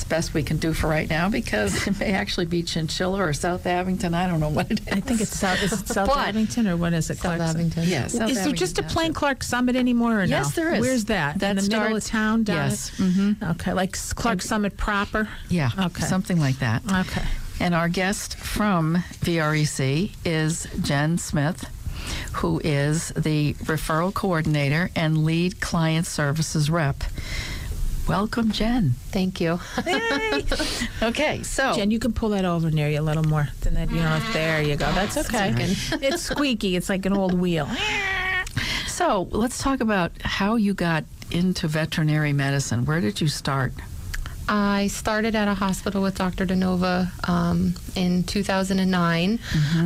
It's 0.00 0.08
the 0.08 0.14
best 0.14 0.32
we 0.32 0.42
can 0.42 0.56
do 0.56 0.72
for 0.72 0.88
right 0.88 1.10
now 1.10 1.28
because 1.28 1.86
it 1.86 2.00
may 2.00 2.12
actually 2.14 2.46
be 2.46 2.62
Chinchilla 2.62 3.18
or 3.20 3.34
South 3.34 3.66
Abington. 3.66 4.14
I 4.14 4.26
don't 4.26 4.40
know 4.40 4.48
what 4.48 4.70
it 4.70 4.80
is. 4.80 4.88
I 4.90 5.00
think 5.00 5.20
it's 5.20 5.38
South. 5.38 5.62
Is 5.62 5.74
it 5.74 5.86
South 5.88 6.08
But- 6.08 6.28
Abington 6.28 6.66
or 6.66 6.76
what 6.78 6.94
is 6.94 7.10
it? 7.10 7.18
South 7.18 7.36
Clarkson? 7.36 7.60
Abington. 7.60 7.84
Yeah, 7.86 8.06
South 8.06 8.30
is 8.30 8.42
there 8.42 8.52
just 8.54 8.78
a 8.78 8.82
plain 8.82 9.08
Township. 9.08 9.14
Clark 9.16 9.42
Summit 9.42 9.76
anymore 9.76 10.22
or 10.22 10.26
no? 10.26 10.38
Yes, 10.38 10.54
there 10.54 10.72
is. 10.72 10.80
Where's 10.80 11.04
that? 11.06 11.40
That 11.40 11.58
In 11.58 11.64
the 11.68 11.76
middle 11.78 11.96
of 11.98 12.02
town? 12.04 12.44
Down 12.44 12.70
yes. 12.70 12.92
Mm-hmm. 12.96 13.44
Okay, 13.50 13.74
like 13.74 13.94
s- 13.94 14.14
Clark 14.14 14.40
Summit 14.40 14.78
proper? 14.78 15.28
Yeah, 15.50 15.68
Okay. 15.78 16.04
something 16.06 16.40
like 16.40 16.60
that. 16.60 16.82
Okay. 16.90 17.24
And 17.60 17.74
our 17.74 17.90
guest 17.90 18.38
from 18.38 19.04
VREC 19.20 20.12
is 20.24 20.66
Jen 20.80 21.18
Smith, 21.18 21.68
who 22.36 22.58
is 22.64 23.08
the 23.10 23.52
referral 23.64 24.14
coordinator 24.14 24.88
and 24.96 25.26
lead 25.26 25.60
client 25.60 26.06
services 26.06 26.70
rep. 26.70 27.04
Welcome, 28.08 28.50
Jen. 28.50 28.94
Thank 29.10 29.40
you. 29.40 29.60
Okay, 31.02 31.42
so 31.42 31.72
Jen, 31.74 31.90
you 31.90 31.98
can 31.98 32.12
pull 32.12 32.28
that 32.30 32.44
over 32.44 32.70
near 32.70 32.88
you 32.88 33.00
a 33.00 33.02
little 33.02 33.22
more 33.22 33.48
than 33.62 33.72
that. 33.74 33.90
You 33.90 34.00
know, 34.00 34.20
there 34.34 34.60
you 34.60 34.76
go. 34.76 34.92
That's 34.92 35.16
okay. 35.16 35.54
it's 35.56 36.22
squeaky. 36.22 36.76
It's 36.76 36.90
like 36.90 37.06
an 37.06 37.14
old 37.14 37.32
wheel. 37.32 37.66
so 38.86 39.26
let's 39.30 39.58
talk 39.58 39.80
about 39.80 40.12
how 40.20 40.56
you 40.56 40.74
got 40.74 41.04
into 41.30 41.68
veterinary 41.68 42.34
medicine. 42.34 42.84
Where 42.84 43.00
did 43.00 43.20
you 43.20 43.28
start? 43.28 43.72
I 44.52 44.88
started 44.88 45.36
at 45.36 45.46
a 45.46 45.54
hospital 45.54 46.02
with 46.02 46.16
Dr. 46.16 46.44
DeNova 46.44 47.28
um, 47.28 47.74
in 47.94 48.24
2009. 48.24 49.38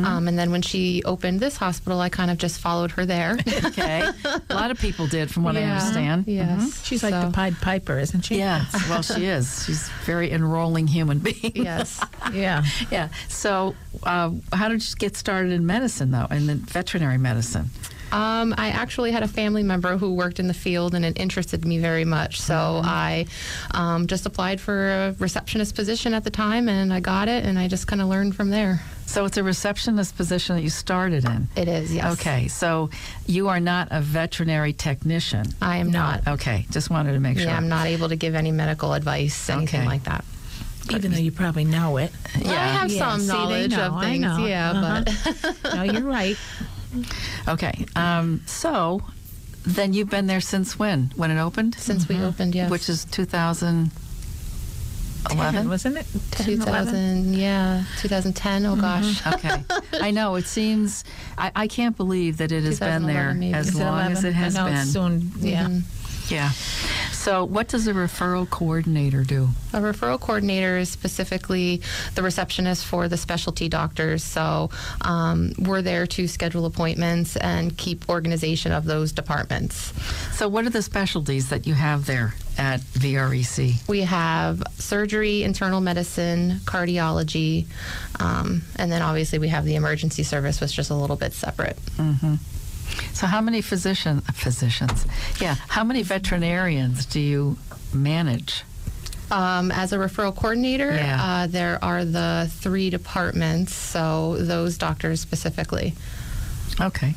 Um, 0.03 0.27
and 0.27 0.39
then 0.39 0.49
when 0.49 0.63
she 0.63 1.03
opened 1.05 1.39
this 1.39 1.55
hospital, 1.55 1.99
I 2.01 2.09
kind 2.09 2.31
of 2.31 2.39
just 2.39 2.59
followed 2.59 2.89
her 2.91 3.05
there. 3.05 3.37
Okay, 3.65 4.01
a 4.25 4.53
lot 4.55 4.71
of 4.71 4.79
people 4.79 5.05
did, 5.05 5.29
from 5.31 5.43
what 5.43 5.55
I 5.55 5.59
Yeah. 5.59 5.73
understand. 5.77 6.27
Yes. 6.27 6.83
She's 6.83 7.03
like 7.03 7.13
So, 7.13 7.27
the 7.27 7.31
Pied 7.31 7.55
Piper, 7.61 7.99
isn't 7.99 8.21
she? 8.21 8.37
Yeah, 8.39 8.65
well, 8.89 9.03
she 9.03 9.25
is. 9.25 9.65
She's 9.65 9.87
a 9.87 9.91
very 10.05 10.31
enrolling 10.31 10.87
human 10.87 11.19
being. 11.19 11.51
Yes. 11.55 12.03
Yeah. 12.33 12.63
Yeah. 12.89 13.09
So, 13.29 13.75
uh, 14.03 14.31
how 14.51 14.67
did 14.69 14.87
you 14.87 14.95
get 14.95 15.15
started 15.15 15.51
in 15.51 15.65
medicine, 15.67 16.09
though, 16.09 16.25
in 16.31 16.47
the 16.47 16.55
veterinary 16.55 17.19
medicine? 17.19 17.69
Um, 18.11 18.53
I 18.57 18.69
actually 18.69 19.11
had 19.11 19.23
a 19.23 19.27
family 19.27 19.63
member 19.63 19.97
who 19.97 20.13
worked 20.13 20.39
in 20.39 20.47
the 20.47 20.53
field 20.53 20.93
and 20.95 21.03
it 21.03 21.19
interested 21.19 21.65
me 21.65 21.79
very 21.79 22.05
much. 22.05 22.39
So 22.41 22.53
Mm-hmm. 22.55 22.85
I 22.87 23.25
um, 23.71 24.07
just 24.07 24.25
applied 24.25 24.59
for 24.61 24.89
a 24.89 25.15
receptionist 25.19 25.75
position 25.75 26.13
at 26.13 26.23
the 26.23 26.29
time 26.29 26.69
and 26.69 26.93
I 26.93 26.99
got 26.99 27.27
it 27.27 27.45
and 27.45 27.57
I 27.59 27.67
just 27.67 27.87
kind 27.87 28.01
of 28.01 28.07
learned 28.07 28.35
from 28.35 28.49
there. 28.49 28.81
So, 29.07 29.23
it's 29.25 29.37
a 29.37 29.43
receptionist 29.43 30.17
position 30.17 30.55
that 30.55 30.63
you 30.63 30.71
started 30.71 31.25
in. 31.25 31.47
It 31.55 31.67
is, 31.67 31.93
yes. 31.93 32.13
Okay, 32.13 32.47
so 32.47 32.89
you 33.27 33.49
are 33.49 33.59
not 33.59 33.89
a 33.91 34.01
veterinary 34.01 34.73
technician. 34.73 35.45
I 35.61 35.77
am 35.77 35.91
not. 35.91 36.27
Okay, 36.27 36.65
just 36.71 36.89
wanted 36.89 37.13
to 37.13 37.19
make 37.19 37.37
sure. 37.37 37.45
Yeah, 37.47 37.55
I'm 37.55 37.69
not 37.69 37.85
able 37.85 38.09
to 38.09 38.15
give 38.15 38.33
any 38.33 38.51
medical 38.51 38.93
advice, 38.93 39.47
anything 39.47 39.81
Okay. 39.81 39.87
like 39.87 40.05
that. 40.05 40.25
Even 40.89 41.11
though 41.11 41.19
you 41.19 41.31
probably 41.31 41.65
know 41.65 41.97
it. 41.97 42.11
Yeah, 42.39 42.51
I 42.51 42.53
have 42.79 42.91
Yeah, 42.91 42.99
some 42.99 43.19
see, 43.21 43.27
they 43.27 43.33
knowledge 43.33 43.71
know, 43.71 43.87
of 43.93 44.01
things, 44.01 44.39
yeah, 44.49 44.71
Uh-huh. 44.71 45.03
but 45.63 45.75
No, 45.75 45.83
you're 45.83 46.01
right. 46.01 46.35
Okay, 47.47 47.85
um, 47.95 48.41
so 48.45 49.01
then 49.65 49.93
you've 49.93 50.09
been 50.09 50.27
there 50.27 50.41
since 50.41 50.77
when? 50.79 51.11
When 51.15 51.31
it 51.31 51.39
opened? 51.41 51.75
since 51.75 52.07
we 52.07 52.19
opened, 52.21 52.53
yes. 52.55 52.69
Which 52.69 52.87
is 52.89 53.05
2011? 53.05 53.91
Ten, 55.27 55.69
wasn't 55.69 55.97
it? 55.97 56.05
10, 56.31 56.49
11? 56.61 56.65
2000, 56.65 57.33
yeah, 57.33 57.83
2010. 58.01 58.65
Oh 58.67 58.75
gosh. 58.75 59.21
Okay. 59.33 59.63
I 59.93 60.11
know. 60.11 60.35
It 60.35 60.45
seems, 60.45 61.03
I, 61.37 61.51
I 61.55 61.67
can't 61.67 61.97
believe 61.97 62.37
that 62.37 62.51
it 62.51 62.63
has 62.63 62.79
been 62.79 63.07
there 63.07 63.33
maybe. 63.33 63.53
as 63.53 63.69
Is 63.69 63.79
it 63.79 63.83
long 63.83 64.11
as 64.11 64.23
it 64.23 64.33
has 64.33 64.55
I 64.55 64.59
know 64.63 64.69
been. 64.69 64.77
it's 64.81 64.91
soon. 64.93 65.31
Yeah. 65.39 65.65
Mhm. 65.67 65.81
Yeah. 66.29 66.51
So, 67.11 67.43
what 67.43 67.67
does 67.67 67.87
a 67.87 67.93
referral 67.93 68.47
coordinator 68.49 69.23
do? 69.23 69.49
A 69.73 69.79
referral 69.79 70.19
coordinator 70.19 70.77
is 70.77 70.89
specifically 70.89 71.81
the 72.13 72.21
receptionist 72.21 72.85
for 72.85 73.07
the 73.07 73.17
specialty 73.17 73.67
doctors. 73.67 74.23
So 74.23 74.69
um, 75.01 75.53
we're 75.57 75.81
there 75.81 76.05
to 76.07 76.27
schedule 76.27 76.65
appointments 76.65 77.35
and 77.37 77.75
keep 77.77 78.07
organization 78.09 78.71
of 78.71 78.85
those 78.85 79.11
departments. 79.11 79.93
So, 80.33 80.47
what 80.47 80.65
are 80.65 80.69
the 80.69 80.81
specialties 80.81 81.49
that 81.49 81.65
you 81.65 81.73
have 81.73 82.05
there 82.05 82.35
at 82.57 82.81
VREC? 82.81 83.87
We 83.87 84.01
have 84.01 84.61
surgery, 84.77 85.43
internal 85.43 85.81
medicine, 85.81 86.59
cardiology, 86.65 87.65
um, 88.19 88.61
and 88.75 88.91
then 88.91 89.01
obviously 89.01 89.39
we 89.39 89.47
have 89.49 89.65
the 89.65 89.75
emergency 89.75 90.23
service, 90.23 90.61
which 90.61 90.77
is 90.77 90.89
a 90.89 90.95
little 90.95 91.15
bit 91.15 91.33
separate. 91.33 91.77
So, 93.13 93.27
how 93.27 93.41
many 93.41 93.61
physician 93.61 94.21
physicians? 94.33 95.05
Yeah, 95.39 95.55
how 95.67 95.83
many 95.83 96.01
veterinarians 96.03 97.05
do 97.05 97.19
you 97.19 97.57
manage? 97.93 98.63
Um, 99.31 99.71
as 99.71 99.91
a 99.91 99.97
referral 99.97 100.35
coordinator, 100.35 100.91
Yeah. 100.93 101.23
uh, 101.23 101.47
there 101.47 101.83
are 101.83 102.05
the 102.05 102.49
three 102.59 102.89
departments, 102.91 103.73
so 103.73 104.37
those 104.37 104.77
doctors 104.77 105.19
specifically. 105.19 105.95
Okay. 106.79 107.15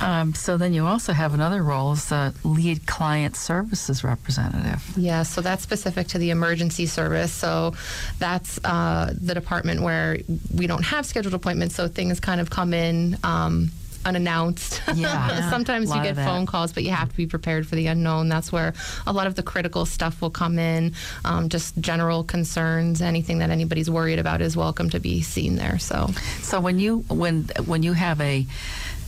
Um, 0.00 0.34
so 0.34 0.56
then 0.56 0.72
you 0.74 0.86
also 0.86 1.12
have 1.12 1.32
another 1.34 1.62
role 1.62 1.92
as 1.92 2.06
the 2.06 2.34
lead 2.44 2.86
client 2.86 3.36
services 3.36 4.02
representative. 4.02 4.82
Yeah, 4.96 5.22
so 5.22 5.40
that's 5.40 5.62
specific 5.62 6.08
to 6.08 6.18
the 6.18 6.30
emergency 6.30 6.86
service. 6.86 7.32
So 7.32 7.74
that's 8.18 8.58
uh, 8.64 9.14
the 9.18 9.34
department 9.34 9.82
where 9.82 10.18
we 10.54 10.66
don't 10.66 10.82
have 10.84 11.06
scheduled 11.06 11.34
appointments, 11.34 11.74
so 11.74 11.88
things 11.88 12.20
kind 12.20 12.40
of 12.40 12.50
come 12.50 12.74
in. 12.74 13.18
Um, 13.22 13.70
unannounced. 14.04 14.82
Yeah. 14.94 15.50
Sometimes 15.54 15.92
you 15.94 16.02
get 16.02 16.14
phone 16.16 16.46
calls, 16.46 16.72
but 16.72 16.84
you 16.84 16.90
have 16.90 17.08
to 17.10 17.16
be 17.16 17.26
prepared 17.26 17.66
for 17.66 17.74
the 17.74 17.86
unknown. 17.88 18.28
That's 18.28 18.52
where 18.52 18.74
a 19.06 19.12
lot 19.12 19.26
of 19.26 19.34
the 19.34 19.42
critical 19.42 19.86
stuff 19.86 20.20
will 20.22 20.30
come 20.30 20.58
in. 20.58 20.92
Um, 21.24 21.48
just 21.48 21.76
general 21.80 22.22
concerns, 22.22 23.02
anything 23.02 23.38
that 23.38 23.50
anybody's 23.50 23.90
worried 23.90 24.18
about 24.18 24.40
is 24.40 24.56
welcome 24.56 24.90
to 24.90 25.00
be 25.00 25.20
seen 25.22 25.56
there. 25.56 25.78
So 25.78 26.10
So 26.42 26.60
when 26.60 26.78
you 26.78 26.98
when 27.08 27.44
when 27.66 27.82
you 27.82 27.92
have 27.94 28.20
a 28.20 28.46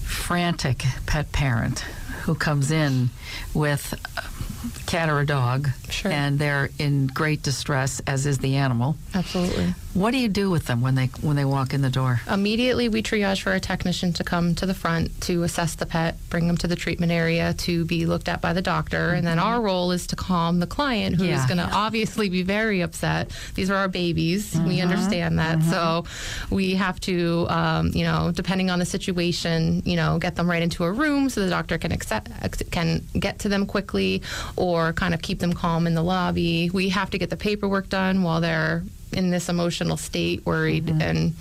frantic 0.03 0.85
pet 1.07 1.31
parent 1.33 1.81
who 2.25 2.35
comes 2.35 2.71
in 2.71 3.11
with 3.55 3.93
a 4.17 4.85
cat 4.91 5.09
or 5.09 5.21
a 5.21 5.27
dog 5.27 5.71
Sure. 5.91 6.11
and 6.11 6.39
they're 6.39 6.71
in 6.79 7.07
great 7.07 7.43
distress 7.43 8.01
as 8.07 8.27
is 8.27 8.39
the 8.39 8.57
animal, 8.57 8.97
absolutely. 9.15 9.75
What 9.97 10.11
do 10.11 10.19
you 10.19 10.29
do 10.29 10.51
with 10.51 10.67
them 10.67 10.83
when 10.83 10.95
they 10.95 11.07
when 11.23 11.37
they 11.37 11.45
walk 11.45 11.73
in 11.73 11.81
the 11.81 11.91
door? 11.91 12.21
Immediately, 12.31 12.91
we 12.91 13.03
triage 13.03 13.41
for 13.41 13.53
a 13.55 13.61
technician 13.61 14.13
to 14.15 14.25
come 14.25 14.55
to 14.57 14.67
the 14.67 14.75
front 14.75 15.21
to 15.23 15.43
assess 15.43 15.75
the 15.75 15.87
pet, 15.87 16.17
bring 16.29 16.47
them 16.47 16.57
to 16.59 16.67
the 16.67 16.77
treatment 16.77 17.13
area 17.13 17.55
to 17.55 17.85
be 17.87 18.05
looked 18.05 18.29
at 18.29 18.43
by 18.43 18.53
the 18.53 18.61
doctor, 18.61 19.15
and 19.15 19.27
then 19.27 19.39
our 19.39 19.57
mm-hmm. 19.57 19.65
role 19.65 19.93
is 19.93 20.07
to 20.09 20.17
calm 20.17 20.61
the 20.61 20.67
client 20.67 21.17
who's 21.17 21.29
Yeah. 21.29 21.47
going 21.47 21.59
to 21.59 21.71
obviously 21.73 22.29
be 22.29 22.43
very 22.43 22.83
upset. 22.83 23.31
These 23.55 23.71
are 23.71 23.77
our 23.77 23.89
babies. 23.89 24.55
We 24.55 24.61
mm-hmm. 24.61 24.89
understand 24.89 25.39
that, 25.39 25.59
mm-hmm. 25.61 25.71
so 25.71 26.05
we 26.51 26.75
have 26.75 27.01
to, 27.01 27.47
um, 27.49 27.93
you 27.95 28.05
know, 28.05 28.33
depending 28.35 28.71
on 28.71 28.79
the 28.79 28.87
situation, 28.87 29.83
you 29.87 29.97
know, 29.97 30.19
get 30.19 30.37
them 30.37 30.49
right 30.51 30.63
into 30.63 30.85
a 30.85 30.93
room 30.93 31.31
so 31.31 31.41
the 31.41 31.51
doctor 31.51 31.79
can 31.79 31.93
accept, 31.93 32.31
can 32.71 33.03
get 33.19 33.39
to 33.41 33.49
them 33.49 33.65
quickly, 33.65 34.21
or 34.57 34.93
kind 34.93 35.15
of 35.15 35.23
keep 35.23 35.39
them 35.39 35.55
calm 35.55 35.87
in 35.87 35.95
the 35.95 36.03
lobby. 36.03 36.69
We 36.71 36.91
have 36.91 37.11
to 37.11 37.19
get 37.19 37.31
the 37.31 37.37
paperwork 37.37 37.89
done 37.89 38.23
while 38.23 38.43
they're 38.43 38.83
in 39.13 39.31
this 39.31 39.49
emotional 39.49 39.97
state, 39.97 40.45
worried 40.45 40.87
mm-hmm. 40.87 41.03
and 41.03 41.35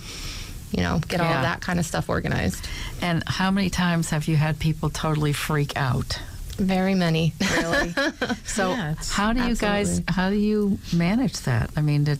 you 0.72 0.82
know, 0.82 1.00
get 1.08 1.20
all 1.20 1.28
Yeah. 1.28 1.36
of 1.36 1.42
that 1.42 1.60
kind 1.60 1.78
of 1.78 1.86
stuff 1.86 2.08
organized. 2.08 2.66
And 3.00 3.22
how 3.26 3.50
many 3.50 3.70
times 3.70 4.10
have 4.10 4.28
you 4.28 4.36
had 4.36 4.58
people 4.58 4.90
totally 4.90 5.32
freak 5.32 5.76
out? 5.76 6.20
Very 6.58 6.94
many. 6.94 7.32
Really? 7.56 7.94
so 8.44 8.70
Yeah, 8.70 8.94
how 9.10 9.32
do 9.32 9.46
you 9.46 9.54
guys 9.54 10.02
how 10.08 10.30
do 10.30 10.36
you 10.36 10.78
manage 10.92 11.40
that? 11.42 11.70
I 11.76 11.82
mean, 11.82 12.04
did, 12.04 12.18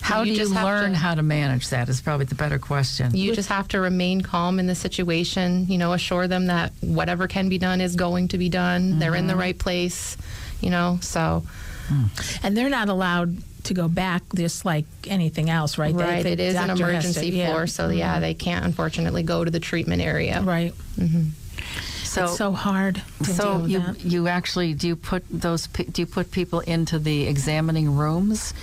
how 0.00 0.22
You 0.22 0.34
do 0.34 0.40
you 0.40 0.48
learn 0.48 0.92
to- 0.92 0.98
how 0.98 1.14
to 1.14 1.22
manage 1.22 1.68
that 1.68 1.88
is 1.88 2.00
probably 2.00 2.26
the 2.26 2.34
better 2.34 2.58
question. 2.58 3.14
You 3.14 3.34
just 3.34 3.50
have 3.50 3.68
to 3.68 3.80
remain 3.80 4.22
calm 4.22 4.58
in 4.58 4.66
the 4.66 4.74
situation, 4.74 5.66
you 5.68 5.78
know, 5.78 5.92
assure 5.92 6.26
them 6.26 6.46
that 6.46 6.72
whatever 6.80 7.28
can 7.28 7.48
be 7.48 7.58
done 7.58 7.80
is 7.80 7.96
going 7.96 8.28
to 8.28 8.38
be 8.38 8.48
done. 8.48 8.98
They're 8.98 9.14
in 9.14 9.26
the 9.26 9.34
mm-hmm. 9.34 9.40
right 9.40 9.58
place, 9.58 10.16
you 10.60 10.70
know, 10.70 10.98
so 11.02 11.44
hmm. 11.88 12.04
And 12.42 12.56
they're 12.56 12.70
not 12.70 12.88
allowed 12.88 13.36
to 13.66 13.74
go 13.74 13.88
back 13.88 14.22
just 14.34 14.64
like 14.64 14.84
anything 15.06 15.50
else, 15.50 15.78
right? 15.78 15.96
They- 15.96 16.02
right, 16.04 16.22
the 16.22 16.30
it 16.32 16.40
is 16.40 16.54
an 16.56 16.70
emergency 16.70 17.30
to- 17.30 17.36
yeah. 17.36 17.50
floor, 17.50 17.66
so 17.66 17.88
yeah, 17.90 18.12
mm-hmm. 18.12 18.20
they 18.22 18.34
can't 18.34 18.64
unfortunately 18.64 19.22
go 19.22 19.44
to 19.44 19.50
the 19.50 19.60
treatment 19.60 20.02
area. 20.02 20.40
Right. 20.42 20.72
Mm-hmm. 20.98 21.30
so 22.04 22.24
it's 22.24 22.36
so 22.38 22.52
hard 22.52 22.96
to 23.18 23.24
deal 23.24 23.34
So 23.34 23.58
with 23.58 23.70
you 23.70 23.78
that. 23.80 24.04
you 24.04 24.28
actually 24.28 24.74
do 24.74 24.88
you 24.88 24.96
put 24.96 25.24
those 25.30 25.66
do 25.66 26.02
you 26.02 26.06
put 26.06 26.30
people 26.30 26.60
into 26.60 26.98
the 26.98 27.26
examining 27.26 27.94
rooms 27.96 28.54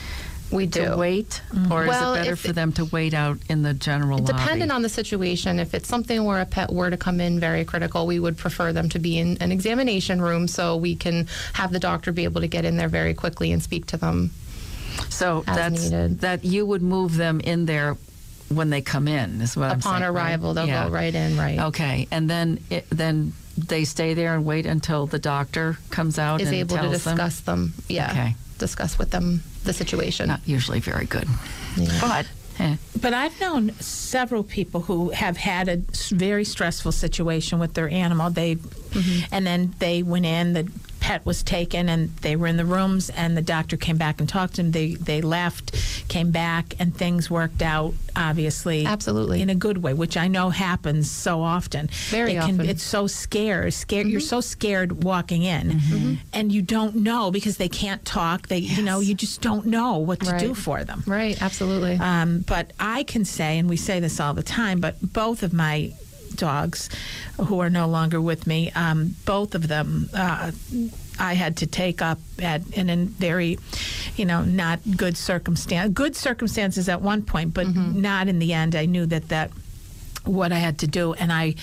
We 0.52 0.68
to 0.68 0.90
do. 0.90 0.98
wait, 0.98 1.42
mm-hmm. 1.52 1.72
or 1.72 1.86
Well, 1.88 2.14
is 2.14 2.20
it 2.20 2.24
better 2.24 2.36
for 2.36 2.54
them 2.54 2.72
to 2.74 2.86
wait 2.86 3.14
out 3.14 3.38
in 3.50 3.64
the 3.64 3.74
general 3.74 4.20
lobby? 4.20 4.34
Depending 4.34 4.70
on 4.72 4.82
the 4.84 4.90
situation, 4.90 5.60
if 5.60 5.74
it's 5.74 5.88
something 5.90 6.24
where 6.26 6.42
a 6.42 6.46
pet 6.46 6.72
were 6.72 6.90
to 6.92 6.98
come 6.98 7.20
in 7.20 7.40
very 7.40 7.66
critical, 7.66 8.06
we 8.06 8.20
would 8.20 8.38
prefer 8.38 8.72
them 8.72 8.88
to 8.90 9.00
be 9.00 9.18
in 9.18 9.38
an 9.42 9.52
examination 9.52 10.22
room 10.22 10.48
so 10.48 10.78
we 10.78 10.96
can 10.96 11.28
have 11.54 11.72
the 11.72 11.80
doctor 11.80 12.12
be 12.12 12.24
able 12.24 12.42
to 12.42 12.48
get 12.48 12.66
in 12.66 12.78
there 12.78 12.90
very 12.90 13.14
quickly 13.16 13.52
and 13.52 13.62
speak 13.64 13.86
to 13.88 13.98
them. 13.98 14.30
So 15.10 15.44
as 15.48 15.56
that's 15.56 15.84
needed. 15.90 16.20
that 16.22 16.44
you 16.46 16.66
would 16.66 16.82
move 16.82 17.16
them 17.18 17.40
in 17.40 17.66
there 17.66 17.98
when 18.50 18.70
they 18.70 18.82
come 18.82 19.08
in. 19.08 19.42
Is 19.42 19.56
what 19.58 19.70
I'm 19.72 19.80
Upon 19.80 20.02
saying, 20.02 20.14
right? 20.14 20.22
arrival, 20.32 20.54
they'll 20.54 20.68
Yeah. 20.68 20.86
go 20.86 20.92
right 20.92 21.14
in, 21.14 21.38
right? 21.38 21.60
Okay, 21.60 22.08
and 22.12 22.30
then 22.30 22.60
it, 22.70 22.86
then 22.90 23.34
they 23.58 23.84
stay 23.86 24.14
there 24.14 24.34
and 24.36 24.46
wait 24.46 24.66
until 24.66 25.06
the 25.08 25.20
doctor 25.20 25.78
comes 25.90 26.18
out 26.20 26.42
Is 26.42 26.48
and 26.48 26.58
able 26.58 26.76
to 26.78 26.82
tells 26.84 27.04
them? 27.04 27.16
discuss 27.18 27.40
them. 27.42 27.74
Yeah. 27.88 28.12
Okay. 28.12 28.36
Discuss 28.60 28.98
with 29.00 29.12
them 29.12 29.44
the 29.64 29.74
situation. 29.74 30.28
Not 30.28 30.42
usually 30.46 30.80
very 30.80 31.06
good, 31.06 31.28
Yeah. 31.78 31.98
but 32.02 32.26
eh, 32.60 32.76
But 33.02 33.14
I've 33.14 33.40
known 33.42 33.72
several 33.80 34.44
people 34.44 34.82
who 34.82 35.10
have 35.10 35.38
had 35.38 35.68
a 35.70 35.78
very 36.16 36.46
stressful 36.46 36.92
situation 36.92 37.60
with 37.60 37.74
their 37.74 37.90
animal. 37.90 38.30
They, 38.30 38.58
and 39.32 39.46
then 39.46 39.74
they 39.80 40.04
went 40.04 40.26
in. 40.26 40.54
The 40.54 40.68
pet 41.04 41.26
was 41.26 41.44
taken, 41.44 41.90
and 41.90 42.16
they 42.18 42.38
were 42.38 42.48
in 42.48 42.56
the 42.56 42.64
rooms. 42.64 43.10
And 43.10 43.36
the 43.36 43.42
doctor 43.42 43.76
came 43.76 43.98
back 43.98 44.22
and 44.22 44.30
talked 44.30 44.56
to 44.56 44.64
them. 44.64 44.72
They 44.72 44.96
they 44.96 45.22
left, 45.22 45.74
came 46.08 46.32
back, 46.32 46.76
and 46.80 46.96
things 46.96 47.30
worked 47.30 47.62
out. 47.62 47.94
Obviously, 48.16 48.86
Absolutely. 48.86 49.42
in 49.42 49.50
a 49.50 49.56
good 49.56 49.80
way, 49.80 49.94
which 49.94 50.16
I 50.16 50.30
know 50.30 50.50
happens 50.50 51.12
so 51.12 51.42
often. 51.42 51.90
Very 52.10 52.32
It 52.32 52.42
can- 52.42 52.56
often. 52.56 52.70
It's 52.70 52.84
so 52.84 53.08
scared. 53.08 53.74
Scared. 53.74 54.08
You're 54.08 54.22
mm-hmm. 54.22 54.28
so 54.28 54.40
scared 54.42 55.04
walking 55.04 55.44
in, 55.44 55.72
mm-hmm. 55.72 55.94
Mm-hmm. 55.94 56.14
and 56.32 56.52
you 56.54 56.62
don't 56.62 56.96
know 56.96 57.32
because 57.32 57.58
they 57.58 57.70
can't 57.70 58.04
talk. 58.06 58.48
They, 58.48 58.60
you 58.60 58.82
know, 58.82 59.02
you 59.02 59.14
just 59.14 59.42
don't 59.42 59.66
know 59.66 59.98
what 59.98 60.22
to 60.22 60.40
do 60.40 60.54
for 60.54 60.86
them. 60.86 61.04
Right, 61.06 61.40
absolutely. 61.42 61.98
Um, 61.98 62.46
but 62.48 62.72
I 62.80 63.04
can 63.04 63.26
say, 63.26 63.60
and 63.60 63.70
we 63.70 63.76
say 63.76 64.00
this 64.00 64.22
all 64.22 64.34
the 64.34 64.44
time, 64.44 64.80
but 64.80 64.96
both 65.02 65.44
of 65.44 65.52
my 65.52 65.92
dogs, 66.34 66.90
who 67.38 67.60
are 67.60 67.70
no 67.70 67.88
longer 67.88 68.20
with 68.22 68.46
me, 68.48 68.72
um, 68.72 69.16
both 69.26 69.56
of 69.56 69.68
them, 69.68 70.10
uh, 70.14 70.52
I 71.20 71.34
had 71.36 71.58
to 71.58 71.68
take 71.68 72.02
up 72.02 72.20
at 72.42 72.62
in 72.72 72.90
a 72.90 72.98
very, 73.06 73.60
you 74.16 74.26
know, 74.26 74.44
not 74.44 74.80
good 74.98 75.16
circumstance. 75.16 75.94
Good 75.94 76.16
circumstances 76.16 76.90
at 76.90 77.02
one 77.02 77.22
point, 77.22 77.54
but 77.54 77.68
not 77.68 78.28
in 78.28 78.40
the 78.40 78.54
end. 78.54 78.76
I 78.76 78.86
knew 78.86 79.06
that 79.06 79.30
that 79.30 79.52
what 80.26 80.52
I 80.52 80.58
had 80.58 80.80
to 80.80 80.88
do, 80.88 81.14
and 81.14 81.32
I, 81.32 81.56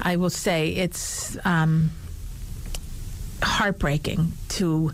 I 0.00 0.16
will 0.16 0.30
say 0.30 0.68
it's. 0.70 1.36
Um, 1.44 1.90
heartbreaking 3.42 4.32
to 4.48 4.92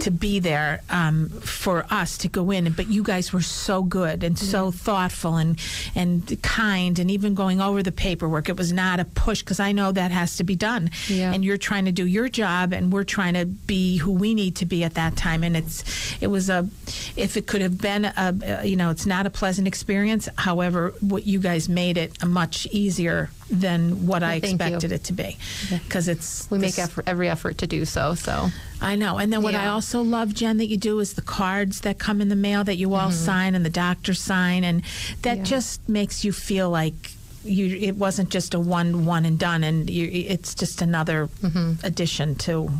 to 0.00 0.10
be 0.10 0.38
there 0.40 0.80
um, 0.90 1.28
for 1.28 1.86
us 1.90 2.18
to 2.18 2.28
go 2.28 2.50
in. 2.50 2.72
But 2.72 2.88
you 2.88 3.02
guys 3.02 3.32
were 3.32 3.42
so 3.42 3.82
good 3.82 4.24
and 4.24 4.38
so 4.38 4.70
thoughtful 4.70 5.36
and 5.36 5.58
and 5.94 6.40
kind, 6.42 6.98
and 6.98 7.10
even 7.10 7.34
going 7.34 7.60
over 7.60 7.82
the 7.82 7.92
paperwork. 7.92 8.48
It 8.48 8.56
was 8.56 8.72
not 8.72 9.00
a 9.00 9.04
push 9.04 9.40
because 9.42 9.60
I 9.60 9.72
know 9.72 9.92
that 9.92 10.10
has 10.10 10.36
to 10.38 10.44
be 10.44 10.56
done. 10.56 10.90
Yeah. 11.08 11.32
And 11.32 11.44
you're 11.44 11.58
trying 11.58 11.84
to 11.86 11.92
do 11.92 12.06
your 12.06 12.28
job, 12.28 12.72
and 12.72 12.92
we're 12.92 13.04
trying 13.04 13.34
to 13.34 13.44
be 13.46 13.96
who 13.98 14.12
we 14.12 14.34
need 14.34 14.56
to 14.56 14.66
be 14.66 14.84
at 14.84 14.94
that 14.94 15.16
time. 15.16 15.42
And 15.44 15.56
it's 15.56 15.84
it 16.22 16.28
was 16.28 16.48
a 16.50 16.68
if 17.16 17.36
it 17.36 17.46
could 17.46 17.60
have 17.62 17.78
been 17.80 18.04
a, 18.06 18.64
you 18.64 18.76
know 18.76 18.90
it's 18.90 19.06
not 19.06 19.26
a 19.26 19.30
pleasant 19.30 19.66
experience. 19.68 20.28
However, 20.36 20.94
what 21.00 21.26
you 21.26 21.38
guys 21.38 21.68
made 21.68 21.96
it 21.98 22.12
a 22.22 22.26
much 22.26 22.66
easier 22.70 23.30
than 23.50 24.06
what 24.06 24.22
I 24.22 24.26
Well, 24.26 24.50
you. 24.50 24.54
expected 24.56 24.92
it 24.92 25.04
to 25.04 25.12
be 25.12 25.36
because 25.70 26.08
it's 26.08 26.50
we 26.50 26.58
make 26.58 26.78
effort, 26.78 27.04
every 27.06 27.28
effort 27.28 27.58
to 27.58 27.66
do 27.66 27.84
so. 27.84 28.14
So 28.14 28.48
I 28.80 28.94
know. 28.96 29.18
And 29.18 29.32
then 29.32 29.42
what 29.42 29.54
I 29.54 29.66
also 29.68 30.02
love, 30.02 30.34
Jen, 30.34 30.58
that 30.58 30.66
you 30.66 30.76
do 30.76 31.00
is 31.00 31.14
the 31.14 31.22
cards 31.22 31.80
that 31.80 31.98
come 31.98 32.20
in 32.20 32.28
the 32.28 32.36
mail 32.36 32.62
that 32.64 32.76
you 32.76 32.94
all 32.94 33.10
sign 33.10 33.54
and 33.54 33.64
the 33.64 33.70
doctor 33.70 34.14
sign, 34.14 34.64
and 34.64 34.82
that 35.22 35.36
Mm-hmm. 35.36 35.38
Yeah. 35.38 35.44
just 35.44 35.88
makes 35.88 36.24
you 36.24 36.32
feel 36.32 36.68
like 36.70 37.12
you. 37.44 37.66
It 37.76 37.96
wasn't 37.96 38.28
just 38.30 38.54
a 38.54 38.60
one 38.60 39.06
one 39.06 39.24
and 39.24 39.38
done, 39.38 39.64
and 39.64 39.88
you, 39.88 40.08
it's 40.12 40.54
just 40.54 40.82
another 40.82 41.28
Mm-hmm. 41.42 41.86
addition 41.86 42.34
to 42.36 42.70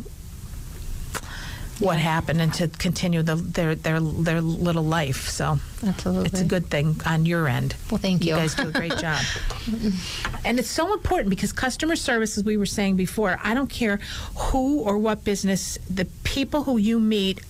what 1.79 1.97
happened 1.99 2.41
and 2.41 2.53
to 2.55 2.67
continue 2.67 3.21
the, 3.21 3.35
their 3.35 3.75
their 3.75 3.99
their 3.99 4.41
little 4.41 4.83
life. 4.83 5.27
So 5.29 5.59
absolutely, 5.85 6.27
it's 6.27 6.41
a 6.41 6.45
good 6.45 6.67
thing 6.67 6.99
on 7.05 7.25
your 7.25 7.47
end. 7.47 7.75
Well, 7.91 7.99
thank 7.99 8.23
you. 8.25 8.31
You 8.33 8.39
guys 8.39 8.55
do 8.55 8.67
a 8.69 8.71
great 8.71 8.97
job. 8.97 9.21
and 10.45 10.59
it's 10.59 10.69
so 10.69 10.93
important 10.93 11.29
because 11.29 11.51
customer 11.53 11.95
service, 11.95 12.37
as 12.37 12.43
we 12.43 12.57
were 12.57 12.65
saying 12.65 12.95
before, 12.95 13.39
I 13.43 13.53
don't 13.53 13.69
care 13.69 13.99
who 14.37 14.79
or 14.79 14.97
what 14.97 15.23
business, 15.23 15.77
the 15.89 16.05
people 16.23 16.63
who 16.63 16.77
you 16.77 16.99
meet 16.99 17.41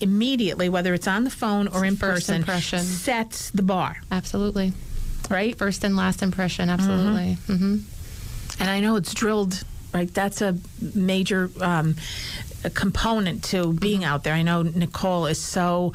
immediately, 0.00 0.68
whether 0.68 0.92
it's 0.92 1.08
on 1.08 1.24
the 1.24 1.30
phone 1.30 1.66
or 1.68 1.84
in 1.84 1.96
First 1.96 2.26
person, 2.26 2.36
impression. 2.36 2.80
sets 2.80 3.50
the 3.50 3.62
bar, 3.62 3.96
Absolutely, 4.10 4.72
right? 5.30 5.56
first 5.56 5.84
and 5.84 5.96
last 5.96 6.22
impression. 6.22 6.68
Absolutely. 6.68 7.34
hmm 7.46 7.78
And 8.60 8.68
I 8.68 8.80
know 8.80 8.96
it's 8.96 9.14
drilled, 9.14 9.64
right? 9.92 10.12
That's 10.12 10.40
a 10.42 10.56
major 10.94 11.50
um, 11.60 11.96
a 12.64 12.70
component 12.70 13.44
to 13.44 13.72
being 13.72 14.04
out 14.04 14.24
there. 14.24 14.34
I 14.34 14.42
know 14.42 14.62
Nicole 14.62 15.26
is 15.26 15.38
so 15.40 15.92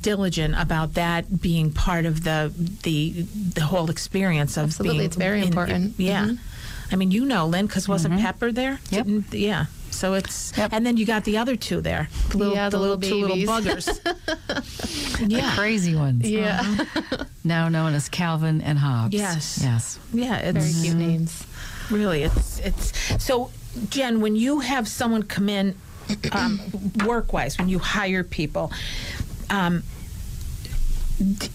diligent 0.00 0.54
about 0.58 0.94
that 0.94 1.40
being 1.40 1.70
part 1.72 2.04
of 2.06 2.24
the 2.24 2.52
the 2.82 3.22
the 3.54 3.60
whole 3.62 3.90
experience 3.90 4.56
of 4.56 4.64
Absolutely. 4.64 4.98
being 4.98 5.06
It's 5.06 5.16
very 5.16 5.40
in- 5.40 5.48
important. 5.48 5.94
yeah, 5.98 6.26
Mhm. 6.26 6.38
I 6.92 6.96
mean, 6.96 7.10
you 7.10 7.24
know, 7.24 7.46
Lynn, 7.46 7.66
because 7.66 7.88
wasn't 7.88 8.20
Pepper 8.20 8.50
there? 8.52 8.78
Yep. 8.90 9.06
Didn't- 9.06 9.34
yeah. 9.34 9.66
So 9.90 10.14
it's 10.14 10.52
Yep. 10.56 10.72
and 10.72 10.84
then 10.84 10.96
you 10.96 11.06
got 11.06 11.22
the 11.22 11.38
other 11.38 11.54
two 11.54 11.80
there, 11.80 12.08
the 12.30 12.38
little, 12.38 12.54
Yeah, 12.54 12.68
the 12.68 12.78
little 12.80 12.98
two 12.98 13.14
little 13.20 13.36
buggers. 13.36 13.86
yeah, 15.28 15.54
crazy 15.54 15.94
ones. 15.94 16.28
Yeah. 16.28 16.84
Now 17.44 17.68
known 17.68 17.94
as 17.94 18.08
Calvin 18.08 18.60
and 18.60 18.78
Hobbes. 18.78 19.14
Yes. 19.14 19.60
Yes. 19.62 19.98
yeah. 20.12 20.36
It's 20.38 20.58
Very 20.66 20.82
cute 20.82 20.96
names. 20.96 21.44
Really, 21.90 22.22
it's 22.24 22.58
it's 22.60 22.92
so. 23.24 23.50
Jen, 23.90 24.20
when 24.20 24.36
you 24.36 24.60
have 24.60 24.86
someone 24.86 25.24
come 25.24 25.48
in, 25.48 25.74
um, 26.30 26.60
work-wise, 27.04 27.58
when 27.58 27.68
you 27.68 27.80
hire 27.80 28.22
people, 28.22 28.70
um, 29.50 29.82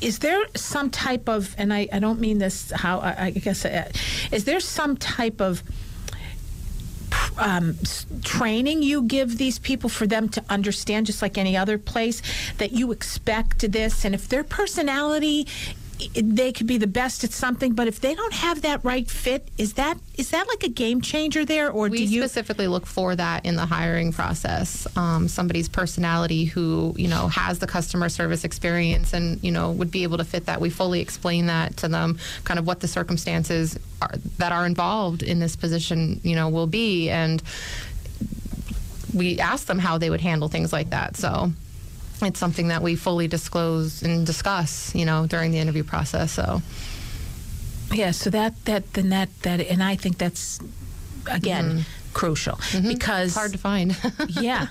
is 0.02 0.20
there 0.20 0.46
some 0.54 0.90
type 0.90 1.30
of, 1.30 1.56
and 1.58 1.74
I, 1.74 1.88
I 1.94 2.00
don't 2.00 2.20
mean 2.20 2.40
this 2.40 2.72
how 2.72 3.00
I, 3.00 3.26
I 3.28 3.30
guess, 3.32 3.64
uh, 3.64 3.90
is 4.34 4.44
there 4.44 4.60
some 4.60 4.98
type 4.98 5.40
of 5.40 5.64
um, 7.38 7.78
training 8.24 8.84
you 8.84 9.02
give 9.04 9.38
these 9.38 9.60
people 9.60 9.90
for 9.90 10.06
them 10.06 10.28
to 10.30 10.44
understand, 10.50 11.06
just 11.06 11.22
like 11.22 11.38
any 11.38 11.56
other 11.56 11.78
place, 11.78 12.22
that 12.58 12.74
you 12.74 12.92
expect 12.92 13.72
this, 13.72 14.04
and 14.04 14.14
if 14.14 14.28
their 14.28 14.44
personality, 14.44 15.48
i- 15.48 15.74
they 16.16 16.52
could 16.54 16.68
be 16.68 16.78
the 16.78 16.88
best 16.88 17.24
at 17.24 17.32
something, 17.32 17.74
but 17.74 17.88
if 17.88 18.00
they 18.00 18.16
don't 18.16 18.34
have 18.34 18.62
that 18.62 18.84
right 18.86 19.10
fit, 19.10 19.48
is 19.58 19.74
that 19.74 19.98
is 20.16 20.32
that 20.32 20.48
like 20.48 20.64
a 20.64 20.70
game 20.70 21.02
changer 21.02 21.46
there, 21.46 21.70
or 21.72 21.90
We 21.90 21.98
do 22.00 22.04
you? 22.06 22.22
specifically 22.22 22.68
look 22.68 22.86
for 22.86 23.16
that 23.16 23.46
in 23.46 23.56
the 23.56 23.66
hiring 23.66 24.12
process. 24.14 24.88
Um, 24.98 25.28
somebody's 25.28 25.68
personality 25.70 26.46
who 26.46 26.94
you 26.98 27.08
know 27.08 27.28
has 27.28 27.60
the 27.60 27.68
customer 27.68 28.10
service 28.10 28.44
experience 28.44 29.14
and 29.14 29.44
you 29.44 29.52
know 29.52 29.72
would 29.72 29.92
be 29.92 30.04
able 30.04 30.18
to 30.18 30.24
fit 30.26 30.46
that. 30.46 30.62
We 30.62 30.70
fully 30.70 31.02
explain 31.02 31.48
that 31.48 31.78
to 31.78 31.88
them, 31.88 32.18
kind 32.46 32.60
of 32.60 32.66
what 32.66 32.80
the 32.80 32.88
circumstances 32.88 33.78
are, 34.02 34.12
that 34.38 34.52
are 34.52 34.66
involved 34.66 35.22
in 35.24 35.40
this 35.40 35.56
position, 35.56 36.22
you 36.24 36.36
know, 36.36 36.48
will 36.50 36.68
be, 36.68 37.10
and 37.10 37.42
we 39.14 39.40
ask 39.40 39.68
them 39.68 39.80
how 39.80 39.98
they 39.98 40.10
would 40.10 40.22
handle 40.22 40.48
things 40.48 40.72
like 40.72 40.92
that. 40.92 41.18
So. 41.18 41.52
It's 42.28 42.40
something 42.40 42.68
that 42.68 42.82
we 42.82 42.96
fully 42.96 43.28
disclose 43.28 44.04
and 44.04 44.26
discuss, 44.26 44.94
you 44.94 45.06
know, 45.06 45.26
during 45.26 45.52
the 45.52 45.60
interview 45.60 45.84
process. 45.84 46.32
So, 46.32 46.62
Yeah, 47.92 48.12
so 48.12 48.30
that 48.30 48.54
that 48.66 48.94
then 48.94 49.10
that 49.10 49.30
that, 49.42 49.62
and 49.62 49.82
I 49.82 49.96
think 49.96 50.18
that's 50.18 50.60
again 51.32 51.66
mm-hmm. 51.66 51.99
Crucial 52.14 52.56
mm-hmm. 52.56 52.88
because 52.88 53.36
hard 53.36 53.52
to 53.52 53.58
find. 53.58 53.98
yeah, 54.30 54.68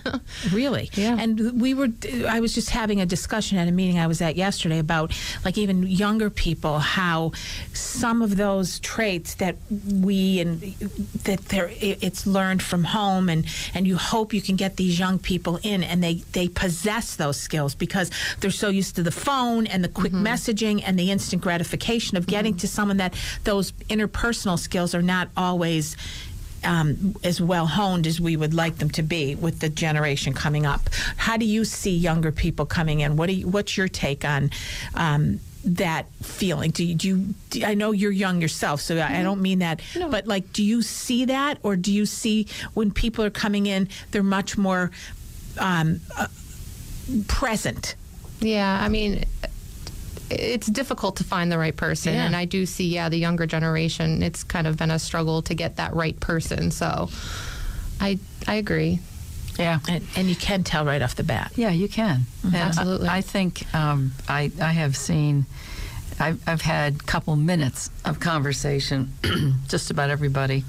really. 0.53 0.91
Yeah. 0.95 1.16
And 1.18 1.61
we 1.61 1.74
were, 1.74 1.89
I 2.28 2.41
was 2.41 2.55
just 2.55 2.70
having 2.70 3.01
a 3.01 3.07
discussion 3.07 3.59
at 3.59 3.68
a 3.68 3.72
meeting 3.72 3.99
I 3.99 4.07
was 4.07 4.20
at 4.20 4.36
yesterday 4.36 4.78
about 4.78 5.12
like 5.45 5.59
even 5.59 5.86
younger 5.86 6.30
people, 6.30 6.78
how 6.78 7.32
some 7.72 8.22
of 8.22 8.36
those 8.36 8.80
traits 8.80 9.34
that 9.36 9.57
we 9.70 10.41
and 10.41 10.61
that 11.24 11.41
they're, 11.47 11.70
it's 11.80 12.26
learned 12.26 12.62
from 12.62 12.84
home 12.84 13.28
and, 13.28 13.47
and 13.74 13.86
you 13.86 13.97
hope 13.97 14.32
you 14.32 14.43
can 14.43 14.57
get 14.57 14.76
these 14.76 14.99
young 14.99 15.18
people 15.18 15.59
in 15.62 15.82
and 15.82 16.03
they, 16.03 16.14
they 16.32 16.49
possess 16.49 17.16
those 17.16 17.39
skills 17.39 17.74
because 17.74 18.11
they're 18.41 18.51
so 18.51 18.68
used 18.68 18.97
to 18.97 19.03
the 19.03 19.11
phone 19.11 19.66
and 19.66 19.82
the 19.82 19.89
quick 19.89 20.12
mm-hmm. 20.12 20.26
messaging 20.26 20.82
and 20.84 20.99
the 20.99 21.11
instant 21.11 21.43
gratification 21.43 22.16
of 22.16 22.26
getting 22.26 22.53
mm-hmm. 22.53 22.61
to 22.61 22.68
someone 22.68 22.97
that 22.99 23.14
those 23.45 23.72
interpersonal 23.89 24.59
skills 24.59 24.95
are 24.95 25.03
not 25.03 25.28
always 25.36 25.97
um, 26.65 27.15
as 27.25 27.41
well 27.41 27.67
honed 27.67 28.07
as 28.07 28.21
we 28.21 28.37
would 28.37 28.55
like 28.55 28.79
them 28.79 28.91
to 28.91 29.03
be 29.03 29.35
with 29.35 29.61
the 29.61 29.69
generation 29.69 30.33
coming 30.35 30.67
up. 30.67 30.89
How 31.17 31.37
do 31.37 31.45
you 31.45 31.65
see 31.65 31.97
younger 31.97 32.33
people 32.33 32.67
coming 32.67 33.01
in? 33.01 33.17
What 33.17 33.27
do 33.29 33.35
you, 33.35 33.49
what's 33.49 33.77
your 33.77 33.89
take 33.89 34.25
on 34.25 34.51
um, 34.95 35.41
that 35.65 36.07
feeling? 36.23 36.71
Do 36.71 36.85
you, 36.85 36.95
do 36.95 37.09
you? 37.09 37.35
do- 37.51 37.65
I 37.65 37.75
know 37.75 37.93
you're 37.93 38.13
young 38.13 38.41
yourself, 38.41 38.81
so 38.81 38.97
I 38.99 39.21
I 39.21 39.23
don't 39.23 39.41
mean 39.43 39.61
that. 39.61 39.81
But 40.11 40.27
like, 40.27 40.53
do 40.53 40.63
you 40.63 40.83
see 40.83 41.25
that, 41.27 41.59
or 41.63 41.77
do 41.77 41.93
you 41.93 42.07
see 42.07 42.47
when 42.75 42.91
people 42.91 43.25
are 43.25 43.31
coming 43.31 43.67
in, 43.67 43.89
they're 44.11 44.23
much 44.23 44.57
more 44.59 44.91
um, 45.59 46.01
uh, 46.17 46.27
present? 47.27 47.95
Yeah, 48.41 48.79
I 48.81 48.89
mean, 48.89 49.25
it's 50.31 50.66
difficult 50.66 51.16
to 51.16 51.24
find 51.24 51.51
the 51.51 51.59
right 51.59 51.76
person, 51.76 52.14
Yeah. 52.14 52.26
and 52.26 52.37
I 52.37 52.45
do 52.45 52.66
see, 52.66 52.87
yeah, 52.89 53.09
the 53.09 53.16
younger 53.18 53.47
generation. 53.47 54.22
It's 54.22 54.45
kind 54.45 54.66
of 54.66 54.76
been 54.76 54.91
a 54.91 54.99
struggle 54.99 55.43
to 55.43 55.55
get 55.55 55.76
that 55.76 55.95
right 55.95 56.18
person. 56.20 56.70
So, 56.70 57.09
I 58.01 58.18
I 58.47 58.55
agree. 58.57 59.01
Yeah. 59.59 59.81
And, 59.89 60.07
and 60.16 60.29
you 60.29 60.37
can 60.37 60.62
tell 60.62 60.85
right 60.85 61.03
off 61.03 61.16
the 61.16 61.24
bat. 61.24 61.51
Yeah, 61.57 61.70
you 61.70 61.89
can. 61.89 62.26
And 62.45 62.55
I- 62.57 62.59
Absolutely. 62.61 63.09
I, 63.09 63.20
think 63.22 63.74
um, 63.74 64.12
I, 64.29 64.53
I 64.62 64.70
have 64.70 64.97
seen, 64.97 65.47
I've, 66.20 66.41
I've 66.49 66.61
had 66.62 66.95
a 66.95 66.99
couple 66.99 67.35
minutes 67.35 67.91
of 68.05 68.20
conversation, 68.20 69.12
just 69.68 69.91
about 69.91 70.11
everybody 70.11 70.62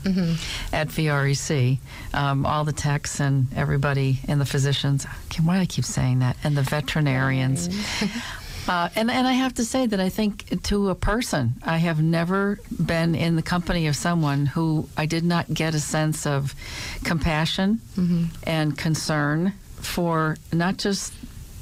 at 0.73 0.87
VREC, 0.87 1.77
um, 2.15 2.47
all 2.47 2.63
the 2.65 2.73
techs 2.73 3.19
and 3.19 3.45
everybody 3.55 4.21
and 4.27 4.41
the 4.41 4.45
physicians. 4.45 5.05
Okay, 5.27 5.43
why 5.43 5.57
do 5.57 5.61
I 5.61 5.65
keep 5.67 5.85
saying 5.85 6.19
that? 6.19 6.35
And 6.43 6.57
the 6.57 6.63
veterinarians. 6.63 7.69
Uh, 8.69 8.87
and, 8.95 9.09
and 9.09 9.27
I 9.27 9.33
have 9.33 9.55
to 9.55 9.65
say 9.65 9.87
that 9.87 9.99
I 9.99 10.09
think 10.09 10.61
to 10.65 10.89
a 10.89 10.95
person, 10.95 11.55
I 11.63 11.77
have 11.77 12.03
never 12.03 12.59
been 12.69 13.15
in 13.15 13.35
the 13.35 13.41
company 13.41 13.87
of 13.87 13.95
someone 13.95 14.45
who 14.45 14.87
I 14.95 15.07
did 15.07 15.23
not 15.23 15.51
get 15.51 15.73
a 15.73 15.79
sense 15.79 16.27
of 16.27 16.53
compassion 17.03 17.81
and 18.43 18.77
concern 18.77 19.53
for 19.77 20.37
not 20.53 20.77
just 20.77 21.13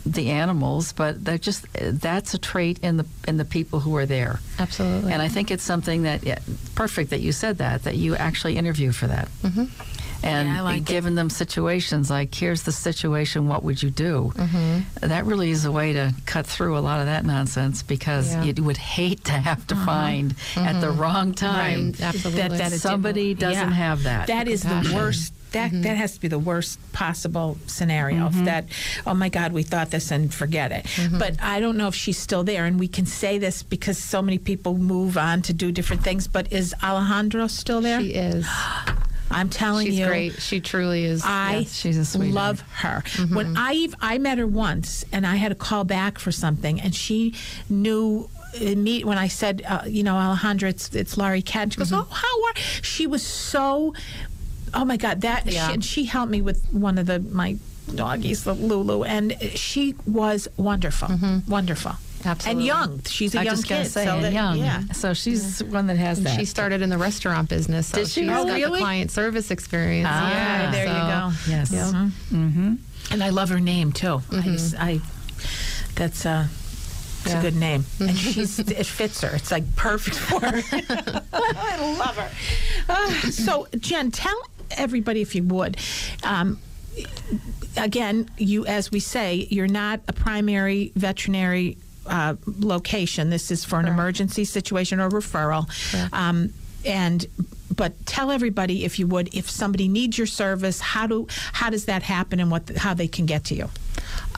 the 0.06 0.32
animals, 0.32 0.92
but 0.92 1.24
that 1.24 1.42
just 1.42 1.66
that's 1.74 2.34
a 2.34 2.38
trait 2.38 2.80
in 2.80 2.98
the 2.98 3.06
in 3.26 3.38
the 3.38 3.46
people 3.46 3.80
who 3.80 3.96
are 3.96 4.06
there. 4.06 4.40
Absolutely. 4.60 5.14
And 5.14 5.22
I 5.22 5.30
think 5.30 5.50
it's 5.50 5.64
something 5.64 6.04
that 6.04 6.24
yeah, 6.24 6.40
perfect 6.76 7.10
that 7.12 7.22
you 7.22 7.32
said 7.32 7.58
that 7.60 7.84
that 7.84 7.96
you 7.96 8.16
actually 8.16 8.58
interview 8.58 8.92
for 8.92 9.08
that. 9.08 9.30
Mm-hmm. 9.44 9.97
And 10.24 10.48
Yeah, 10.50 10.58
I 10.58 10.62
like 10.62 10.90
it. 10.90 11.02
them 11.04 11.30
situations 11.30 12.10
like 12.10 12.34
here's 12.34 12.64
the 12.64 12.72
situation, 12.72 13.48
what 13.48 13.64
would 13.64 13.82
you 13.82 13.90
do? 13.90 14.32
Mm-hmm. 14.36 15.08
That 15.08 15.26
really 15.26 15.52
is 15.52 15.66
a 15.66 15.72
way 15.72 15.94
to 15.94 16.14
cut 16.26 16.46
through 16.46 16.78
a 16.78 16.80
lot 16.82 17.00
of 17.00 17.06
that 17.06 17.26
nonsense 17.26 17.84
because 17.84 18.34
Yeah. 18.34 18.44
you 18.44 18.64
would 18.64 18.78
hate 18.78 19.24
to 19.26 19.34
have 19.34 19.66
to 19.68 19.76
find 19.76 20.36
at 20.56 20.82
the 20.82 20.90
wrong 20.92 21.34
time 21.34 21.92
Right, 21.92 22.02
absolutely. 22.02 22.58
that 22.58 22.72
is- 22.74 22.82
somebody 22.82 23.34
doesn't 23.34 23.70
Yeah. 23.70 23.74
have 23.76 24.04
that. 24.04 24.28
That 24.28 24.48
is 24.48 24.64
the 24.64 24.92
worst. 24.94 25.34
That 25.54 25.72
Mm-hmm. 25.72 25.82
that 25.84 25.96
has 25.96 26.12
to 26.14 26.20
be 26.20 26.28
the 26.28 26.38
worst 26.38 26.78
possible 26.92 27.58
scenario. 27.68 28.28
Mm-hmm. 28.28 28.44
That 28.46 28.66
oh 29.08 29.14
my 29.14 29.30
God, 29.30 29.54
we 29.54 29.64
thought 29.64 29.92
this 29.92 30.12
and 30.12 30.32
forget 30.34 30.74
it. 30.74 30.86
Mm-hmm. 30.86 31.20
But 31.20 31.42
I 31.42 31.62
don't 31.62 31.78
know 31.78 31.88
if 31.88 31.96
she's 31.96 32.18
still 32.18 32.44
there, 32.44 32.66
and 32.66 32.78
we 32.78 32.90
can 32.90 33.06
say 33.06 33.38
this 33.40 33.64
because 33.64 33.98
so 33.98 34.22
many 34.22 34.40
people 34.40 34.78
move 34.78 35.18
on 35.18 35.42
to 35.44 35.54
do 35.54 35.72
different 35.72 36.04
things. 36.04 36.28
But 36.28 36.52
is 36.52 36.76
Alejandra 36.84 37.50
still 37.50 37.80
there? 37.80 38.02
she 38.02 38.10
is. 38.12 38.46
I'm 39.30 39.50
telling 39.50 39.86
you. 39.88 39.92
She's 39.92 40.00
you, 40.00 40.06
great. 40.08 40.42
She 40.42 40.60
truly 40.62 41.04
is. 41.06 41.22
I 41.26 41.58
Yes, 41.60 41.74
she's 41.76 41.98
a 41.98 42.06
sweetheart. 42.06 42.34
love 42.34 42.62
her. 42.78 43.02
Mm-hmm. 43.06 43.36
When 43.36 43.56
I 43.58 43.88
I 44.02 44.18
met 44.18 44.38
her 44.38 44.48
once, 44.48 45.04
and 45.12 45.26
I 45.28 45.36
had 45.36 45.52
a 45.52 45.56
call 45.56 45.84
back 45.84 46.18
for 46.20 46.32
something, 46.32 46.80
and 46.82 46.94
she 46.96 47.34
knew. 47.70 48.30
uh, 48.56 48.76
Me 48.76 49.04
when 49.04 49.18
I 49.18 49.28
said, 49.28 49.62
uh, 49.68 49.82
you 49.86 50.04
know, 50.04 50.16
Alejandra, 50.16 50.70
it's 50.70 50.94
it's 50.96 51.18
Laurie 51.18 51.42
Cat. 51.42 51.74
She 51.74 51.78
goes, 51.80 51.92
Mm-hmm. 51.92 52.10
oh, 52.12 52.14
how 52.14 52.44
are? 52.46 52.54
She 52.82 53.06
was 53.08 53.22
so. 53.26 53.94
Oh 54.74 54.86
my 54.86 54.98
God, 54.98 55.22
that 55.22 55.46
Yeah. 55.46 55.68
she, 55.68 55.74
and 55.74 55.84
she 55.86 56.06
helped 56.06 56.32
me 56.32 56.42
with 56.42 56.66
one 56.72 56.98
of 56.98 57.06
the 57.08 57.20
my 57.20 57.58
doggies, 57.96 58.44
the 58.44 58.54
Lulu, 58.54 59.04
and 59.04 59.36
she 59.56 59.96
was 60.06 60.48
wonderful, 60.58 61.08
wonderful, 61.48 61.92
Mm-hmm. 61.92 62.07
Absolutely. 62.28 62.60
and 62.62 62.66
young. 62.68 63.02
She's 63.06 63.34
a 63.36 63.40
I 63.40 63.44
young 63.44 63.56
just 63.56 63.68
gotta 63.70 63.84
kid, 63.84 63.90
say, 63.92 64.06
so 64.06 64.16
and 64.16 64.24
that- 64.26 64.34
young. 64.34 64.58
yeah. 64.58 64.84
So 64.94 65.14
she's 65.14 65.64
one 65.64 65.88
that 65.88 65.98
has 65.98 66.22
that. 66.24 66.38
She 66.40 66.46
started 66.46 66.82
in 66.82 66.90
the 66.90 66.98
restaurant 66.98 67.50
business. 67.50 67.88
So 67.88 67.98
Did 68.00 68.08
she? 68.10 68.22
She's 68.22 68.30
Oh, 68.30 68.46
got 68.46 68.54
really? 68.56 68.80
the 68.80 68.84
client 68.84 69.12
service 69.12 69.50
experience. 69.52 70.08
Ah, 70.12 70.30
yeah, 70.32 70.72
there 70.72 70.86
you 70.86 70.92
go. 70.92 71.32
Yes. 71.50 71.72
Yeah. 71.72 72.10
Mm-hmm. 72.32 72.76
And 73.12 73.24
I 73.24 73.30
love 73.30 73.50
her 73.50 73.60
name 73.60 73.92
too. 73.94 74.22
I, 74.32 74.46
used, 74.46 74.76
I 74.76 75.00
that's 75.96 76.26
uh 76.26 76.48
it's 77.24 77.34
Yeah. 77.34 77.40
a 77.40 77.42
good 77.42 77.56
name, 77.56 77.86
and 78.00 78.16
she's 78.18 78.60
it 78.60 78.86
fits 78.86 79.22
her. 79.22 79.36
It's 79.36 79.52
like 79.52 79.76
perfect 79.76 80.16
for 80.18 80.40
her. 80.42 80.62
I 81.34 81.96
love 81.98 82.18
her. 82.18 82.32
Uh, 82.90 83.12
so 83.32 83.68
Jen, 83.80 84.12
tell 84.12 84.38
everybody 84.72 85.22
if 85.22 85.34
you 85.36 85.44
would. 85.44 85.78
Um, 86.24 86.60
again, 87.76 88.30
you 88.38 88.66
as 88.66 88.92
we 88.92 89.00
say, 89.00 89.48
you're 89.50 89.68
not 89.68 90.02
a 90.08 90.14
primary 90.14 90.92
veterinary 90.96 91.78
uh, 92.08 92.36
location. 92.60 93.30
This 93.30 93.52
is 93.52 93.66
for 93.66 93.80
an 93.80 93.88
emergency 93.88 94.46
situation 94.46 95.00
or 95.00 95.10
referral. 95.10 95.68
Um, 96.14 96.54
and 96.86 97.26
but 97.76 97.94
tell 98.06 98.32
everybody 98.32 98.86
if 98.86 98.98
you 98.98 99.08
would, 99.08 99.34
if 99.36 99.50
somebody 99.50 99.88
needs 99.88 100.18
your 100.18 100.28
service, 100.28 100.80
how 100.80 101.08
do 101.08 101.28
how 101.54 101.70
does 101.70 101.86
that 101.86 102.04
happen, 102.04 102.40
and 102.40 102.50
what 102.50 102.70
how 102.78 102.94
they 102.94 103.08
can 103.08 103.26
get 103.26 103.44
to 103.46 103.56
you? 103.56 103.70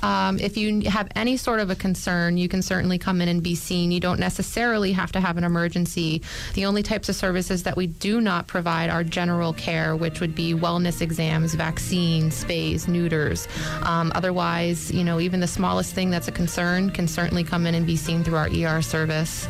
Um, 0.01 0.39
if 0.39 0.57
you 0.57 0.89
have 0.89 1.09
any 1.15 1.37
sort 1.37 1.59
of 1.59 1.69
a 1.69 1.75
concern, 1.75 2.37
you 2.37 2.47
can 2.47 2.61
certainly 2.61 2.97
come 2.97 3.21
in 3.21 3.27
and 3.27 3.43
be 3.43 3.55
seen. 3.55 3.91
You 3.91 3.99
don't 3.99 4.19
necessarily 4.19 4.91
have 4.93 5.11
to 5.13 5.19
have 5.19 5.37
an 5.37 5.43
emergency. 5.43 6.21
The 6.53 6.65
only 6.65 6.83
types 6.83 7.09
of 7.09 7.15
services 7.15 7.63
that 7.63 7.75
we 7.75 7.87
do 7.87 8.21
not 8.21 8.47
provide 8.47 8.89
are 8.89 9.03
general 9.03 9.53
care, 9.53 9.95
which 9.95 10.21
would 10.21 10.35
be 10.35 10.53
wellness 10.53 11.01
exams, 11.01 11.53
vaccines, 11.55 12.43
spays, 12.43 12.87
neuters. 12.87 13.47
Um, 13.83 14.11
otherwise, 14.15 14.91
you 14.91 15.03
know, 15.03 15.19
even 15.19 15.39
the 15.39 15.47
smallest 15.47 15.93
thing 15.93 16.09
that's 16.09 16.27
a 16.27 16.31
concern 16.31 16.89
can 16.91 17.07
certainly 17.07 17.43
come 17.43 17.65
in 17.65 17.75
and 17.75 17.85
be 17.85 17.95
seen 17.95 18.23
through 18.23 18.37
our 18.37 18.49
ER 18.49 18.81
service 18.81 19.47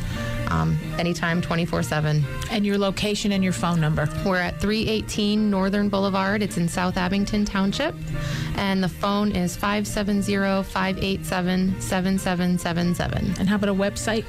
um, 0.49 0.77
anytime, 0.97 1.41
24 1.41 1.83
7. 1.83 2.23
And 2.51 2.65
your 2.65 2.77
location 2.77 3.31
and 3.31 3.43
your 3.43 3.53
phone 3.53 3.79
number. 3.79 4.07
We're 4.25 4.37
at 4.37 4.59
318 4.59 5.49
Northern 5.49 5.89
Boulevard. 5.89 6.41
It's 6.41 6.57
in 6.57 6.67
South 6.67 6.97
Abington 6.97 7.45
Township. 7.45 7.95
And 8.55 8.83
the 8.83 8.89
phone 8.89 9.35
is 9.35 9.55
570 9.55 10.63
587 10.63 11.81
7777. 11.81 13.35
And 13.39 13.49
how 13.49 13.55
about 13.55 13.69
a 13.69 13.73
website? 13.73 14.25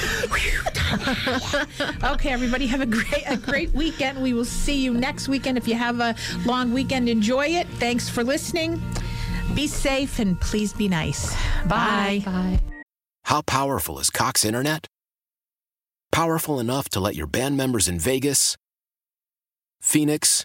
okay, 2.04 2.28
everybody, 2.30 2.66
have 2.66 2.82
a 2.82 2.86
great 2.86 3.22
a 3.26 3.38
great 3.38 3.72
weekend. 3.72 4.20
We 4.22 4.34
will 4.34 4.44
see 4.44 4.82
you 4.82 4.92
next 4.92 5.28
weekend. 5.28 5.56
If 5.56 5.66
you 5.66 5.74
have 5.74 6.00
a 6.00 6.14
long 6.44 6.74
weekend, 6.74 7.08
enjoy 7.08 7.46
it. 7.46 7.66
Thanks 7.78 8.10
for 8.10 8.22
listening. 8.22 8.82
Be 9.54 9.66
safe 9.66 10.18
and 10.18 10.38
please 10.38 10.74
be 10.74 10.88
nice. 10.88 11.34
Bye. 11.66 12.20
Bye. 12.26 12.60
How 13.24 13.40
powerful 13.40 13.98
is 13.98 14.10
Cox 14.10 14.44
Internet? 14.44 14.86
Powerful 16.12 16.60
enough 16.60 16.90
to 16.90 17.00
let 17.00 17.14
your 17.14 17.26
band 17.26 17.56
members 17.56 17.88
in 17.88 17.98
Vegas, 17.98 18.54
Phoenix, 19.80 20.44